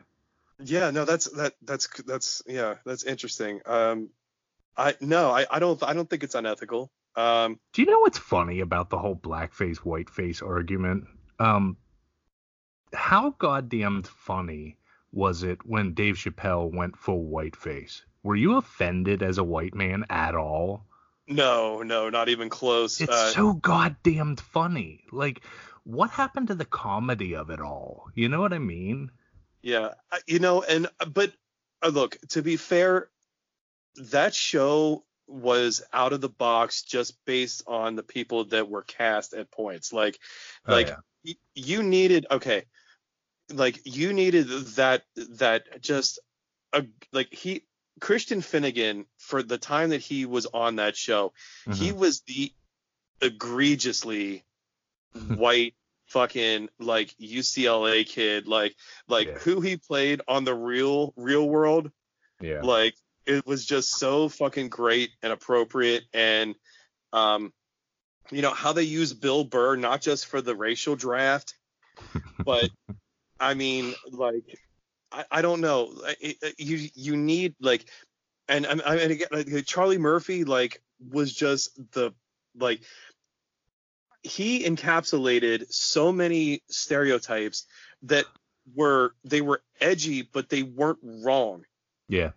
Yeah, 0.63 0.91
no, 0.91 1.05
that's 1.05 1.25
that 1.31 1.53
that's 1.63 1.87
that's 2.03 2.43
yeah, 2.45 2.75
that's 2.85 3.03
interesting. 3.03 3.61
Um, 3.65 4.09
I 4.77 4.95
no, 5.01 5.31
I 5.31 5.45
I 5.49 5.59
don't 5.59 5.81
I 5.81 5.93
don't 5.93 6.09
think 6.09 6.23
it's 6.23 6.35
unethical. 6.35 6.91
Um, 7.15 7.59
Do 7.73 7.81
you 7.81 7.87
know 7.89 7.99
what's 7.99 8.19
funny 8.19 8.59
about 8.59 8.89
the 8.89 8.97
whole 8.97 9.15
blackface 9.15 9.77
whiteface 9.77 10.41
argument? 10.45 11.05
Um, 11.39 11.77
how 12.93 13.31
goddamn 13.31 14.03
funny 14.03 14.77
was 15.11 15.43
it 15.43 15.59
when 15.65 15.93
Dave 15.93 16.15
Chappelle 16.15 16.73
went 16.73 16.97
full 16.97 17.23
whiteface? 17.23 18.03
Were 18.23 18.35
you 18.35 18.57
offended 18.57 19.23
as 19.23 19.37
a 19.37 19.43
white 19.43 19.73
man 19.73 20.05
at 20.09 20.35
all? 20.35 20.85
No, 21.27 21.83
no, 21.83 22.09
not 22.09 22.29
even 22.29 22.49
close. 22.49 22.99
It's 22.99 23.11
uh, 23.11 23.31
so 23.31 23.53
goddamn 23.53 24.35
funny. 24.35 25.03
Like, 25.11 25.41
what 25.83 26.09
happened 26.09 26.47
to 26.47 26.55
the 26.55 26.65
comedy 26.65 27.35
of 27.35 27.49
it 27.49 27.61
all? 27.61 28.09
You 28.15 28.29
know 28.29 28.41
what 28.41 28.53
I 28.53 28.59
mean? 28.59 29.11
Yeah, 29.61 29.89
you 30.27 30.39
know, 30.39 30.63
and 30.63 30.87
but 31.13 31.33
uh, 31.83 31.89
look, 31.89 32.17
to 32.29 32.41
be 32.41 32.55
fair, 32.57 33.09
that 34.11 34.33
show 34.33 35.03
was 35.27 35.83
out 35.93 36.13
of 36.13 36.21
the 36.21 36.29
box 36.29 36.81
just 36.81 37.23
based 37.25 37.63
on 37.67 37.95
the 37.95 38.03
people 38.03 38.45
that 38.45 38.69
were 38.69 38.81
cast 38.81 39.33
at 39.33 39.51
points. 39.51 39.93
Like, 39.93 40.17
Oh, 40.67 40.71
like 40.73 40.87
yeah. 40.87 40.95
y- 41.25 41.35
you 41.53 41.83
needed 41.83 42.25
okay, 42.31 42.65
like 43.53 43.79
you 43.85 44.13
needed 44.13 44.47
that 44.75 45.03
that 45.15 45.81
just 45.81 46.19
a 46.73 46.85
like 47.11 47.33
he 47.33 47.63
Christian 47.99 48.41
Finnegan 48.41 49.05
for 49.17 49.43
the 49.43 49.57
time 49.57 49.89
that 49.89 50.01
he 50.01 50.25
was 50.25 50.45
on 50.45 50.77
that 50.77 50.95
show, 50.95 51.33
he 51.73 51.91
Mhm. 51.91 51.95
was 51.97 52.21
the 52.21 52.53
egregiously 53.21 54.43
white 55.13 55.75
fucking 56.07 56.69
like 56.79 57.13
UCLA 57.19 58.03
kid 58.07 58.47
like 58.47 58.75
like 59.07 59.27
Yeah. 59.27 59.37
who 59.39 59.61
he 59.61 59.77
played 59.77 60.21
on 60.27 60.43
the 60.43 60.55
real 60.55 61.13
real 61.15 61.47
world 61.47 61.91
yeah. 62.41 62.61
like 62.61 62.95
it 63.27 63.45
was 63.45 63.63
just 63.63 63.91
so 63.91 64.27
fucking 64.27 64.69
great 64.69 65.11
and 65.21 65.31
appropriate 65.31 66.03
and 66.13 66.55
um 67.13 67.53
you 68.31 68.41
know 68.41 68.53
how 68.53 68.73
they 68.73 68.83
use 68.83 69.13
Bill 69.13 69.43
Burr 69.43 69.75
not 69.75 70.01
just 70.01 70.25
for 70.25 70.41
the 70.41 70.55
racial 70.55 70.95
draft 70.95 71.53
but 72.43 72.71
I 73.39 73.53
mean 73.53 73.93
like 74.11 74.43
I, 75.11 75.25
I 75.31 75.41
don't 75.41 75.61
know 75.61 75.93
It- 76.19 76.37
it- 76.41 76.59
you 76.59 76.89
you 76.95 77.17
need 77.17 77.55
like 77.59 77.85
and 78.47 78.65
I 78.65 78.71
I 78.85 78.95
mean 78.95 79.11
again 79.11 79.27
like 79.31 79.65
Charlie 79.65 79.97
Murphy 79.97 80.43
like 80.43 80.81
was 81.11 81.33
just 81.33 81.71
the 81.93 82.11
like 82.55 82.81
he 84.21 84.65
encapsulated 84.65 85.71
so 85.71 86.11
many 86.11 86.61
stereotypes 86.69 87.65
that 88.03 88.25
were 88.75 89.13
they 89.23 89.41
were 89.41 89.61
edgy 89.79 90.21
but 90.21 90.49
they 90.49 90.63
weren't 90.63 90.99
wrong 91.01 91.63
yeah. 92.07 92.31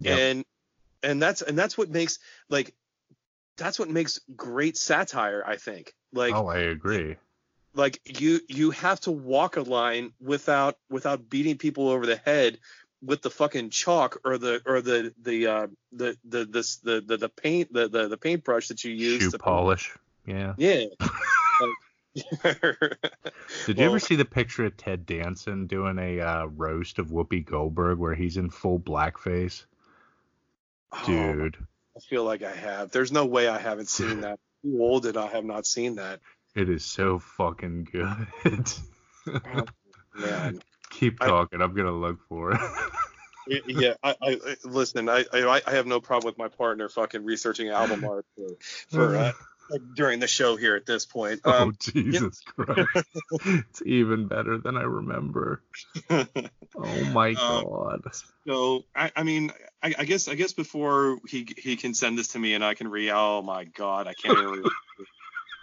Yep. 0.00 0.18
and 0.18 0.44
and 1.02 1.22
that's 1.22 1.42
and 1.42 1.58
that's 1.58 1.76
what 1.76 1.90
makes 1.90 2.18
like 2.48 2.74
that's 3.56 3.78
what 3.78 3.90
makes 3.90 4.20
great 4.34 4.76
satire 4.76 5.44
i 5.46 5.56
think 5.56 5.94
like 6.12 6.34
oh, 6.34 6.46
I 6.46 6.58
agree. 6.58 7.16
Like 7.74 8.00
you 8.20 8.40
you 8.48 8.70
have 8.70 9.00
to 9.00 9.10
walk 9.10 9.56
a 9.56 9.62
line 9.62 10.12
without 10.20 10.76
without 10.90 11.28
beating 11.30 11.58
people 11.58 11.88
over 11.88 12.06
the 12.06 12.16
head 12.16 12.58
with 13.02 13.22
the 13.22 13.30
fucking 13.30 13.70
chalk 13.70 14.20
or 14.24 14.38
the 14.38 14.62
or 14.66 14.80
the 14.80 15.12
the 15.22 15.46
uh 15.46 15.66
the 15.92 16.16
the 16.24 16.44
this 16.44 16.76
the 16.76 17.00
the, 17.00 17.16
the 17.16 17.28
paint 17.28 17.72
the, 17.72 17.88
the 17.88 18.08
the 18.08 18.16
paintbrush 18.16 18.68
that 18.68 18.84
you 18.84 18.92
use 18.92 19.22
Shoe 19.22 19.30
to 19.30 19.38
polish. 19.38 19.96
Yeah. 20.26 20.54
yeah 20.56 20.84
Like- 21.60 21.70
Did 22.44 23.78
you 23.78 23.84
Well- 23.84 23.86
ever 23.86 23.98
see 23.98 24.16
the 24.16 24.24
picture 24.26 24.66
of 24.66 24.76
Ted 24.76 25.06
Danson 25.06 25.66
doing 25.66 25.98
a 25.98 26.20
uh, 26.20 26.44
roast 26.46 26.98
of 26.98 27.08
Whoopi 27.08 27.44
Goldberg 27.44 27.98
where 27.98 28.14
he's 28.14 28.36
in 28.36 28.50
full 28.50 28.78
blackface? 28.78 29.64
Oh, 30.92 31.02
Dude, 31.06 31.56
I 31.96 32.00
feel 32.00 32.22
like 32.24 32.42
I 32.42 32.54
have. 32.54 32.90
There's 32.90 33.12
no 33.12 33.24
way 33.24 33.48
I 33.48 33.58
haven't 33.58 33.88
seen 33.88 34.20
that. 34.22 34.38
Too 34.62 34.76
old 34.80 35.06
and 35.06 35.16
I 35.16 35.26
have 35.28 35.44
not 35.44 35.64
seen 35.66 35.96
that. 35.96 36.20
It 36.54 36.68
is 36.68 36.84
so 36.84 37.18
fucking 37.18 37.88
good. 37.90 38.72
Oh, 39.26 39.66
man. 40.14 40.60
Keep 40.90 41.20
talking. 41.20 41.62
I'm 41.62 41.74
gonna 41.74 41.92
look 41.92 42.18
for 42.28 42.52
it. 42.52 42.60
Yeah, 43.66 43.94
I, 44.02 44.10
I 44.22 44.30
I- 44.46 44.56
listen. 44.64 45.08
I, 45.08 45.24
I 45.32 45.60
I 45.66 45.70
have 45.72 45.86
no 45.86 46.00
problem 46.00 46.26
with 46.30 46.38
my 46.38 46.48
partner 46.48 46.88
fucking 46.88 47.24
researching 47.24 47.70
album 47.70 48.04
art 48.08 48.26
for, 48.36 48.48
for 48.88 49.16
uh, 49.16 49.32
during 49.94 50.20
the 50.20 50.28
show 50.28 50.56
here 50.56 50.76
at 50.76 50.86
this 50.86 51.06
point. 51.06 51.40
oh 51.44 51.64
Um, 51.64 51.76
Jesus 51.80 52.40
Christ! 52.44 53.06
it's 53.44 53.82
even 53.84 54.28
better 54.28 54.58
than 54.58 54.76
I 54.76 54.82
remember. 54.82 55.62
Oh 56.10 57.04
my 57.04 57.30
Um, 57.30 57.36
God. 57.36 58.02
so 58.46 58.84
I, 58.94 59.10
I 59.16 59.22
mean, 59.22 59.50
I, 59.82 59.94
I 59.98 60.04
guess 60.04 60.28
I 60.28 60.34
guess 60.34 60.52
before 60.52 61.18
he 61.26 61.48
he 61.56 61.76
can 61.76 61.94
send 61.94 62.18
this 62.18 62.28
to 62.28 62.38
me 62.38 62.54
and 62.54 62.64
I 62.64 62.74
can 62.74 62.88
re. 62.88 63.10
Oh 63.10 63.42
my 63.42 63.64
God, 63.64 64.06
I 64.06 64.14
can't 64.14 64.38
even. 64.38 64.62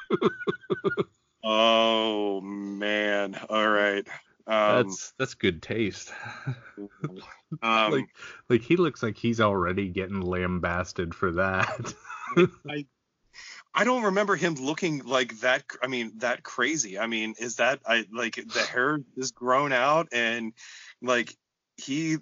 Oh 1.43 2.41
man. 2.41 3.39
All 3.49 3.69
right. 3.69 4.05
Um, 4.45 4.87
That's 4.87 5.13
that's 5.17 5.33
good 5.35 5.61
taste. 5.61 6.11
um, 6.77 7.91
like 7.91 8.07
like 8.49 8.61
he 8.61 8.75
looks 8.75 9.01
like 9.01 9.17
he's 9.17 9.39
already 9.39 9.89
getting 9.89 10.21
lambasted 10.21 11.15
for 11.15 11.31
that. 11.33 11.93
I 12.69 12.85
I 13.73 13.83
don't 13.83 14.03
remember 14.03 14.35
him 14.35 14.55
looking 14.55 15.05
like 15.05 15.39
that. 15.41 15.63
I 15.81 15.87
mean, 15.87 16.13
that 16.17 16.43
crazy. 16.43 16.99
I 16.99 17.07
mean, 17.07 17.35
is 17.39 17.57
that 17.57 17.79
I 17.85 18.05
like 18.11 18.35
the 18.35 18.61
hair 18.61 18.99
is 19.15 19.31
grown 19.31 19.71
out 19.71 20.09
and 20.11 20.53
like 21.01 21.35
he? 21.77 22.17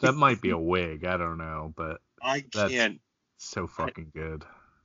that 0.00 0.14
might 0.14 0.40
be 0.40 0.50
a 0.50 0.58
wig. 0.58 1.04
I 1.04 1.16
don't 1.16 1.38
know, 1.38 1.72
but 1.76 2.00
I 2.22 2.40
can't. 2.40 3.00
so 3.38 3.66
fucking 3.66 4.10
good. 4.14 4.44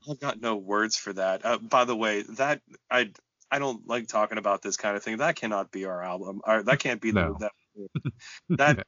I've 0.09 0.19
got 0.19 0.41
no 0.41 0.55
words 0.55 0.95
for 0.95 1.13
that. 1.13 1.45
Uh, 1.45 1.57
by 1.57 1.85
the 1.85 1.95
way, 1.95 2.23
that 2.23 2.61
I 2.89 3.11
I 3.51 3.59
don't 3.59 3.87
like 3.87 4.07
talking 4.07 4.37
about 4.37 4.61
this 4.61 4.77
kind 4.77 4.97
of 4.97 5.03
thing. 5.03 5.17
That 5.17 5.35
cannot 5.35 5.71
be 5.71 5.85
our 5.85 6.01
album. 6.01 6.41
Or 6.45 6.63
that 6.63 6.79
can't 6.79 7.01
be 7.01 7.11
No. 7.11 7.37
the 7.39 7.49
that 8.49 8.85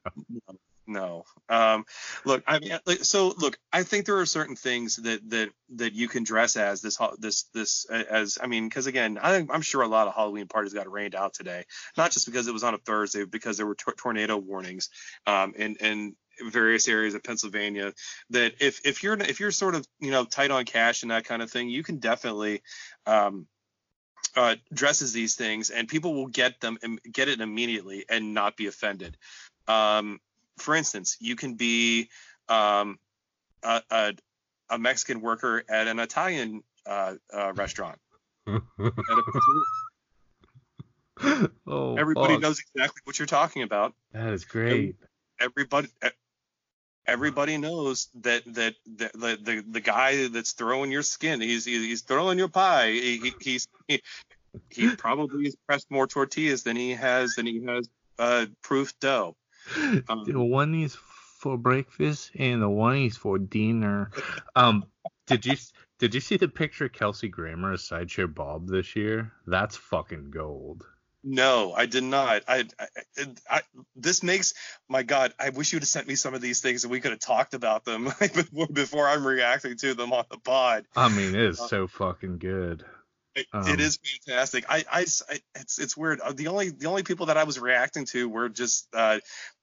no. 0.86 1.24
Um, 1.50 1.84
look, 2.24 2.42
I 2.46 2.58
mean, 2.58 2.78
like, 2.86 3.04
so 3.04 3.34
look, 3.36 3.58
I 3.72 3.82
think 3.82 4.06
there 4.06 4.18
are 4.18 4.26
certain 4.26 4.56
things 4.56 4.96
that 4.96 5.28
that 5.30 5.50
that 5.76 5.92
you 5.92 6.08
can 6.08 6.24
dress 6.24 6.56
as 6.56 6.80
this 6.80 6.98
this 7.18 7.44
this 7.54 7.84
as 7.84 8.38
I 8.42 8.46
mean, 8.46 8.68
because 8.68 8.86
again, 8.86 9.18
I, 9.22 9.46
I'm 9.50 9.62
sure 9.62 9.82
a 9.82 9.88
lot 9.88 10.08
of 10.08 10.14
Halloween 10.14 10.48
parties 10.48 10.72
got 10.72 10.90
rained 10.90 11.14
out 11.14 11.34
today, 11.34 11.64
not 11.96 12.10
just 12.10 12.26
because 12.26 12.48
it 12.48 12.52
was 12.52 12.64
on 12.64 12.74
a 12.74 12.78
Thursday, 12.78 13.24
because 13.24 13.58
there 13.58 13.66
were 13.66 13.74
tor- 13.74 13.94
tornado 13.94 14.38
warnings 14.38 14.88
um, 15.26 15.54
and 15.58 15.76
in 15.76 16.16
various 16.50 16.88
areas 16.88 17.14
of 17.14 17.22
Pennsylvania. 17.22 17.92
That 18.30 18.54
if 18.60 18.84
if 18.84 19.02
you're 19.02 19.14
if 19.14 19.40
you're 19.40 19.50
sort 19.50 19.74
of 19.74 19.86
you 20.00 20.10
know 20.10 20.24
tight 20.24 20.50
on 20.50 20.64
cash 20.64 21.02
and 21.02 21.10
that 21.10 21.24
kind 21.24 21.42
of 21.42 21.50
thing, 21.50 21.68
you 21.68 21.82
can 21.82 21.98
definitely 21.98 22.62
um, 23.06 23.46
uh, 24.36 24.56
dresses 24.72 25.12
these 25.12 25.34
things, 25.34 25.70
and 25.70 25.88
people 25.88 26.14
will 26.14 26.26
get 26.26 26.60
them 26.60 26.78
im- 26.82 26.98
get 27.10 27.28
it 27.28 27.40
immediately 27.40 28.04
and 28.08 28.34
not 28.34 28.56
be 28.56 28.66
offended. 28.66 29.16
Um, 29.66 30.20
for 30.58 30.74
instance, 30.74 31.16
you 31.20 31.36
can 31.36 31.54
be 31.54 32.08
um, 32.48 32.98
a, 33.62 33.82
a, 33.90 34.14
a 34.70 34.78
Mexican 34.78 35.20
worker 35.20 35.62
at 35.68 35.86
an 35.86 35.98
Italian 35.98 36.62
uh, 36.86 37.14
uh, 37.32 37.52
restaurant. 37.54 37.98
Oh, 41.66 41.96
Everybody 41.96 42.38
knows 42.38 42.60
exactly 42.60 43.00
what 43.04 43.18
you're 43.18 43.26
talking 43.26 43.62
about. 43.62 43.92
That 44.12 44.32
is 44.32 44.44
great. 44.44 44.96
Everybody. 45.40 45.88
Everybody 47.08 47.56
knows 47.56 48.08
that 48.20 48.42
that 48.54 48.74
the, 48.86 49.10
the 49.14 49.64
the 49.68 49.80
guy 49.80 50.28
that's 50.28 50.52
throwing 50.52 50.92
your 50.92 51.02
skin, 51.02 51.40
he's 51.40 51.64
he's 51.64 52.02
throwing 52.02 52.38
your 52.38 52.48
pie. 52.48 52.90
He, 52.90 53.16
he 53.18 53.32
he's 53.40 53.66
he, 53.88 54.02
he 54.70 54.94
probably 54.94 55.44
has 55.44 55.56
pressed 55.66 55.90
more 55.90 56.06
tortillas 56.06 56.62
than 56.62 56.76
he 56.76 56.90
has 56.92 57.34
than 57.34 57.46
he 57.46 57.64
has 57.64 57.88
uh, 58.18 58.46
proof 58.62 58.92
dough. 59.00 59.36
Um, 60.08 60.24
the 60.24 60.38
one 60.38 60.74
is 60.74 60.94
for 60.94 61.56
breakfast 61.56 62.32
and 62.38 62.60
the 62.60 62.68
one 62.68 62.96
is 62.96 63.16
for 63.16 63.38
dinner. 63.38 64.10
Um, 64.56 64.84
did 65.26 65.46
you 65.46 65.56
did 65.98 66.14
you 66.14 66.20
see 66.20 66.36
the 66.36 66.48
picture 66.48 66.88
Kelsey 66.88 67.28
Grammer 67.28 67.72
as 67.72 67.84
Sideshow 67.84 68.26
Bob 68.26 68.68
this 68.68 68.94
year? 68.96 69.32
That's 69.46 69.76
fucking 69.76 70.30
gold. 70.30 70.86
No, 71.24 71.72
I 71.72 71.86
did 71.86 72.04
not. 72.04 72.44
I, 72.46 72.64
I, 72.78 72.86
I 73.50 73.60
this 73.96 74.22
makes 74.22 74.54
my 74.88 75.02
God. 75.02 75.34
I 75.38 75.50
wish 75.50 75.72
you'd 75.72 75.82
have 75.82 75.88
sent 75.88 76.06
me 76.06 76.14
some 76.14 76.32
of 76.34 76.40
these 76.40 76.60
things 76.60 76.84
and 76.84 76.90
we 76.92 77.00
could 77.00 77.10
have 77.10 77.20
talked 77.20 77.54
about 77.54 77.84
them 77.84 78.04
before, 78.20 78.66
before 78.68 79.08
I'm 79.08 79.26
reacting 79.26 79.76
to 79.78 79.94
them 79.94 80.12
on 80.12 80.24
the 80.30 80.38
pod. 80.38 80.86
I 80.96 81.08
mean, 81.08 81.34
it 81.34 81.40
is 81.40 81.60
Uh, 81.60 81.66
so 81.66 81.86
fucking 81.88 82.38
good. 82.38 82.84
It, 83.34 83.46
Um, 83.52 83.68
it 83.68 83.80
is 83.80 83.98
fantastic. 84.26 84.64
I, 84.68 84.84
I, 84.90 85.00
I- 85.28 85.40
it's 85.56 85.78
it's 85.78 85.96
weird. 85.96 86.20
Uh, 86.20 86.32
The 86.32 86.46
only 86.48 86.70
the 86.70 86.86
only 86.86 87.02
people 87.02 87.26
that 87.26 87.36
I 87.36 87.44
was 87.44 87.58
reacting 87.58 88.06
to 88.06 88.28
were 88.28 88.48
just 88.48 88.86
uh, 88.94 89.18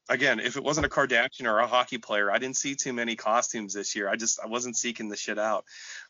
again, 0.09 0.39
if 0.41 0.57
it 0.57 0.63
wasn't 0.63 0.85
a 0.85 0.89
Kardashian 0.89 1.45
or 1.45 1.59
a 1.59 1.67
hockey 1.67 1.97
player, 1.97 2.29
I 2.31 2.37
didn't 2.37 2.57
see 2.57 2.75
too 2.75 2.93
many 2.93 3.15
costumes 3.15 3.73
this 3.73 3.95
year. 3.95 4.09
I 4.09 4.17
just 4.17 4.39
I 4.41 4.47
wasn't 4.47 4.75
seeking 4.77 5.09
the 5.09 5.17
shit 5.17 5.39
out. 5.39 5.65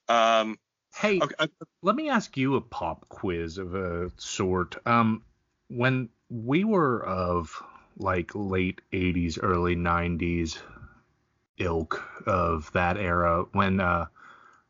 Um, 0.08 0.58
Hey, 0.96 1.20
okay, 1.22 1.48
let 1.82 1.93
me 1.96 2.10
ask 2.10 2.38
you 2.38 2.56
a 2.56 2.62
pop 2.62 3.10
quiz 3.10 3.58
of 3.58 3.76
a 3.76 4.12
sort. 4.18 4.78
Um, 4.88 5.24
when 5.70 6.09
we 6.30 6.63
were 6.63 7.03
of 7.05 7.61
like 7.97 8.32
late 8.36 8.82
80s, 8.91 9.39
early 9.41 9.76
90s 9.76 10.59
ilk 11.57 12.03
of 12.28 12.72
that 12.74 12.97
era, 12.97 13.45
when 13.53 13.80
uh, 13.80 14.05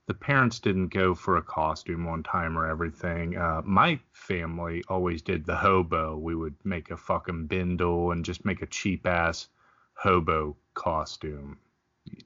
the 0.08 0.14
parents 0.14 0.60
didn't 0.60 0.90
go 0.94 1.16
for 1.16 1.38
a 1.38 1.42
costume 1.44 2.08
on 2.08 2.24
time 2.24 2.58
or 2.58 2.68
everything, 2.68 3.38
uh, 3.38 3.62
my 3.66 4.00
family 4.14 4.84
always 4.88 5.22
did 5.22 5.46
the 5.46 5.56
hobo. 5.56 6.18
We 6.18 6.36
would 6.36 6.56
make 6.64 6.92
a 6.92 6.98
fucking 6.98 7.48
bindle 7.48 8.12
and 8.12 8.26
just 8.26 8.46
make 8.46 8.62
a 8.62 8.68
cheap 8.68 9.08
ass 9.08 9.48
hobo 9.96 10.58
costume. 10.76 11.58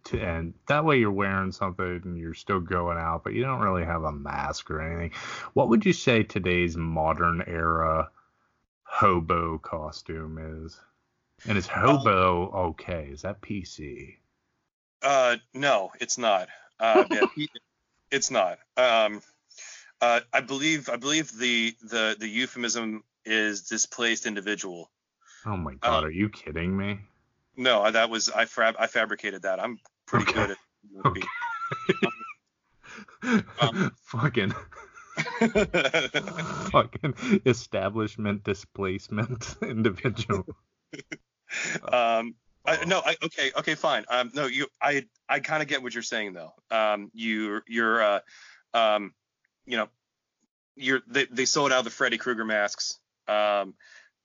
To- 0.06 0.22
And 0.22 0.54
that 0.68 0.86
way 0.86 1.00
you're 1.00 1.12
wearing 1.12 1.52
something 1.52 2.02
and 2.04 2.18
you're 2.18 2.34
still 2.34 2.60
going 2.60 2.98
out, 2.98 3.24
but 3.24 3.34
you 3.34 3.44
don't 3.44 3.62
really 3.62 3.86
have 3.86 4.04
a 4.04 4.12
mask 4.12 4.72
or 4.72 4.82
anything. 4.82 5.12
What 5.54 5.70
would 5.70 5.86
you 5.86 5.94
say 5.94 6.24
today's 6.24 6.76
modern 6.78 7.44
era 7.48 8.10
hobo 8.90 9.60
costume 9.60 10.66
is? 10.66 10.80
And 11.48 11.58
is 11.58 11.68
hobo 11.68 12.52
okay? 12.70 13.10
Is 13.12 13.22
that 13.22 13.42
PC? 13.42 14.16
Uh, 15.02 15.38
no, 15.54 15.92
it's 16.02 16.18
not. 16.18 16.50
Uh, 16.80 17.06
yeah, 17.10 17.22
it's 18.12 18.32
not. 18.32 18.60
Um, 18.76 19.22
uh, 20.02 20.20
I 20.34 20.42
believe 20.42 20.90
I 20.90 20.98
believe 20.98 21.32
the 21.38 21.76
the 21.82 22.18
the 22.20 22.28
euphemism 22.28 23.04
is 23.26 23.64
displaced 23.64 24.26
individual. 24.26 24.90
Oh 25.46 25.56
my 25.56 25.76
god, 25.76 26.00
um, 26.00 26.06
are 26.06 26.12
you 26.12 26.30
kidding 26.30 26.76
me? 26.76 27.00
No, 27.56 27.90
that 27.90 28.10
was 28.10 28.30
I 28.30 28.46
fab 28.46 28.76
I 28.80 28.88
fabricated 28.88 29.44
that. 29.44 29.62
I'm 29.62 29.80
pretty 30.06 30.30
okay. 30.32 30.34
good 30.34 30.52
at 30.52 30.58
okay. 31.06 31.22
um, 33.62 33.92
fucking 34.04 34.54
fucking 36.72 37.42
establishment 37.46 38.44
displacement 38.44 39.56
individual. 39.62 40.46
um 41.92 42.36
I, 42.66 42.86
no, 42.86 43.02
I, 43.04 43.16
okay, 43.24 43.52
okay, 43.58 43.76
fine. 43.76 44.06
Um, 44.10 44.32
no, 44.34 44.46
you, 44.46 44.68
I, 44.82 45.06
I 45.28 45.40
kind 45.40 45.64
of 45.64 45.70
get 45.70 45.82
what 45.82 45.94
you're 45.94 46.04
saying 46.04 46.34
though. 46.34 46.54
Um, 46.70 47.10
you, 47.14 47.62
you're, 47.68 48.04
uh, 48.04 48.20
um, 48.74 49.14
you 49.66 49.78
know, 49.78 49.88
you're, 50.76 51.02
they, 51.08 51.26
they 51.32 51.46
sold 51.46 51.72
out 51.72 51.84
the 51.84 51.90
Freddy 51.90 52.18
Krueger 52.18 52.46
masks. 52.46 53.00
Um, 53.28 53.76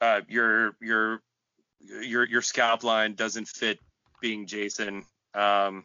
uh, 0.01 0.21
your, 0.29 0.77
your, 0.81 1.23
your, 1.81 2.27
your 2.27 2.43
scalp 2.43 2.85
line 2.85 3.15
doesn't 3.15 3.49
fit 3.49 3.79
being 4.21 4.47
Jason. 4.47 5.05
Um, 5.35 5.85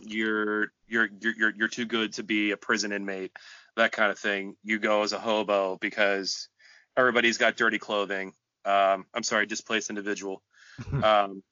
you're, 0.00 0.72
you're, 0.88 1.08
you're, 1.20 1.54
you're 1.54 1.68
too 1.68 1.84
good 1.84 2.14
to 2.14 2.22
be 2.22 2.50
a 2.50 2.56
prison 2.56 2.92
inmate, 2.92 3.32
that 3.76 3.92
kind 3.92 4.10
of 4.10 4.18
thing. 4.18 4.56
You 4.64 4.78
go 4.78 5.02
as 5.02 5.12
a 5.12 5.18
hobo 5.18 5.78
because 5.80 6.48
everybody's 6.96 7.38
got 7.38 7.56
dirty 7.56 7.78
clothing. 7.78 8.32
Um, 8.64 9.06
I'm 9.14 9.22
sorry, 9.22 9.46
displaced 9.46 9.90
individual. 9.90 10.42
um, 11.02 11.42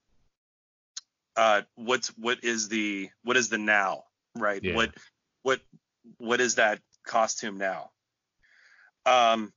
uh, 1.36 1.62
what's 1.76 2.08
what 2.18 2.44
is 2.44 2.68
the 2.68 3.10
what 3.22 3.36
is 3.36 3.48
the 3.48 3.58
now, 3.58 4.04
right? 4.36 4.62
Yeah. 4.62 4.74
What 4.74 4.94
what 5.42 5.60
what 6.18 6.40
is 6.40 6.56
that 6.56 6.80
costume 7.04 7.58
now? 7.58 7.90
Um, 9.06 9.52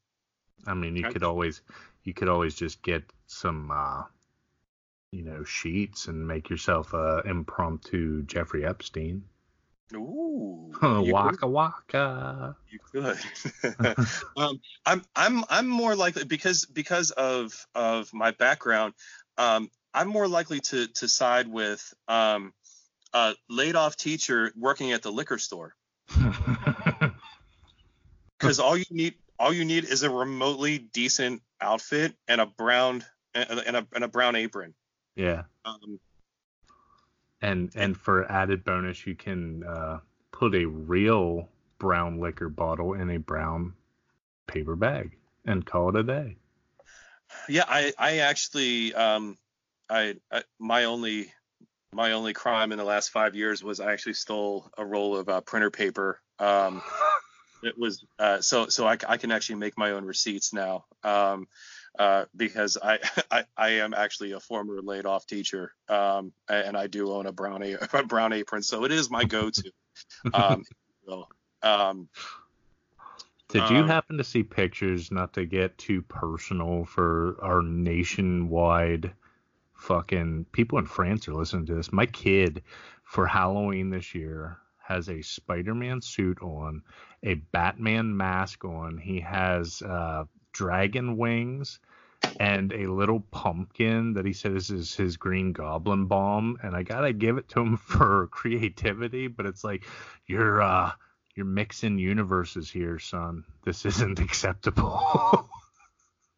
I 0.66 0.74
mean, 0.74 0.96
you 0.96 1.08
I, 1.08 1.12
could 1.12 1.24
always 1.24 1.62
you 2.04 2.14
could 2.14 2.30
always 2.30 2.56
just 2.56 2.82
get 2.82 3.04
some 3.28 3.72
uh, 3.72 4.04
you 5.12 5.24
know 5.24 5.44
sheets 5.44 6.08
and 6.08 6.28
make 6.28 6.50
yourself 6.50 6.94
a 6.94 7.22
impromptu 7.26 8.24
Jeffrey 8.24 8.66
Epstein. 8.66 9.24
Ooh, 9.96 10.74
waka 10.82 11.38
could. 11.38 11.50
waka. 11.50 12.56
You 12.70 12.80
could. 12.92 13.18
um, 14.38 14.60
I'm 14.86 15.04
I'm 15.16 15.44
I'm 15.50 15.68
more 15.68 15.96
likely 15.96 16.26
because 16.26 16.66
because 16.66 17.12
of 17.12 17.54
of 17.76 18.14
my 18.14 18.32
background. 18.32 18.94
Um, 19.38 19.70
I'm 19.94 20.08
more 20.08 20.28
likely 20.28 20.60
to 20.62 20.88
to 20.88 21.08
side 21.08 21.48
with 21.48 21.94
um, 22.08 22.54
a 23.14 23.36
laid 23.50 23.76
off 23.76 23.96
teacher 23.96 24.52
working 24.56 24.92
at 24.92 25.02
the 25.02 25.12
liquor 25.12 25.38
store. 25.38 25.74
Because 28.40 28.60
all 28.60 28.78
you 28.78 28.86
need 28.92 29.16
all 29.40 29.54
you 29.54 29.66
need 29.66 29.86
is 29.86 30.04
a 30.04 30.10
remotely 30.10 30.78
decent 30.78 31.42
outfit 31.62 32.16
and 32.28 32.42
a 32.42 32.46
brown 32.46 33.04
and 33.34 33.76
a 33.76 33.88
and 33.94 34.04
a 34.04 34.08
brown 34.08 34.36
apron. 34.36 34.74
Yeah. 35.16 35.44
Um, 35.66 36.00
and 37.42 37.72
and 37.76 37.98
for 37.98 38.30
added 38.32 38.64
bonus, 38.64 39.06
you 39.06 39.16
can 39.16 39.64
uh, 39.64 40.00
put 40.32 40.56
a 40.56 40.66
real 40.66 41.50
brown 41.80 42.20
liquor 42.20 42.50
bottle 42.50 42.94
in 42.94 43.10
a 43.12 43.18
brown 43.18 43.74
paper 44.48 44.76
bag 44.76 45.16
and 45.46 45.66
call 45.66 45.90
it 45.90 45.96
a 45.96 46.04
day. 46.04 46.38
Yeah, 47.50 47.66
I 47.68 47.94
I 47.98 48.18
actually 48.20 48.94
um 48.94 49.38
I, 49.90 50.16
I, 50.32 50.44
my 50.60 50.86
only 50.86 51.32
my 51.94 52.12
only 52.12 52.34
crime 52.34 52.72
in 52.72 52.78
the 52.78 52.84
last 52.84 53.10
five 53.10 53.36
years 53.36 53.64
was 53.64 53.80
I 53.80 53.94
actually 53.94 54.14
stole 54.14 54.70
a 54.78 54.86
roll 54.86 55.16
of 55.16 55.30
uh, 55.30 55.42
printer 55.42 55.72
paper. 55.72 56.22
Um, 56.40 56.82
it 57.64 57.78
was 57.78 58.06
uh, 58.20 58.42
so 58.42 58.68
so 58.68 58.88
I, 58.88 58.98
I, 59.08 59.18
can 59.18 59.32
actually 59.32 59.56
make 59.56 59.78
my 59.78 59.92
own 59.92 60.06
receipts 60.06 60.54
now 60.54 60.86
um, 61.04 61.48
uh, 61.98 62.26
because 62.36 62.78
I, 62.82 63.00
I, 63.32 63.44
I 63.58 63.70
am 63.70 63.94
actually 63.94 64.32
a 64.34 64.40
former 64.40 64.82
laid 64.82 65.06
off 65.06 65.26
teacher 65.26 65.74
um, 65.90 66.32
and 66.50 66.78
I 66.78 66.88
do 66.88 67.12
own 67.12 67.26
a 67.26 67.32
brown 67.32 67.64
a, 67.94 68.04
brown 68.04 68.34
apron 68.34 68.64
so 68.64 68.86
it 68.86 68.92
is 68.92 69.10
my 69.10 69.24
go-to. 69.24 69.72
um, 70.34 70.64
um, 71.64 72.10
did 73.50 73.70
you 73.70 73.78
um, 73.78 73.88
happen 73.88 74.18
to 74.18 74.26
see 74.26 74.44
pictures? 74.44 75.10
Not 75.10 75.34
to 75.34 75.46
get 75.46 75.78
too 75.78 76.02
personal 76.02 76.84
for 76.84 77.38
our 77.42 77.62
nationwide 77.62 79.14
fucking 79.74 80.46
people 80.52 80.80
in 80.80 80.86
France 80.86 81.28
are 81.28 81.34
listening 81.34 81.66
to 81.68 81.76
this. 81.76 81.94
My 81.94 82.06
kid 82.06 82.64
for 83.04 83.26
Halloween 83.26 83.90
this 83.90 84.14
year 84.14 84.58
has 84.84 85.10
a 85.10 85.22
Spider-Man 85.22 86.02
suit 86.02 86.42
on, 86.42 86.82
a 87.24 87.36
Batman 87.36 88.16
mask 88.16 88.66
on. 88.66 88.98
He 88.98 89.20
has 89.22 89.82
uh, 89.82 90.26
dragon 90.58 91.18
wings 91.18 91.80
and 92.40 92.74
a 92.74 92.92
little 92.92 93.20
pumpkin 93.20 94.14
that 94.14 94.26
he 94.26 94.34
says 94.34 94.72
is 94.72 94.96
his 94.96 95.18
Green 95.18 95.54
Goblin 95.54 96.08
bomb. 96.08 96.58
And 96.64 96.76
I 96.76 96.84
gotta 96.84 97.14
give 97.14 97.38
it 97.38 97.50
to 97.50 97.62
him 97.62 97.78
for 97.86 98.28
creativity, 98.32 99.28
but 99.28 99.46
it's 99.46 99.64
like 99.64 99.86
you're 100.26 100.62
uh, 100.62 100.92
you're 101.36 101.46
mixing 101.46 102.00
universes 102.00 102.70
here, 102.70 103.00
son. 103.00 103.44
This 103.64 103.86
isn't 103.86 104.20
acceptable. 104.20 105.50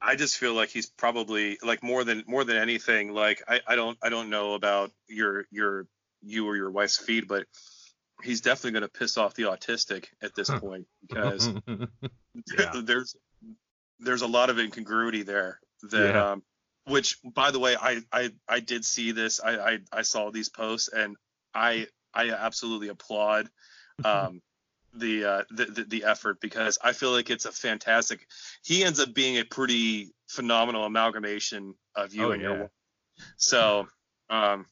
I 0.01 0.15
just 0.15 0.37
feel 0.37 0.53
like 0.53 0.69
he's 0.69 0.89
probably 0.89 1.57
like 1.61 1.83
more 1.83 2.03
than 2.03 2.23
more 2.27 2.43
than 2.43 2.57
anything. 2.57 3.13
Like 3.13 3.43
I, 3.47 3.61
I 3.67 3.75
don't 3.75 3.97
I 4.01 4.09
don't 4.09 4.29
know 4.29 4.53
about 4.53 4.91
your 5.07 5.45
your 5.51 5.87
you 6.21 6.47
or 6.47 6.55
your 6.55 6.71
wife's 6.71 6.97
feed, 6.97 7.27
but 7.27 7.45
he's 8.23 8.41
definitely 8.41 8.71
going 8.71 8.89
to 8.89 8.99
piss 8.99 9.17
off 9.17 9.33
the 9.33 9.43
autistic 9.43 10.05
at 10.21 10.35
this 10.35 10.49
point 10.49 10.87
because 11.07 11.49
yeah. 12.57 12.81
there's 12.83 13.15
there's 13.99 14.21
a 14.21 14.27
lot 14.27 14.49
of 14.49 14.59
incongruity 14.59 15.23
there 15.23 15.59
that 15.83 16.13
yeah. 16.13 16.31
um 16.31 16.43
which 16.85 17.17
by 17.23 17.51
the 17.51 17.59
way 17.59 17.75
I 17.79 18.01
I 18.11 18.31
I 18.47 18.59
did 18.59 18.85
see 18.85 19.11
this 19.11 19.39
I 19.39 19.57
I, 19.57 19.79
I 19.91 20.01
saw 20.01 20.31
these 20.31 20.49
posts 20.49 20.89
and 20.89 21.15
I 21.53 21.87
I 22.13 22.31
absolutely 22.31 22.89
applaud 22.89 23.49
um 24.05 24.41
the, 24.93 25.25
uh, 25.25 25.43
the, 25.51 25.65
the 25.65 25.83
the 25.83 26.03
effort 26.03 26.41
because 26.41 26.77
I 26.83 26.93
feel 26.93 27.11
like 27.11 27.29
it's 27.29 27.45
a 27.45 27.51
fantastic. 27.51 28.27
He 28.63 28.83
ends 28.83 28.99
up 28.99 29.13
being 29.13 29.37
a 29.37 29.45
pretty 29.45 30.11
phenomenal 30.27 30.85
amalgamation 30.85 31.75
of 31.95 32.13
you 32.13 32.25
oh, 32.25 32.31
and 32.31 32.41
yeah. 32.41 32.47
your. 32.47 32.71
So, 33.37 33.87
um, 34.29 34.65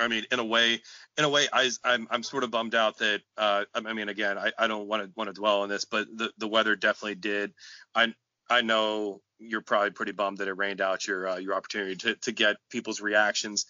I 0.00 0.08
mean, 0.08 0.24
in 0.32 0.38
a 0.38 0.44
way, 0.44 0.80
in 1.18 1.24
a 1.24 1.28
way, 1.28 1.46
I, 1.52 1.70
I'm 1.84 2.08
I'm 2.10 2.22
sort 2.22 2.44
of 2.44 2.50
bummed 2.50 2.74
out 2.74 2.98
that. 2.98 3.20
Uh, 3.36 3.64
I 3.74 3.92
mean, 3.92 4.08
again, 4.08 4.38
I, 4.38 4.52
I 4.58 4.66
don't 4.66 4.88
want 4.88 5.04
to 5.04 5.10
want 5.14 5.28
to 5.28 5.34
dwell 5.34 5.62
on 5.62 5.68
this, 5.68 5.84
but 5.84 6.06
the 6.14 6.32
the 6.38 6.48
weather 6.48 6.74
definitely 6.76 7.16
did. 7.16 7.52
I 7.94 8.14
I 8.48 8.62
know 8.62 9.20
you're 9.38 9.62
probably 9.62 9.90
pretty 9.90 10.12
bummed 10.12 10.38
that 10.38 10.48
it 10.48 10.52
rained 10.56 10.80
out 10.80 11.06
your 11.06 11.28
uh, 11.28 11.36
your 11.36 11.54
opportunity 11.54 11.96
to 11.96 12.14
to 12.16 12.32
get 12.32 12.56
people's 12.70 13.00
reactions 13.00 13.66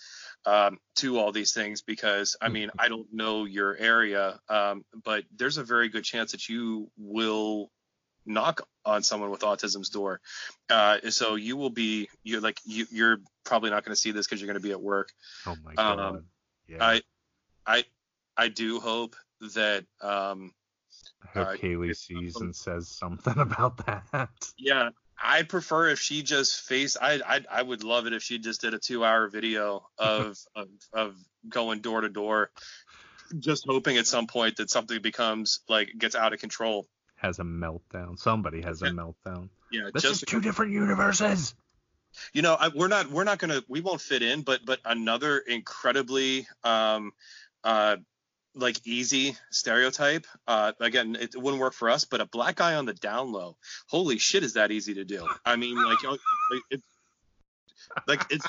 um, 0.46 0.78
to 0.96 1.18
all 1.18 1.32
these 1.32 1.52
things 1.52 1.82
because 1.82 2.36
I 2.40 2.48
mean 2.48 2.70
I 2.78 2.88
don't 2.88 3.12
know 3.12 3.44
your 3.44 3.76
area, 3.76 4.40
um, 4.48 4.84
but 5.04 5.24
there's 5.36 5.58
a 5.58 5.64
very 5.64 5.88
good 5.88 6.04
chance 6.04 6.32
that 6.32 6.48
you 6.48 6.90
will 6.96 7.70
knock 8.32 8.66
on 8.84 9.02
someone 9.02 9.30
with 9.30 9.40
autism's 9.40 9.90
door. 9.90 10.20
Uh, 10.68 10.98
so 11.10 11.34
you 11.34 11.56
will 11.56 11.70
be 11.70 12.08
you're 12.22 12.40
like 12.40 12.58
you, 12.64 12.86
you're 12.90 13.18
probably 13.44 13.70
not 13.70 13.84
going 13.84 13.94
to 13.94 14.00
see 14.00 14.12
this 14.12 14.26
because 14.26 14.40
you're 14.40 14.46
going 14.46 14.60
to 14.60 14.66
be 14.66 14.72
at 14.72 14.80
work. 14.80 15.10
Oh 15.46 15.56
my 15.64 15.74
god. 15.74 15.98
Um, 15.98 16.24
yeah. 16.68 16.78
I 16.80 17.02
I 17.66 17.84
I 18.36 18.48
do 18.48 18.80
hope 18.80 19.16
that 19.54 19.84
um, 20.00 20.52
I 21.22 21.38
hope 21.38 21.48
uh, 21.48 21.52
Kaylee 21.54 21.96
sees 21.96 22.36
and 22.36 22.54
says 22.54 22.88
something 22.88 23.36
about 23.38 23.84
that. 23.86 24.30
Yeah, 24.56 24.90
I 25.22 25.42
prefer 25.42 25.88
if 25.88 26.00
she 26.00 26.22
just 26.22 26.62
face. 26.62 26.96
I 27.00 27.20
I 27.26 27.40
I 27.50 27.62
would 27.62 27.84
love 27.84 28.06
it 28.06 28.12
if 28.12 28.22
she 28.22 28.38
just 28.38 28.60
did 28.60 28.74
a 28.74 28.78
two 28.78 29.04
hour 29.04 29.28
video 29.28 29.86
of 29.98 30.38
of 30.56 30.68
of 30.92 31.16
going 31.48 31.80
door 31.80 32.00
to 32.00 32.08
door, 32.08 32.50
just 33.38 33.66
hoping 33.68 33.96
at 33.96 34.06
some 34.06 34.26
point 34.26 34.56
that 34.56 34.70
something 34.70 35.00
becomes 35.02 35.60
like 35.68 35.90
gets 35.98 36.14
out 36.14 36.32
of 36.32 36.40
control. 36.40 36.86
Has 37.20 37.38
a 37.38 37.42
meltdown. 37.42 38.18
Somebody 38.18 38.62
has 38.62 38.82
a 38.82 38.86
meltdown. 38.86 39.50
Yeah, 39.70 39.90
this 39.92 40.02
just 40.02 40.22
is 40.22 40.28
two 40.28 40.40
different 40.40 40.72
universes. 40.72 41.54
You 42.32 42.42
know, 42.42 42.54
I, 42.58 42.68
we're 42.68 42.88
not 42.88 43.10
we're 43.10 43.24
not 43.24 43.38
gonna 43.38 43.62
we 43.68 43.80
won't 43.80 44.00
fit 44.00 44.22
in, 44.22 44.42
but 44.42 44.64
but 44.64 44.80
another 44.84 45.38
incredibly 45.38 46.46
um 46.64 47.12
uh 47.62 47.96
like 48.54 48.84
easy 48.84 49.36
stereotype. 49.50 50.26
Uh, 50.46 50.72
again, 50.80 51.16
it 51.20 51.36
wouldn't 51.36 51.60
work 51.60 51.74
for 51.74 51.90
us, 51.90 52.04
but 52.04 52.20
a 52.20 52.26
black 52.26 52.56
guy 52.56 52.74
on 52.74 52.86
the 52.86 52.94
down 52.94 53.32
low, 53.32 53.56
holy 53.86 54.18
shit, 54.18 54.42
is 54.42 54.54
that 54.54 54.70
easy 54.70 54.94
to 54.94 55.04
do? 55.04 55.28
I 55.44 55.56
mean, 55.56 55.76
like, 55.76 55.98
it, 56.70 56.82
like 58.06 58.26
it's 58.30 58.46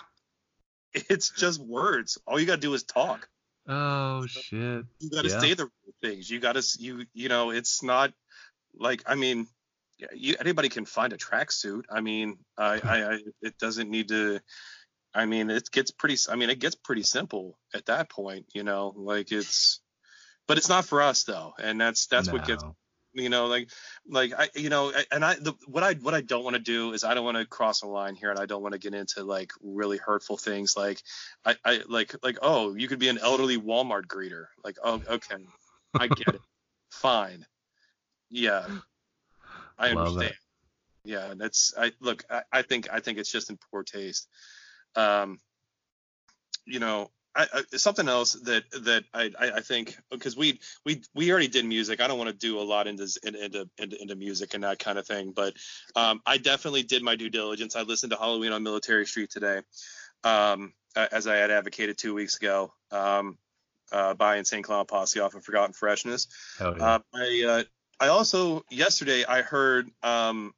it's 0.94 1.30
just 1.32 1.60
words. 1.60 2.18
All 2.26 2.40
you 2.40 2.46
gotta 2.46 2.62
do 2.62 2.74
is 2.74 2.84
talk. 2.84 3.28
Oh 3.68 4.26
shit. 4.28 4.86
You 5.00 5.10
gotta 5.10 5.30
yeah. 5.30 5.40
say 5.40 5.54
the 5.54 5.70
things. 6.02 6.30
You 6.30 6.40
gotta 6.40 6.64
you 6.80 7.06
you 7.14 7.30
know 7.30 7.52
it's 7.52 7.84
not 7.84 8.12
like 8.76 9.04
I 9.06 9.16
mean. 9.16 9.48
You, 10.16 10.36
anybody 10.40 10.68
can 10.68 10.86
find 10.86 11.14
a 11.14 11.18
tracksuit. 11.18 11.84
I 11.88 12.02
mean, 12.02 12.40
I, 12.58 12.74
I, 12.84 13.14
I, 13.14 13.20
it 13.44 13.56
doesn't 13.60 13.88
need 13.88 14.08
to 14.08 14.42
I 15.14 15.26
mean, 15.26 15.50
it 15.50 15.70
gets 15.72 15.92
pretty. 15.92 16.18
I 16.30 16.36
mean, 16.36 16.50
it 16.50 16.60
gets 16.60 16.76
pretty 16.76 17.04
simple 17.04 17.58
at 17.74 17.86
that 17.88 18.10
point. 18.10 18.46
You 18.54 18.64
know, 18.64 18.94
like 18.96 19.32
it's, 19.32 19.82
but 20.48 20.58
it's 20.58 20.70
not 20.70 20.86
for 20.86 21.02
us 21.02 21.24
though, 21.24 21.54
and 21.62 21.80
that's 21.80 22.08
that's 22.08 22.28
no. 22.28 22.34
what 22.34 22.46
gets. 22.46 22.64
You 23.14 23.28
know, 23.28 23.48
like, 23.48 23.70
like 24.08 24.32
I, 24.38 24.48
you 24.56 24.70
know, 24.70 24.94
and 25.12 25.26
I, 25.26 25.36
the, 25.36 25.54
what 25.68 25.84
I, 25.84 25.96
what 25.96 26.14
I 26.14 26.22
don't 26.22 26.46
want 26.46 26.56
to 26.56 26.62
do 26.62 26.94
is 26.94 27.04
I 27.04 27.14
don't 27.14 27.26
want 27.26 27.36
to 27.36 27.46
cross 27.46 27.82
a 27.82 27.88
line 27.88 28.16
here, 28.16 28.30
and 28.30 28.40
I 28.40 28.46
don't 28.46 28.62
want 28.62 28.72
to 28.72 28.80
get 28.80 28.94
into 28.94 29.26
like 29.26 29.52
really 29.62 29.98
hurtful 29.98 30.38
things, 30.38 30.78
like, 30.78 31.02
I, 31.44 31.58
I, 31.66 31.82
like, 31.90 32.16
like, 32.24 32.38
oh, 32.42 32.74
you 32.74 32.88
could 32.88 33.00
be 33.00 33.10
an 33.10 33.18
elderly 33.18 33.58
Walmart 33.58 34.06
greeter, 34.06 34.46
like, 34.64 34.78
oh, 34.82 35.02
okay, 35.10 35.46
I 35.94 36.08
get 36.08 36.36
it, 36.36 36.42
fine, 36.90 37.46
yeah, 38.32 38.66
I 39.78 39.90
understand. 39.90 40.34
Yeah, 41.04 41.34
that's 41.36 41.74
I 41.78 41.92
look. 42.00 42.24
I, 42.30 42.42
I 42.52 42.62
think 42.62 42.88
I 42.92 43.00
think 43.00 43.18
it's 43.18 43.32
just 43.32 43.50
in 43.50 43.58
poor 43.70 43.84
taste. 43.84 44.28
Um, 44.96 45.40
you 46.66 46.80
know, 46.80 47.10
I, 47.36 47.48
I, 47.54 47.78
something 47.78 48.08
else 48.08 48.34
that 48.34 48.64
that 48.84 49.04
I, 49.14 49.32
I 49.40 49.62
think 49.62 49.98
because 50.10 50.38
we 50.38 50.60
we 50.86 51.02
we 51.16 51.32
already 51.32 51.48
did 51.48 51.66
music. 51.66 52.02
I 52.02 52.08
don't 52.08 52.18
want 52.18 52.30
to 52.30 52.36
do 52.36 52.60
a 52.60 52.62
lot 52.62 52.88
into, 52.88 53.08
into 53.24 53.68
into 53.78 54.02
into 54.02 54.16
music 54.16 54.54
and 54.54 54.64
that 54.64 54.80
kind 54.80 54.98
of 54.98 55.08
thing, 55.08 55.32
but 55.32 55.54
um, 55.96 56.22
I 56.26 56.38
definitely 56.38 56.84
did 56.84 57.04
my 57.04 57.16
due 57.16 57.30
diligence. 57.30 57.76
I 57.76 57.82
listened 57.82 58.12
to 58.12 58.18
Halloween 58.18 58.52
on 58.52 58.64
Military 58.64 59.06
Street 59.06 59.32
today, 59.32 59.62
um, 60.24 60.74
as 60.96 61.28
I 61.28 61.36
had 61.36 61.52
advocated 61.52 61.98
two 61.98 62.14
weeks 62.14 62.38
ago. 62.38 62.74
Um, 62.92 63.38
uh, 63.92 64.14
by 64.14 64.38
Insane 64.38 64.64
Clown 64.64 64.86
Posse 64.86 65.20
off 65.20 65.36
of 65.36 65.44
Forgotten 65.44 65.74
Freshness. 65.74 66.28
Oh, 66.62 66.74
Yeah. 66.78 66.86
Uh, 66.86 67.00
I 67.14 67.44
uh, 67.46 67.64
I 68.02 68.10
also 68.10 68.66
yesterday 68.70 69.24
I 69.24 69.42
heard 69.42 69.90
um, 70.04 70.54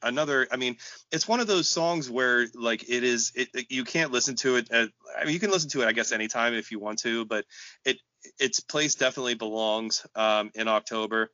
another 0.00 0.46
i 0.52 0.56
mean 0.56 0.76
it's 1.10 1.26
one 1.26 1.40
of 1.40 1.48
those 1.48 1.68
songs 1.68 2.08
where 2.08 2.46
like 2.54 2.88
it 2.88 3.02
is 3.02 3.32
it, 3.34 3.48
you 3.68 3.82
can't 3.82 4.12
listen 4.12 4.36
to 4.36 4.54
it 4.54 4.70
at, 4.70 4.90
i 5.18 5.24
mean 5.24 5.34
you 5.34 5.40
can 5.40 5.50
listen 5.50 5.68
to 5.68 5.82
it 5.82 5.86
i 5.86 5.92
guess 5.92 6.12
anytime 6.12 6.54
if 6.54 6.70
you 6.70 6.78
want 6.78 7.00
to 7.00 7.24
but 7.24 7.44
it 7.84 7.98
its 8.38 8.60
place 8.60 8.94
definitely 8.94 9.34
belongs 9.34 10.06
um, 10.14 10.50
in 10.54 10.68
october. 10.68 11.30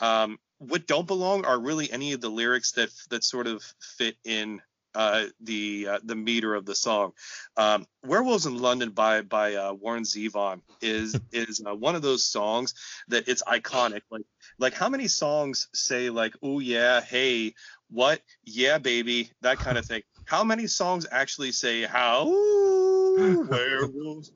Um, 0.00 0.38
what 0.58 0.86
don't 0.86 1.06
belong 1.06 1.44
are 1.44 1.58
really 1.58 1.90
any 1.90 2.12
of 2.12 2.20
the 2.20 2.28
lyrics 2.28 2.72
that 2.72 2.90
that 3.10 3.24
sort 3.24 3.46
of 3.46 3.62
fit 3.96 4.16
in 4.24 4.60
uh, 4.94 5.26
the 5.40 5.88
uh, 5.88 5.98
the 6.04 6.14
meter 6.14 6.54
of 6.54 6.66
the 6.66 6.74
song. 6.74 7.12
Um, 7.56 7.86
"Werewolves 8.04 8.46
in 8.46 8.58
London" 8.58 8.90
by 8.90 9.22
by 9.22 9.54
uh, 9.54 9.72
Warren 9.72 10.04
Zevon 10.04 10.60
is 10.80 11.18
is 11.32 11.62
uh, 11.66 11.74
one 11.74 11.94
of 11.94 12.02
those 12.02 12.24
songs 12.24 12.74
that 13.08 13.28
it's 13.28 13.42
iconic. 13.42 14.02
Like 14.10 14.24
like 14.58 14.74
how 14.74 14.88
many 14.88 15.08
songs 15.08 15.68
say 15.74 16.10
like 16.10 16.34
"Oh 16.42 16.58
yeah, 16.58 17.00
hey, 17.00 17.54
what, 17.90 18.20
yeah, 18.44 18.78
baby," 18.78 19.30
that 19.40 19.58
kind 19.58 19.78
of 19.78 19.86
thing. 19.86 20.02
How 20.24 20.44
many 20.44 20.66
songs 20.66 21.06
actually 21.10 21.52
say 21.52 21.82
"How 21.82 22.26
werewolves 23.16 24.32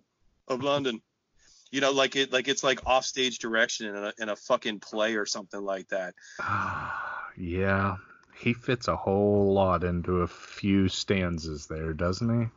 of 0.48 0.62
London"? 0.62 1.00
You 1.72 1.80
know, 1.80 1.90
like 1.90 2.16
it 2.16 2.32
like 2.32 2.48
it's 2.48 2.64
like 2.64 2.80
offstage 2.86 3.38
direction 3.38 3.88
in 3.88 3.96
a 3.96 4.12
in 4.18 4.28
a 4.28 4.36
fucking 4.36 4.80
play 4.80 5.16
or 5.16 5.26
something 5.26 5.60
like 5.60 5.88
that. 5.88 6.14
yeah, 7.36 7.96
he 8.38 8.52
fits 8.52 8.88
a 8.88 8.96
whole 8.96 9.52
lot 9.52 9.84
into 9.84 10.22
a 10.22 10.26
few 10.26 10.88
stanzas 10.88 11.66
there, 11.66 11.92
doesn't 11.92 12.40
he? 12.40 12.48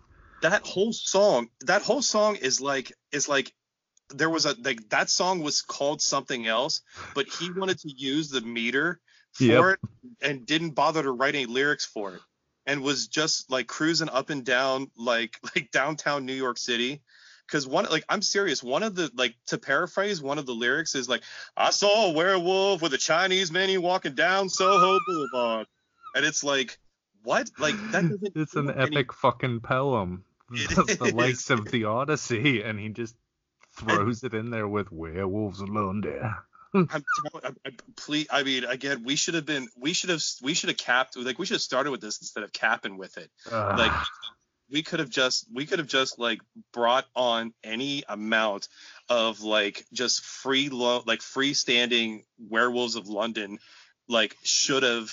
That 0.41 0.65
whole 0.65 0.93
song, 0.93 1.49
that 1.61 1.82
whole 1.82 2.01
song 2.01 2.36
is 2.36 2.61
like 2.61 2.93
is 3.11 3.27
like 3.27 3.53
there 4.09 4.30
was 4.30 4.45
a 4.45 4.55
like 4.63 4.89
that 4.89 5.09
song 5.09 5.41
was 5.41 5.61
called 5.61 6.01
something 6.01 6.47
else, 6.47 6.82
but 7.13 7.27
he 7.27 7.51
wanted 7.51 7.80
to 7.80 7.89
use 7.89 8.30
the 8.30 8.41
meter 8.41 8.99
for 9.34 9.43
yep. 9.43 9.63
it 9.65 9.80
and 10.21 10.45
didn't 10.45 10.71
bother 10.71 11.03
to 11.03 11.11
write 11.11 11.36
any 11.36 11.45
lyrics 11.45 11.86
for 11.86 12.15
it 12.15 12.21
and 12.65 12.82
was 12.82 13.07
just 13.07 13.49
like 13.51 13.67
cruising 13.67 14.09
up 14.09 14.30
and 14.30 14.45
down 14.45 14.89
like 14.97 15.38
like 15.55 15.71
downtown 15.71 16.25
New 16.25 16.34
York 16.34 16.57
City 16.57 17.01
because 17.50 17.68
one 17.68 17.86
like 17.89 18.06
I'm 18.10 18.22
serious. 18.22 18.62
One 18.62 18.84
of 18.84 18.95
the 18.95 19.12
like 19.16 19.36
to 19.47 19.58
paraphrase 19.58 20.22
one 20.22 20.38
of 20.38 20.45
the 20.45 20.54
lyrics 20.54 20.95
is 20.95 21.10
like 21.10 21.24
I 21.58 21.72
saw 21.72 22.08
a 22.08 22.14
werewolf 22.14 22.82
with 22.82 22.93
a 22.93 22.97
Chinese 22.97 23.52
menu 23.52 23.82
walking 23.82 24.14
down 24.14 24.50
Soho 24.50 25.00
Boulevard, 25.08 25.68
and 26.16 26.26
it's 26.26 26.43
like 26.43 26.78
what 27.24 27.50
like 27.58 27.76
that 27.91 28.10
doesn't. 28.22 28.36
It's 28.36 28.56
an 28.56 28.70
epic 28.70 28.93
any... 28.93 29.06
fucking 29.14 29.60
poem. 29.62 30.24
the, 30.50 30.97
the 31.00 31.16
likes 31.16 31.52
of 31.52 31.70
the 31.70 31.86
Odyssey, 31.86 32.64
and 32.64 32.80
he 32.80 32.89
just 32.89 33.16
throws 33.78 34.24
it 34.24 34.34
in 34.34 34.50
there 34.50 34.68
with 34.68 34.91
werewolves 34.91 35.60
alone 35.60 36.02
there. 36.02 36.43
I'm 36.74 36.88
telling, 36.88 37.06
I, 37.43 37.52
I, 37.68 37.72
please, 37.95 38.28
I 38.32 38.43
mean, 38.43 38.64
again, 38.64 39.04
we 39.04 39.16
should 39.16 39.36
have 39.36 39.45
been, 39.45 39.68
we 39.78 39.93
should 39.93 40.10
have, 40.10 40.24
we 40.41 40.54
should 40.56 40.70
have 40.70 40.78
capped, 40.78 41.18
like, 41.18 41.39
we 41.39 41.45
should 41.45 41.56
have 41.56 41.62
started 41.62 41.91
with 41.91 42.02
this 42.02 42.20
instead 42.20 42.43
of 42.43 42.52
capping 42.52 42.97
with 42.97 43.18
it. 43.18 43.30
Uh, 43.52 43.76
like, 43.78 43.91
we 44.72 44.84
could 44.84 44.99
have 44.99 45.09
just 45.09 45.45
we 45.53 45.65
could 45.65 45.80
have 45.80 45.88
just 45.88 46.20
like 46.20 46.39
brought 46.74 47.05
on 47.15 47.53
any 47.63 48.03
amount 48.07 48.67
of 49.09 49.41
like 49.41 49.86
just 49.93 50.22
free 50.24 50.70
lo- 50.70 51.03
like 51.05 51.20
freestanding 51.20 52.24
werewolves 52.38 52.95
of 52.95 53.07
london 53.07 53.59
like 54.07 54.36
should 54.43 54.84
have 54.84 55.11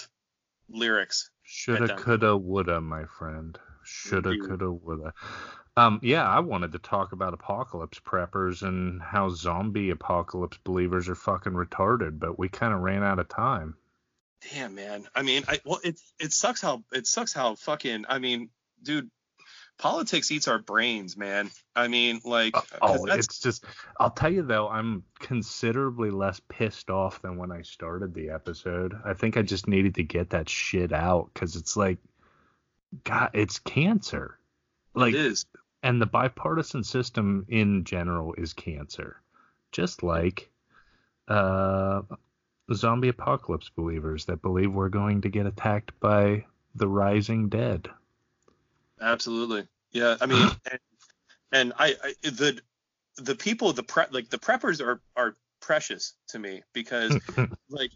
lyrics 0.68 1.30
shoulda 1.42 1.96
coulda 1.96 2.36
woulda 2.36 2.80
my 2.80 3.04
friend. 3.18 3.58
Shoulda 3.84 4.36
coulda 4.38 4.70
woulda. 4.70 5.14
Um 5.76 6.00
yeah 6.02 6.28
i 6.28 6.40
wanted 6.40 6.72
to 6.72 6.78
talk 6.78 7.12
about 7.12 7.34
apocalypse 7.34 8.00
preppers 8.00 8.62
and 8.62 9.00
how 9.00 9.28
zombie 9.30 9.90
apocalypse 9.90 10.58
believers 10.64 11.08
are 11.08 11.14
fucking 11.14 11.52
retarded 11.52 12.18
but 12.18 12.38
we 12.38 12.48
kind 12.48 12.74
of 12.74 12.80
ran 12.80 13.04
out 13.04 13.18
of 13.20 13.28
time. 13.28 13.76
Damn 14.52 14.74
man. 14.74 15.06
I 15.14 15.22
mean 15.22 15.44
i 15.46 15.60
well 15.64 15.80
it 15.84 16.00
it 16.18 16.32
sucks 16.32 16.60
how 16.60 16.82
it 16.92 17.06
sucks 17.06 17.32
how 17.32 17.54
fucking 17.54 18.06
i 18.08 18.18
mean 18.18 18.50
dude 18.82 19.10
politics 19.78 20.30
eats 20.30 20.48
our 20.48 20.58
brains, 20.58 21.16
man. 21.16 21.50
I 21.74 21.88
mean, 21.88 22.20
like, 22.24 22.56
uh, 22.56 22.62
oh, 22.82 23.04
it's 23.06 23.38
just. 23.38 23.64
I'll 23.98 24.10
tell 24.10 24.32
you 24.32 24.42
though, 24.42 24.68
I'm 24.68 25.04
considerably 25.18 26.10
less 26.10 26.40
pissed 26.48 26.90
off 26.90 27.22
than 27.22 27.36
when 27.36 27.52
I 27.52 27.62
started 27.62 28.14
the 28.14 28.30
episode. 28.30 28.94
I 29.04 29.14
think 29.14 29.36
I 29.36 29.42
just 29.42 29.68
needed 29.68 29.94
to 29.96 30.02
get 30.02 30.30
that 30.30 30.48
shit 30.48 30.92
out 30.92 31.30
because 31.32 31.56
it's 31.56 31.76
like, 31.76 31.98
God, 33.04 33.30
it's 33.34 33.58
cancer. 33.58 34.38
Like, 34.94 35.14
it 35.14 35.20
is. 35.20 35.46
And 35.82 36.00
the 36.00 36.06
bipartisan 36.06 36.82
system 36.82 37.46
in 37.48 37.84
general 37.84 38.34
is 38.36 38.54
cancer, 38.54 39.20
just 39.70 40.02
like 40.02 40.50
uh, 41.28 42.02
zombie 42.72 43.08
apocalypse 43.08 43.68
believers 43.68 44.24
that 44.24 44.42
believe 44.42 44.72
we're 44.72 44.88
going 44.88 45.20
to 45.20 45.28
get 45.28 45.46
attacked 45.46 45.92
by 46.00 46.44
the 46.74 46.88
rising 46.88 47.48
dead. 47.48 47.88
Absolutely. 49.00 49.66
Yeah. 49.92 50.16
I 50.20 50.26
mean, 50.26 50.48
and, 50.70 50.80
and 51.52 51.72
I, 51.78 51.94
I, 52.02 52.14
the 52.22 52.60
the 53.18 53.34
people 53.34 53.72
the 53.72 53.82
pre, 53.82 54.04
like 54.10 54.28
the 54.28 54.38
preppers 54.38 54.80
are 54.84 55.00
are 55.16 55.34
precious 55.60 56.14
to 56.28 56.38
me 56.38 56.62
because 56.72 57.18
like 57.70 57.90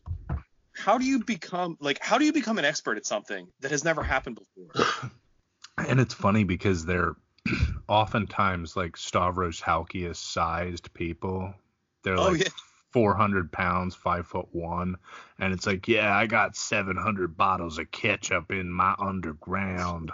how 0.74 0.98
do 0.98 1.05
you 1.05 1.22
become 1.22 1.76
like 1.80 1.98
how 2.01 2.18
do 2.18 2.24
you 2.24 2.32
become 2.32 2.59
an 2.59 2.64
expert 2.64 2.96
at 2.96 3.07
something 3.07 3.48
that 3.61 3.70
has 3.70 3.84
never 3.84 4.03
happened 4.03 4.38
before? 4.38 5.11
And 5.88 5.98
it's 5.98 6.12
funny 6.12 6.44
because 6.44 6.84
they're 6.84 7.14
oftentimes 7.88 8.76
like 8.76 8.98
Stavros 8.98 9.59
Halkias 9.59 10.16
sized 10.16 10.92
people. 10.92 11.55
They're 12.05 12.18
oh, 12.18 12.28
like 12.28 12.40
yeah. 12.40 12.48
400 12.92 13.51
pounds, 13.51 13.94
five 13.94 14.26
foot 14.26 14.48
one, 14.53 14.96
and 15.38 15.55
it's 15.55 15.66
like, 15.66 15.88
yeah, 15.88 16.14
I 16.14 16.26
got 16.26 16.55
700 16.55 17.34
bottles 17.34 17.78
of 17.78 17.90
ketchup 17.90 18.51
in 18.51 18.70
my 18.70 18.94
underground 18.98 20.11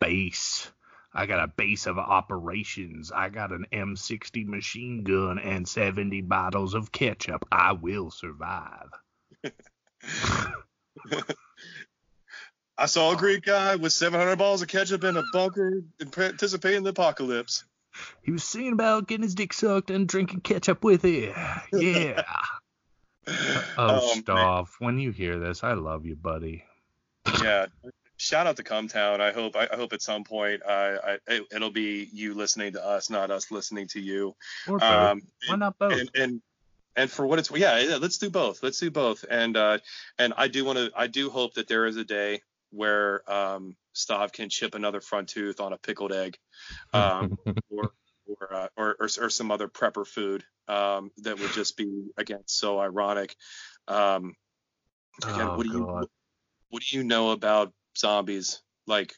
base. 0.00 0.70
I 1.12 1.26
got 1.26 1.42
a 1.42 1.48
base 1.48 1.86
of 1.86 1.98
operations. 1.98 3.10
I 3.10 3.30
got 3.30 3.50
an 3.50 3.66
M60 3.72 4.46
machine 4.46 5.02
gun 5.02 5.38
and 5.38 5.66
70 5.66 6.20
bottles 6.22 6.74
of 6.74 6.92
ketchup. 6.92 7.46
I 7.50 7.72
will 7.72 8.10
survive. 8.10 8.90
I 12.78 12.84
saw 12.86 13.12
a 13.12 13.16
Greek 13.16 13.44
guy 13.44 13.76
with 13.76 13.94
700 13.94 14.36
bottles 14.36 14.60
of 14.60 14.68
ketchup 14.68 15.04
in 15.04 15.16
a 15.16 15.22
bunker 15.32 15.82
anticipating 16.00 16.82
the 16.82 16.90
apocalypse. 16.90 17.64
He 18.22 18.30
was 18.30 18.44
singing 18.44 18.74
about 18.74 19.08
getting 19.08 19.22
his 19.22 19.34
dick 19.34 19.54
sucked 19.54 19.90
and 19.90 20.06
drinking 20.06 20.40
ketchup 20.40 20.84
with 20.84 21.06
it. 21.06 21.34
Yeah. 21.72 22.22
oh, 23.26 23.64
oh 23.78 24.14
Stav, 24.16 24.68
when 24.80 24.98
you 24.98 25.12
hear 25.12 25.38
this, 25.38 25.64
I 25.64 25.72
love 25.72 26.04
you, 26.04 26.14
buddy. 26.14 26.64
Yeah, 27.42 27.66
shout 28.16 28.46
out 28.46 28.56
to 28.56 28.62
Cumtown. 28.62 29.20
I 29.20 29.32
hope 29.32 29.56
I, 29.56 29.68
hope 29.74 29.92
at 29.92 30.02
some 30.02 30.24
point 30.24 30.62
uh, 30.64 30.96
I, 31.04 31.18
it, 31.28 31.60
will 31.60 31.70
be 31.70 32.08
you 32.12 32.34
listening 32.34 32.72
to 32.72 32.84
us, 32.84 33.10
not 33.10 33.30
us 33.30 33.50
listening 33.50 33.88
to 33.88 34.00
you. 34.00 34.34
Or 34.68 34.78
both. 34.78 34.82
Um, 34.82 35.22
Why 35.48 35.56
not 35.56 35.78
both? 35.78 35.92
And, 35.92 36.10
and, 36.14 36.42
and 36.96 37.10
for 37.10 37.26
what 37.26 37.38
it's 37.38 37.50
yeah, 37.50 37.78
yeah, 37.78 37.96
let's 37.96 38.18
do 38.18 38.30
both. 38.30 38.62
Let's 38.62 38.80
do 38.80 38.90
both. 38.90 39.24
And 39.28 39.56
uh, 39.56 39.78
and 40.18 40.32
I 40.36 40.48
do 40.48 40.64
want 40.64 40.78
to 40.78 40.90
I 40.96 41.06
do 41.06 41.30
hope 41.30 41.54
that 41.54 41.68
there 41.68 41.86
is 41.86 41.96
a 41.96 42.04
day 42.04 42.40
where 42.70 43.30
um, 43.30 43.76
Stav 43.94 44.32
can 44.32 44.48
chip 44.48 44.74
another 44.74 45.00
front 45.00 45.28
tooth 45.28 45.60
on 45.60 45.72
a 45.72 45.78
pickled 45.78 46.12
egg, 46.12 46.38
um, 46.92 47.38
or 47.70 47.92
or, 48.26 48.54
uh, 48.54 48.68
or, 48.76 48.96
or 48.98 49.08
or 49.20 49.30
some 49.30 49.50
other 49.50 49.68
prepper 49.68 50.06
food 50.06 50.42
um, 50.68 51.10
that 51.18 51.38
would 51.38 51.52
just 51.52 51.76
be 51.76 52.06
again 52.16 52.42
so 52.46 52.78
ironic. 52.78 53.36
Um, 53.88 54.34
again, 55.22 55.48
oh, 55.48 55.56
what 55.56 55.66
do 55.66 55.72
you 55.72 56.08
what 56.70 56.82
do 56.82 56.96
you 56.96 57.04
know 57.04 57.30
about 57.30 57.72
zombies 57.96 58.62
like 58.86 59.14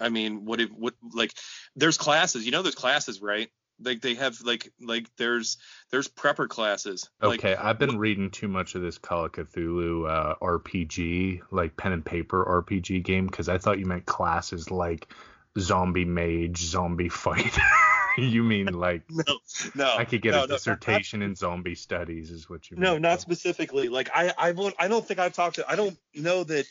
I 0.00 0.08
mean, 0.08 0.44
what 0.44 0.60
if 0.60 0.70
what 0.70 0.94
like 1.12 1.32
there's 1.76 1.98
classes, 1.98 2.46
you 2.46 2.52
know, 2.52 2.62
there's 2.62 2.74
classes, 2.74 3.20
right? 3.20 3.50
Like 3.82 4.00
they 4.00 4.14
have 4.14 4.40
like 4.42 4.72
like 4.80 5.08
there's 5.18 5.58
there's 5.90 6.08
prepper 6.08 6.48
classes. 6.48 7.08
Okay, 7.22 7.50
like, 7.50 7.64
I've 7.64 7.78
been 7.78 7.98
reading 7.98 8.30
too 8.30 8.46
much 8.46 8.76
of 8.76 8.82
this 8.82 8.98
Call 8.98 9.24
of 9.24 9.32
Cthulhu 9.32 10.08
uh, 10.08 10.36
RPG, 10.40 11.40
like 11.50 11.76
pen 11.76 11.92
and 11.92 12.04
paper 12.04 12.44
RPG 12.44 13.02
game, 13.02 13.26
because 13.26 13.48
I 13.48 13.58
thought 13.58 13.80
you 13.80 13.86
meant 13.86 14.06
classes 14.06 14.70
like 14.70 15.08
zombie 15.58 16.04
mage, 16.04 16.58
zombie 16.58 17.08
fighter. 17.08 17.60
you 18.16 18.44
mean 18.44 18.66
like 18.72 19.02
no, 19.10 19.38
no. 19.74 19.96
I 19.96 20.04
could 20.04 20.22
get 20.22 20.32
no, 20.32 20.44
a 20.44 20.46
dissertation 20.46 21.20
in 21.20 21.34
zombie 21.34 21.74
studies, 21.74 22.30
is 22.30 22.48
what 22.48 22.70
you 22.70 22.76
mean? 22.76 22.84
No, 22.84 22.98
not 22.98 23.20
specifically. 23.20 23.88
Like 23.88 24.08
I 24.14 24.32
I 24.38 24.52
won't 24.52 24.76
I 24.78 24.86
don't 24.86 25.04
think 25.04 25.18
I've 25.18 25.34
talked 25.34 25.56
to 25.56 25.68
I 25.68 25.74
don't 25.74 25.98
know 26.14 26.44
that 26.44 26.66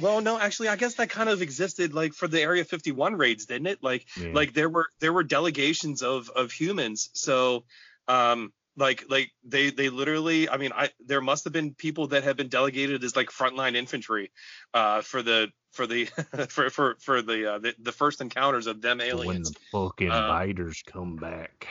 well, 0.00 0.20
no, 0.20 0.38
actually, 0.38 0.68
I 0.68 0.76
guess 0.76 0.94
that 0.94 1.10
kind 1.10 1.28
of 1.28 1.42
existed 1.42 1.94
like 1.94 2.12
for 2.12 2.28
the 2.28 2.40
Area 2.40 2.64
51 2.64 3.16
raids, 3.16 3.46
didn't 3.46 3.66
it? 3.66 3.82
Like, 3.82 4.06
Yeah. 4.20 4.30
like 4.32 4.52
there 4.52 4.68
were 4.68 4.88
there 5.00 5.12
were 5.12 5.22
delegations 5.24 6.02
of 6.02 6.30
of 6.30 6.52
humans. 6.52 7.10
So, 7.14 7.64
um, 8.08 8.52
like 8.76 9.04
like 9.08 9.30
they 9.44 9.70
they 9.70 9.88
literally, 9.88 10.48
I 10.48 10.56
mean, 10.58 10.72
I 10.74 10.90
there 11.04 11.20
must 11.20 11.44
have 11.44 11.52
been 11.52 11.74
people 11.74 12.08
that 12.08 12.24
have 12.24 12.36
been 12.36 12.48
delegated 12.48 13.02
as 13.04 13.16
like 13.16 13.30
frontline 13.30 13.74
infantry, 13.74 14.30
uh, 14.74 15.00
for 15.00 15.22
the 15.22 15.50
for 15.72 15.86
the 15.86 16.04
for 16.48 16.70
for 16.70 16.96
for 17.00 17.22
the 17.22 17.54
uh, 17.54 17.58
the, 17.58 17.74
the 17.78 17.92
first 17.92 18.20
encounters 18.20 18.66
of 18.66 18.82
them 18.82 19.00
aliens. 19.00 19.26
when 19.26 19.42
the 19.42 19.54
fucking 19.72 20.10
Uh, 20.10 20.28
biters 20.28 20.82
come 20.86 21.16
back. 21.16 21.66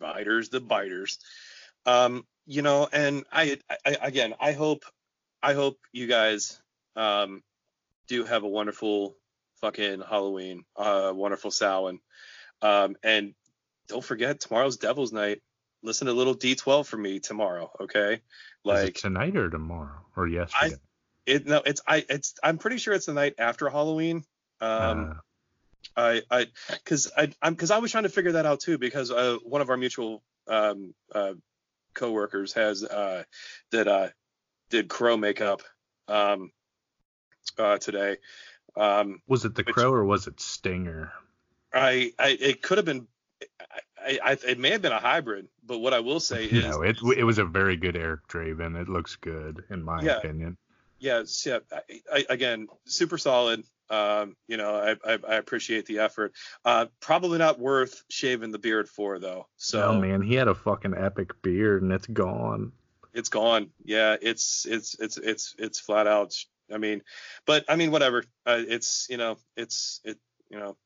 biters 0.00 0.48
the 0.48 0.60
biters 0.60 1.18
um 1.86 2.26
you 2.46 2.62
know 2.62 2.88
and 2.92 3.24
I, 3.32 3.58
I 3.86 3.96
again 4.02 4.34
i 4.40 4.52
hope 4.52 4.82
i 5.42 5.54
hope 5.54 5.78
you 5.92 6.06
guys 6.08 6.60
um 6.96 7.42
do 8.08 8.24
have 8.24 8.42
a 8.44 8.48
wonderful 8.48 9.16
fucking 9.60 10.00
halloween 10.00 10.64
uh 10.76 11.12
wonderful 11.14 11.50
Samhain. 11.50 12.00
um 12.62 12.96
and 13.02 13.34
don't 13.88 14.04
forget 14.04 14.40
tomorrow's 14.40 14.76
devil's 14.76 15.12
night 15.12 15.40
listen 15.82 16.06
to 16.06 16.12
little 16.12 16.34
d12 16.34 16.86
for 16.86 16.96
me 16.96 17.20
tomorrow 17.20 17.70
okay 17.80 18.12
Is 18.14 18.20
it 18.20 18.64
like 18.64 18.94
tonight 18.94 19.36
or 19.36 19.48
tomorrow 19.50 20.00
or 20.16 20.26
yesterday? 20.28 20.76
it 21.26 21.46
no 21.46 21.62
it's 21.64 21.80
i 21.86 22.04
it's 22.08 22.34
i'm 22.42 22.58
pretty 22.58 22.78
sure 22.78 22.94
it's 22.94 23.06
the 23.06 23.12
night 23.14 23.34
after 23.38 23.68
halloween 23.68 24.24
um 24.60 25.10
Uh, 25.10 25.14
I 25.96 26.22
I 26.30 26.46
because 26.70 27.10
I 27.16 27.30
I'm 27.42 27.54
because 27.54 27.70
I 27.70 27.78
was 27.78 27.90
trying 27.90 28.04
to 28.04 28.08
figure 28.08 28.32
that 28.32 28.46
out 28.46 28.60
too 28.60 28.78
because 28.78 29.10
uh, 29.10 29.38
one 29.44 29.60
of 29.60 29.70
our 29.70 29.76
mutual 29.76 30.22
um 30.46 30.94
uh 31.14 31.32
coworkers 31.94 32.52
has 32.54 32.84
uh 32.84 33.22
that 33.72 33.88
uh 33.88 34.08
did 34.70 34.88
crow 34.88 35.16
makeup 35.16 35.62
um 36.08 36.50
uh 37.58 37.78
today 37.78 38.16
um 38.76 39.20
was 39.26 39.44
it 39.44 39.54
the 39.54 39.62
which- 39.62 39.74
crow 39.74 39.92
or 39.92 40.04
was 40.04 40.26
it 40.26 40.40
Stinger? 40.40 41.12
I 41.72 42.12
I 42.18 42.36
it 42.40 42.62
could 42.62 42.78
have 42.78 42.84
been 42.86 43.06
I, 44.00 44.18
I 44.24 44.38
it 44.46 44.58
may 44.58 44.70
have 44.70 44.82
been 44.82 44.92
a 44.92 44.98
hybrid 45.00 45.48
but 45.66 45.78
what 45.78 45.92
I 45.94 46.00
will 46.00 46.20
say 46.20 46.44
is 46.46 46.64
no, 46.64 46.82
it 46.82 46.96
it 47.16 47.24
was 47.24 47.38
a 47.38 47.44
very 47.44 47.76
good 47.76 47.96
Eric 47.96 48.26
Draven. 48.28 48.80
It 48.80 48.88
looks 48.88 49.16
good 49.16 49.64
in 49.70 49.82
my 49.82 50.02
Yeah. 50.02 50.16
opinion. 50.18 50.56
yes 50.98 51.44
yeah 51.46 51.58
I, 51.72 52.00
I, 52.12 52.26
again 52.30 52.68
super 52.86 53.18
solid 53.18 53.64
um 53.90 54.36
you 54.48 54.56
know 54.56 54.74
I, 54.74 55.12
I 55.12 55.18
I 55.28 55.34
appreciate 55.36 55.86
the 55.86 56.00
effort 56.00 56.32
uh 56.64 56.86
probably 57.00 57.38
not 57.38 57.58
worth 57.58 58.02
shaving 58.10 58.50
the 58.52 58.58
beard 58.58 58.88
for 58.88 59.18
though 59.18 59.46
so 59.56 59.82
oh 59.82 60.00
man, 60.00 60.22
he 60.22 60.34
had 60.34 60.48
a 60.48 60.54
fucking 60.54 60.94
epic 60.94 61.40
beard 61.42 61.82
and 61.82 61.92
it's 61.92 62.06
gone. 62.06 62.72
it's 63.14 63.28
gone. 63.30 63.70
Yeah, 63.84 64.16
it's 64.20 64.66
it's 64.66 64.94
it's 65.00 65.16
it's 65.16 65.54
it's 65.58 65.80
flat 65.80 66.06
out. 66.06 66.34
I 66.72 66.78
mean, 66.78 67.02
but 67.46 67.64
I 67.68 67.76
mean, 67.76 67.90
whatever. 67.90 68.24
Uh, 68.46 68.62
it's 68.66 69.06
you 69.10 69.16
know, 69.16 69.36
it's 69.56 70.00
it 70.04 70.18
you 70.50 70.58
know, 70.58 70.76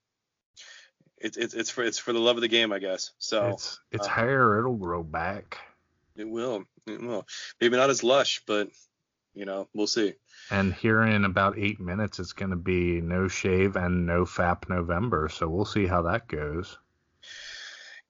it's 1.19 1.37
it's 1.37 1.55
it's 1.55 1.71
for 1.71 1.83
it's 1.83 1.99
for 1.99 2.13
the 2.13 2.19
love 2.19 2.37
of 2.37 2.43
the 2.43 2.49
game, 2.49 2.73
I 2.73 2.79
guess. 2.79 3.13
So 3.19 3.49
it's 3.49 3.81
it's 3.91 4.07
uh, 4.07 4.11
hair. 4.11 4.59
It'll 4.59 4.77
grow 4.77 5.03
back. 5.03 5.59
it 6.17 6.29
will, 6.29 6.65
it 6.87 7.01
will. 7.01 7.27
Maybe 7.61 7.77
not 7.77 7.91
as 7.91 8.03
lush, 8.03 8.43
but 8.47 8.69
you 9.35 9.45
know, 9.45 9.69
we'll 9.75 9.87
see. 9.87 10.15
And 10.51 10.75
here 10.75 11.03
in 11.03 11.25
about 11.25 11.59
eight 11.59 11.81
minutes, 11.81 12.19
it's 12.19 12.33
going 12.33 12.51
to 12.51 12.57
be 12.57 13.01
no 13.01 13.29
shave 13.29 13.77
and 13.77 14.07
no 14.07 14.25
fap 14.25 14.69
November. 14.69 15.29
So 15.29 15.49
we'll 15.49 15.65
see 15.65 15.87
how 15.87 16.03
that 16.03 16.29
goes. 16.29 16.77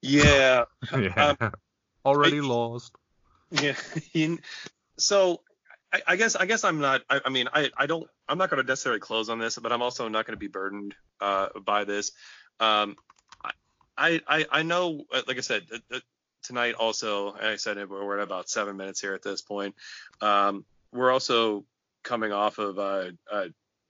Yeah, 0.01 0.65
yeah. 0.97 1.35
Already 2.05 2.39
I- 2.39 2.43
lost. 2.43 2.95
yeah. 3.51 3.75
So 4.95 5.41
I, 5.93 6.01
I 6.07 6.15
guess 6.15 6.35
I 6.35 6.45
guess 6.45 6.63
I'm 6.63 6.79
not. 6.79 7.03
I, 7.09 7.21
I 7.25 7.29
mean, 7.29 7.47
I 7.53 7.69
I 7.77 7.85
don't. 7.85 8.09
I'm 8.27 8.37
not 8.37 8.49
going 8.49 8.61
to 8.61 8.67
necessarily 8.67 8.99
close 8.99 9.29
on 9.29 9.37
this, 9.39 9.57
but 9.59 9.71
I'm 9.71 9.81
also 9.81 10.07
not 10.07 10.25
going 10.25 10.33
to 10.33 10.39
be 10.39 10.47
burdened 10.47 10.95
uh, 11.21 11.49
by 11.63 11.83
this. 11.83 12.11
Um, 12.59 12.95
I 13.97 14.21
I 14.27 14.45
I 14.51 14.63
know, 14.63 15.03
uh, 15.13 15.21
like 15.27 15.37
I 15.37 15.41
said, 15.41 15.63
uh, 15.71 15.77
uh, 15.95 15.99
tonight 16.41 16.73
also, 16.73 17.33
I 17.33 17.57
said 17.57 17.77
it, 17.77 17.89
we're 17.89 18.17
at 18.17 18.23
about 18.23 18.49
seven 18.49 18.75
minutes 18.75 18.99
here 18.99 19.13
at 19.13 19.21
this 19.21 19.41
point. 19.41 19.75
Um, 20.19 20.65
we're 20.91 21.11
also 21.11 21.65
coming 22.03 22.31
off 22.31 22.57
of 22.57 22.79
uh, 22.79 23.11
uh, 23.31 23.45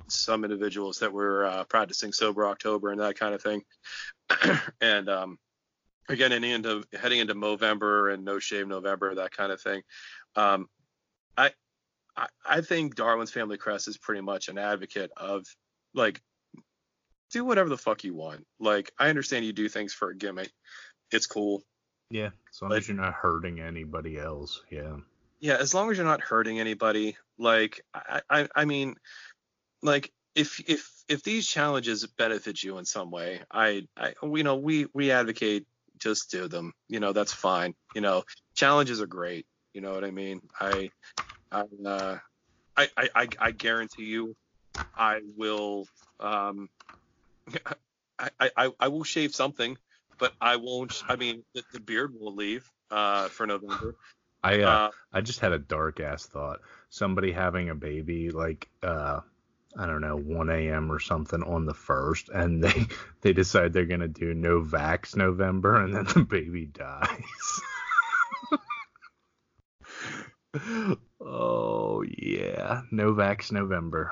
some 0.08 0.44
individuals 0.44 1.00
that 1.00 1.12
were 1.12 1.46
uh, 1.46 1.64
practicing 1.64 2.12
sober 2.12 2.46
October 2.46 2.92
and 2.92 3.00
that 3.00 3.18
kind 3.18 3.34
of 3.34 3.42
thing, 3.42 3.64
and 4.82 5.08
um, 5.08 5.40
again, 6.10 6.32
into 6.32 6.84
heading 7.00 7.20
into 7.20 7.34
Movember 7.34 8.14
and 8.14 8.26
no 8.26 8.40
shave 8.40 8.68
November, 8.68 9.16
that 9.16 9.32
kind 9.32 9.52
of 9.52 9.62
thing. 9.62 9.82
Um, 10.36 10.68
I, 11.38 11.52
I 12.16 12.28
I 12.46 12.62
think 12.62 12.96
Darwin's 12.96 13.32
Family 13.32 13.58
Crest 13.58 13.88
is 13.88 13.98
pretty 13.98 14.22
much 14.22 14.48
an 14.50 14.58
advocate 14.58 15.12
of 15.18 15.46
like 15.94 16.22
do 17.32 17.44
whatever 17.44 17.70
the 17.70 17.78
fuck 17.78 18.04
you 18.04 18.14
want. 18.14 18.46
Like 18.60 18.92
I 19.00 19.10
understand 19.10 19.46
you 19.46 19.54
do 19.54 19.68
things 19.70 19.94
for 19.94 20.10
a 20.10 20.16
gimmick. 20.16 20.52
It's 21.12 21.26
cool. 21.28 21.64
Yeah. 22.10 22.30
As 22.52 22.62
long 22.62 22.72
Like- 22.72 22.80
as 22.82 22.88
you're 22.88 22.98
not 22.98 23.14
hurting 23.14 23.60
anybody 23.60 24.18
else. 24.20 24.62
Yeah. 24.70 24.98
Yeah, 25.40 25.58
as 25.58 25.74
long 25.74 25.92
as 25.92 25.98
you're 25.98 26.06
not 26.06 26.22
hurting 26.22 26.60
anybody. 26.60 27.18
Like 27.38 27.82
I 27.94 28.22
I, 28.30 28.48
I 28.56 28.66
mean 28.66 28.96
like 29.82 30.12
if 30.36 30.60
if 30.70 30.90
if 31.08 31.24
these 31.24 31.48
challenges 31.48 32.06
benefit 32.06 32.64
you 32.64 32.78
in 32.78 32.86
some 32.86 33.12
way, 33.12 33.42
I 33.52 33.88
I 33.98 34.14
you 34.24 34.44
know 34.44 34.56
we 34.58 34.88
we 34.94 35.12
advocate 35.12 35.66
just 35.98 36.32
do 36.32 36.48
them. 36.48 36.74
You 36.88 37.00
know 37.00 37.14
that's 37.14 37.34
fine. 37.34 37.74
You 37.96 38.02
know 38.02 38.24
challenges 38.56 39.02
are 39.02 39.08
great. 39.08 39.46
You 39.74 39.82
know 39.82 39.94
what 39.94 40.04
I 40.04 40.12
mean? 40.12 40.42
I 40.60 40.92
I 41.54 41.88
uh, 41.88 42.18
I, 42.76 42.90
I 42.98 43.10
I 43.16 43.28
I 43.40 43.52
guarantee 43.52 44.06
you, 44.06 44.36
I 44.96 45.22
will 45.38 45.88
um 46.20 46.70
I 48.20 48.52
I 48.58 48.72
I 48.80 48.88
will 48.88 49.04
shave 49.04 49.36
something, 49.36 49.78
but 50.18 50.34
I 50.42 50.56
won't. 50.58 51.04
I 51.08 51.16
mean 51.16 51.44
the, 51.54 51.64
the 51.74 51.80
beard 51.80 52.14
will 52.20 52.36
leave 52.36 52.70
uh 52.92 53.28
for 53.30 53.46
November. 53.48 53.96
I 54.44 54.62
uh, 54.62 54.70
Uh, 54.70 54.92
I 55.14 55.22
just 55.22 55.40
had 55.40 55.52
a 55.54 55.60
dark 55.60 56.00
ass 56.00 56.26
thought. 56.26 56.62
Somebody 56.90 57.32
having 57.32 57.70
a 57.70 57.76
baby 57.76 58.32
like 58.32 58.68
uh 58.82 59.22
I 59.76 59.88
don't 59.88 60.02
know 60.02 60.16
1 60.16 60.50
a.m. 60.52 60.92
or 60.92 61.00
something 61.00 61.42
on 61.42 61.66
the 61.66 61.74
first, 61.74 62.30
and 62.30 62.64
they 62.64 62.88
they 63.22 63.34
decide 63.34 63.74
they're 63.74 63.86
gonna 63.86 64.08
do 64.08 64.34
no 64.34 64.62
vax 64.62 65.16
November, 65.16 65.82
and 65.84 65.96
then 65.96 66.06
the 66.06 66.22
baby 66.24 66.66
dies. 66.66 67.62
oh 71.22 72.04
yeah, 72.18 72.82
no 72.92 73.14
vax 73.14 73.52
November. 73.52 74.12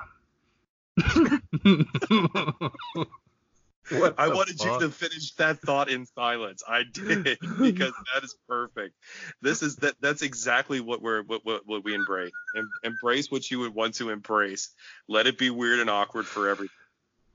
what 3.90 4.16
I 4.18 4.30
the 4.30 4.36
wanted 4.36 4.64
you 4.64 4.80
to 4.80 4.90
finish 4.90 5.34
that 5.36 5.60
thought 5.62 5.90
in 5.90 6.06
silence. 6.06 6.64
I 6.68 6.84
did 6.92 7.24
because 7.60 7.94
that 8.14 8.24
is 8.24 8.36
perfect. 8.48 8.96
This 9.42 9.62
is 9.62 9.76
that 9.78 9.96
that's 10.00 10.22
exactly 10.22 10.80
what 10.80 11.02
we're 11.02 11.24
what 11.24 11.46
what, 11.46 11.62
what 11.66 11.84
we 11.84 11.94
embrace. 11.94 12.32
Em, 12.56 12.70
embrace 12.84 13.32
what 13.32 13.50
you 13.50 13.60
would 13.60 13.74
want 13.74 13.96
to 13.96 14.10
embrace. 14.10 14.70
Let 15.08 15.28
it 15.28 15.38
be 15.38 15.50
weird 15.50 15.80
and 15.80 15.90
awkward 15.90 16.26
for 16.26 16.50
everyone. 16.50 16.70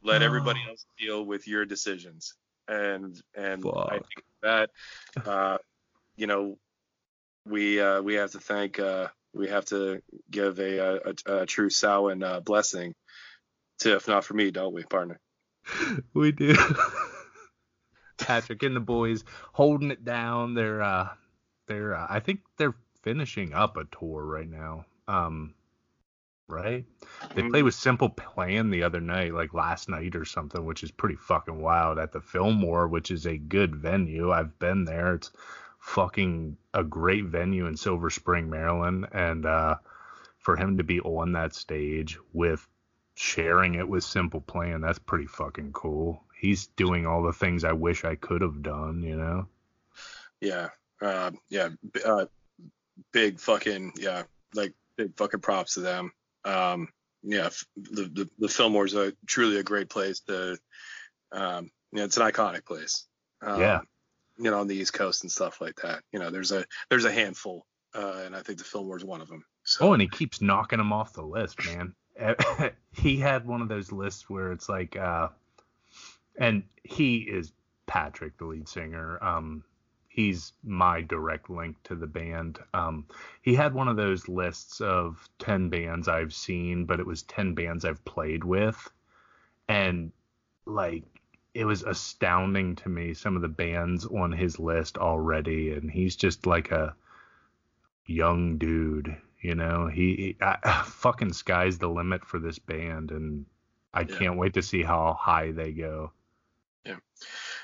Let 0.02 0.22
everybody 0.22 0.60
else 0.68 0.86
deal 0.98 1.24
with 1.24 1.46
your 1.46 1.64
decisions. 1.64 2.34
And 2.68 3.20
and 3.34 3.64
I 3.64 3.98
think 3.98 4.24
that 4.42 4.70
uh 5.24 5.58
you 6.16 6.26
know 6.26 6.58
we 7.46 7.80
uh 7.80 8.02
we 8.02 8.14
have 8.14 8.32
to 8.32 8.40
thank 8.40 8.78
uh 8.78 9.08
we 9.34 9.48
have 9.48 9.64
to 9.66 10.02
give 10.30 10.58
a 10.58 10.78
a, 10.78 11.14
a, 11.26 11.46
true 11.46 11.70
Samhain 11.70 12.22
uh, 12.22 12.40
blessing 12.40 12.94
to 13.80 13.96
if 13.96 14.08
not 14.08 14.24
for 14.24 14.34
me, 14.34 14.50
don't 14.50 14.74
we, 14.74 14.82
partner? 14.84 15.20
We 16.14 16.32
do. 16.32 16.56
Patrick 18.18 18.62
and 18.62 18.74
the 18.74 18.80
boys 18.80 19.24
holding 19.52 19.90
it 19.90 20.04
down. 20.04 20.54
They're 20.54 20.82
uh 20.82 21.08
they're 21.66 21.94
uh, 21.94 22.06
I 22.08 22.20
think 22.20 22.40
they're 22.56 22.76
finishing 23.02 23.52
up 23.52 23.76
a 23.76 23.84
tour 23.84 24.24
right 24.24 24.48
now. 24.48 24.86
Um 25.06 25.54
right? 26.48 26.84
They 27.34 27.42
played 27.42 27.64
with 27.64 27.74
Simple 27.74 28.08
Plan 28.08 28.70
the 28.70 28.84
other 28.84 29.00
night, 29.00 29.34
like 29.34 29.52
last 29.52 29.88
night 29.88 30.14
or 30.14 30.24
something, 30.24 30.64
which 30.64 30.84
is 30.84 30.90
pretty 30.92 31.16
fucking 31.16 31.60
wild 31.60 31.98
at 31.98 32.12
the 32.12 32.20
Fillmore, 32.20 32.88
which 32.88 33.10
is 33.10 33.26
a 33.26 33.36
good 33.36 33.74
venue. 33.74 34.30
I've 34.30 34.58
been 34.58 34.84
there. 34.84 35.14
It's 35.14 35.32
fucking 35.86 36.56
a 36.74 36.84
great 36.84 37.24
venue 37.24 37.66
in 37.66 37.76
Silver 37.76 38.10
Spring, 38.10 38.50
Maryland, 38.50 39.06
and 39.12 39.46
uh 39.46 39.76
for 40.38 40.56
him 40.56 40.76
to 40.76 40.84
be 40.84 41.00
on 41.00 41.32
that 41.32 41.54
stage 41.54 42.18
with 42.32 42.64
sharing 43.16 43.74
it 43.74 43.88
with 43.88 44.04
Simple 44.04 44.40
Plan. 44.40 44.80
That's 44.80 44.98
pretty 45.00 45.26
fucking 45.26 45.72
cool. 45.72 46.22
He's 46.38 46.68
doing 46.76 47.04
all 47.04 47.24
the 47.24 47.32
things 47.32 47.64
I 47.64 47.72
wish 47.72 48.04
I 48.04 48.14
could 48.14 48.42
have 48.42 48.62
done, 48.62 49.02
you 49.02 49.16
know? 49.16 49.48
Yeah. 50.40 50.68
Uh, 51.02 51.32
yeah. 51.48 51.70
Uh, 52.04 52.26
big 53.12 53.40
fucking, 53.40 53.94
yeah, 53.96 54.22
like 54.54 54.72
big 54.96 55.16
fucking 55.16 55.40
props 55.40 55.74
to 55.74 55.80
them. 55.80 56.12
Um, 56.44 56.88
yeah, 57.24 57.48
the, 57.76 58.02
the, 58.02 58.30
the 58.38 58.48
Fillmore's 58.48 58.94
a 58.94 59.14
truly 59.26 59.56
a 59.56 59.64
great 59.64 59.88
place 59.88 60.20
to, 60.28 60.58
um, 61.32 61.70
you 61.90 61.98
know, 61.98 62.04
it's 62.04 62.18
an 62.18 62.30
iconic 62.30 62.64
place. 62.64 63.04
Um, 63.42 63.60
yeah. 63.60 63.80
You 64.38 64.50
know, 64.50 64.60
on 64.60 64.66
the 64.66 64.76
East 64.76 64.92
Coast 64.92 65.22
and 65.22 65.30
stuff 65.30 65.60
like 65.60 65.76
that. 65.82 66.02
You 66.12 66.18
know, 66.18 66.30
there's 66.30 66.52
a, 66.52 66.64
there's 66.90 67.04
a 67.04 67.12
handful, 67.12 67.66
uh, 67.94 68.22
and 68.24 68.36
I 68.36 68.42
think 68.42 68.58
the 68.58 68.64
Fillmore's 68.64 69.04
one 69.04 69.20
of 69.20 69.28
them. 69.28 69.44
So. 69.64 69.88
Oh, 69.88 69.92
and 69.92 70.02
he 70.02 70.08
keeps 70.08 70.40
knocking 70.40 70.78
them 70.78 70.92
off 70.92 71.12
the 71.12 71.22
list, 71.22 71.58
man. 71.66 71.94
he 72.92 73.16
had 73.16 73.46
one 73.46 73.62
of 73.62 73.68
those 73.68 73.92
lists 73.92 74.28
where 74.28 74.52
it's 74.52 74.68
like, 74.68 74.96
uh, 74.96 75.28
and 76.38 76.62
he 76.82 77.18
is 77.18 77.52
Patrick, 77.86 78.36
the 78.38 78.44
lead 78.44 78.68
singer. 78.68 79.22
Um, 79.22 79.64
he's 80.08 80.54
my 80.64 81.02
direct 81.02 81.50
link 81.50 81.76
to 81.84 81.94
the 81.94 82.06
band. 82.06 82.58
Um, 82.72 83.06
he 83.42 83.54
had 83.54 83.74
one 83.74 83.88
of 83.88 83.96
those 83.96 84.28
lists 84.28 84.80
of 84.80 85.28
10 85.40 85.68
bands 85.68 86.08
I've 86.08 86.32
seen, 86.32 86.86
but 86.86 87.00
it 87.00 87.06
was 87.06 87.22
10 87.24 87.54
bands 87.54 87.84
I've 87.84 88.04
played 88.04 88.44
with. 88.44 88.90
And 89.68 90.12
like, 90.64 91.04
it 91.56 91.64
was 91.64 91.82
astounding 91.82 92.76
to 92.76 92.88
me 92.90 93.14
some 93.14 93.34
of 93.34 93.40
the 93.40 93.48
bands 93.48 94.04
on 94.04 94.30
his 94.30 94.58
list 94.58 94.98
already. 94.98 95.72
And 95.72 95.90
he's 95.90 96.14
just 96.14 96.46
like 96.46 96.70
a 96.70 96.94
young 98.04 98.58
dude, 98.58 99.16
you 99.40 99.54
know, 99.54 99.86
he, 99.86 100.36
I, 100.40 100.82
fucking 100.86 101.32
sky's 101.32 101.78
the 101.78 101.88
limit 101.88 102.26
for 102.26 102.38
this 102.38 102.58
band. 102.58 103.10
And 103.10 103.46
I 103.94 104.02
yeah. 104.02 104.18
can't 104.18 104.36
wait 104.36 104.54
to 104.54 104.62
see 104.62 104.82
how 104.82 105.16
high 105.18 105.52
they 105.52 105.72
go. 105.72 106.12
Yeah. 106.84 106.96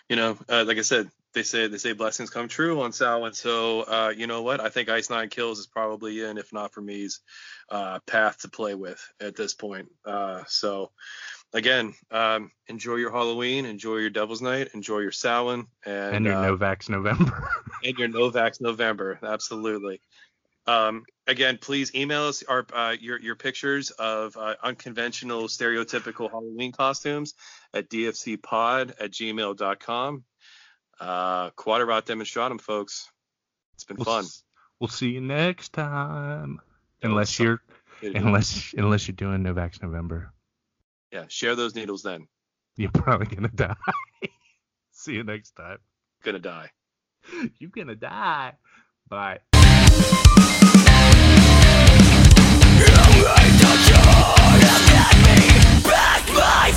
You 0.09 0.17
know, 0.17 0.39
uh, 0.49 0.65
like 0.67 0.79
I 0.79 0.83
said, 0.83 1.11
they 1.35 1.43
say 1.43 1.67
they 1.67 1.79
say 1.79 1.93
blessings 1.93 2.31
come 2.31 2.49
true 2.49 2.83
on 2.83 2.93
Sal, 2.93 3.25
and 3.25 3.35
so 3.35 3.83
uh, 3.83 4.13
you 4.15 4.27
know 4.27 4.43
what? 4.43 4.61
I 4.61 4.69
think 4.69 4.91
Ice 4.91 5.09
Nine 5.09 5.31
Kills 5.31 5.59
is 5.59 5.67
probably 5.67 6.23
in, 6.23 6.37
if 6.37 6.53
not 6.53 6.75
for 6.75 6.83
me's 6.83 7.21
uh, 7.71 8.01
path 8.07 8.41
to 8.41 8.49
play 8.49 8.75
with 8.75 9.03
at 9.19 9.35
this 9.35 9.55
point. 9.55 9.91
Uh, 10.05 10.43
so 10.47 10.91
again, 11.53 11.95
um, 12.11 12.51
enjoy 12.67 12.97
your 12.97 13.11
Halloween, 13.11 13.65
enjoy 13.65 13.97
your 13.97 14.11
Devil's 14.11 14.43
Night, 14.43 14.69
enjoy 14.75 14.99
your 14.99 15.13
Samhain, 15.13 15.67
and, 15.85 16.17
and 16.17 16.25
your 16.25 16.35
uh, 16.35 16.45
Novax 16.45 16.89
November. 16.89 17.49
and 17.85 17.97
your 17.99 18.09
Novax 18.09 18.61
November, 18.61 19.19
absolutely. 19.23 20.01
Um, 20.67 21.05
again, 21.27 21.59
please 21.59 21.95
email 21.95 22.25
us 22.25 22.43
our 22.45 22.65
uh, 22.73 22.95
your 23.01 23.21
your 23.21 23.35
pictures 23.35 23.91
of 23.91 24.37
uh, 24.37 24.55
unconventional, 24.63 25.45
stereotypical 25.45 26.31
Halloween 26.31 26.73
costumes 26.73 27.35
at 27.75 27.91
dfcpod 27.91 28.93
at 29.01 29.11
gmail.com. 29.11 30.25
Uh, 31.01 31.51
Quod 31.51 31.81
erat 31.81 32.07
Demonstratum, 32.07 32.61
folks. 32.61 33.11
It's 33.75 33.85
been 33.85 33.97
we'll 33.97 34.05
fun. 34.05 34.25
S- 34.25 34.45
we'll 34.79 34.89
see 34.89 35.11
you 35.11 35.21
next 35.21 35.73
time. 35.73 36.61
Unless 37.03 37.41
you're 37.41 37.61
unless 38.01 38.73
unless 38.77 39.09
you're 39.09 39.17
doing 39.17 39.43
Novax 39.43 39.83
November. 39.83 40.33
Yeah, 41.13 41.25
share 41.29 41.55
those 41.55 41.75
needles 41.75 42.03
then. 42.03 42.27
You're 42.77 42.91
probably 42.91 43.27
gonna 43.27 43.49
die. 43.55 43.75
see 44.93 45.13
you 45.15 45.25
next 45.25 45.53
time. 45.53 45.79
Gonna 46.25 46.39
die. 46.39 46.71
You're 47.59 47.71
gonna 47.71 47.95
die. 47.95 48.55
Bye. 49.09 49.41
Back 55.85 56.29
my 56.35 56.73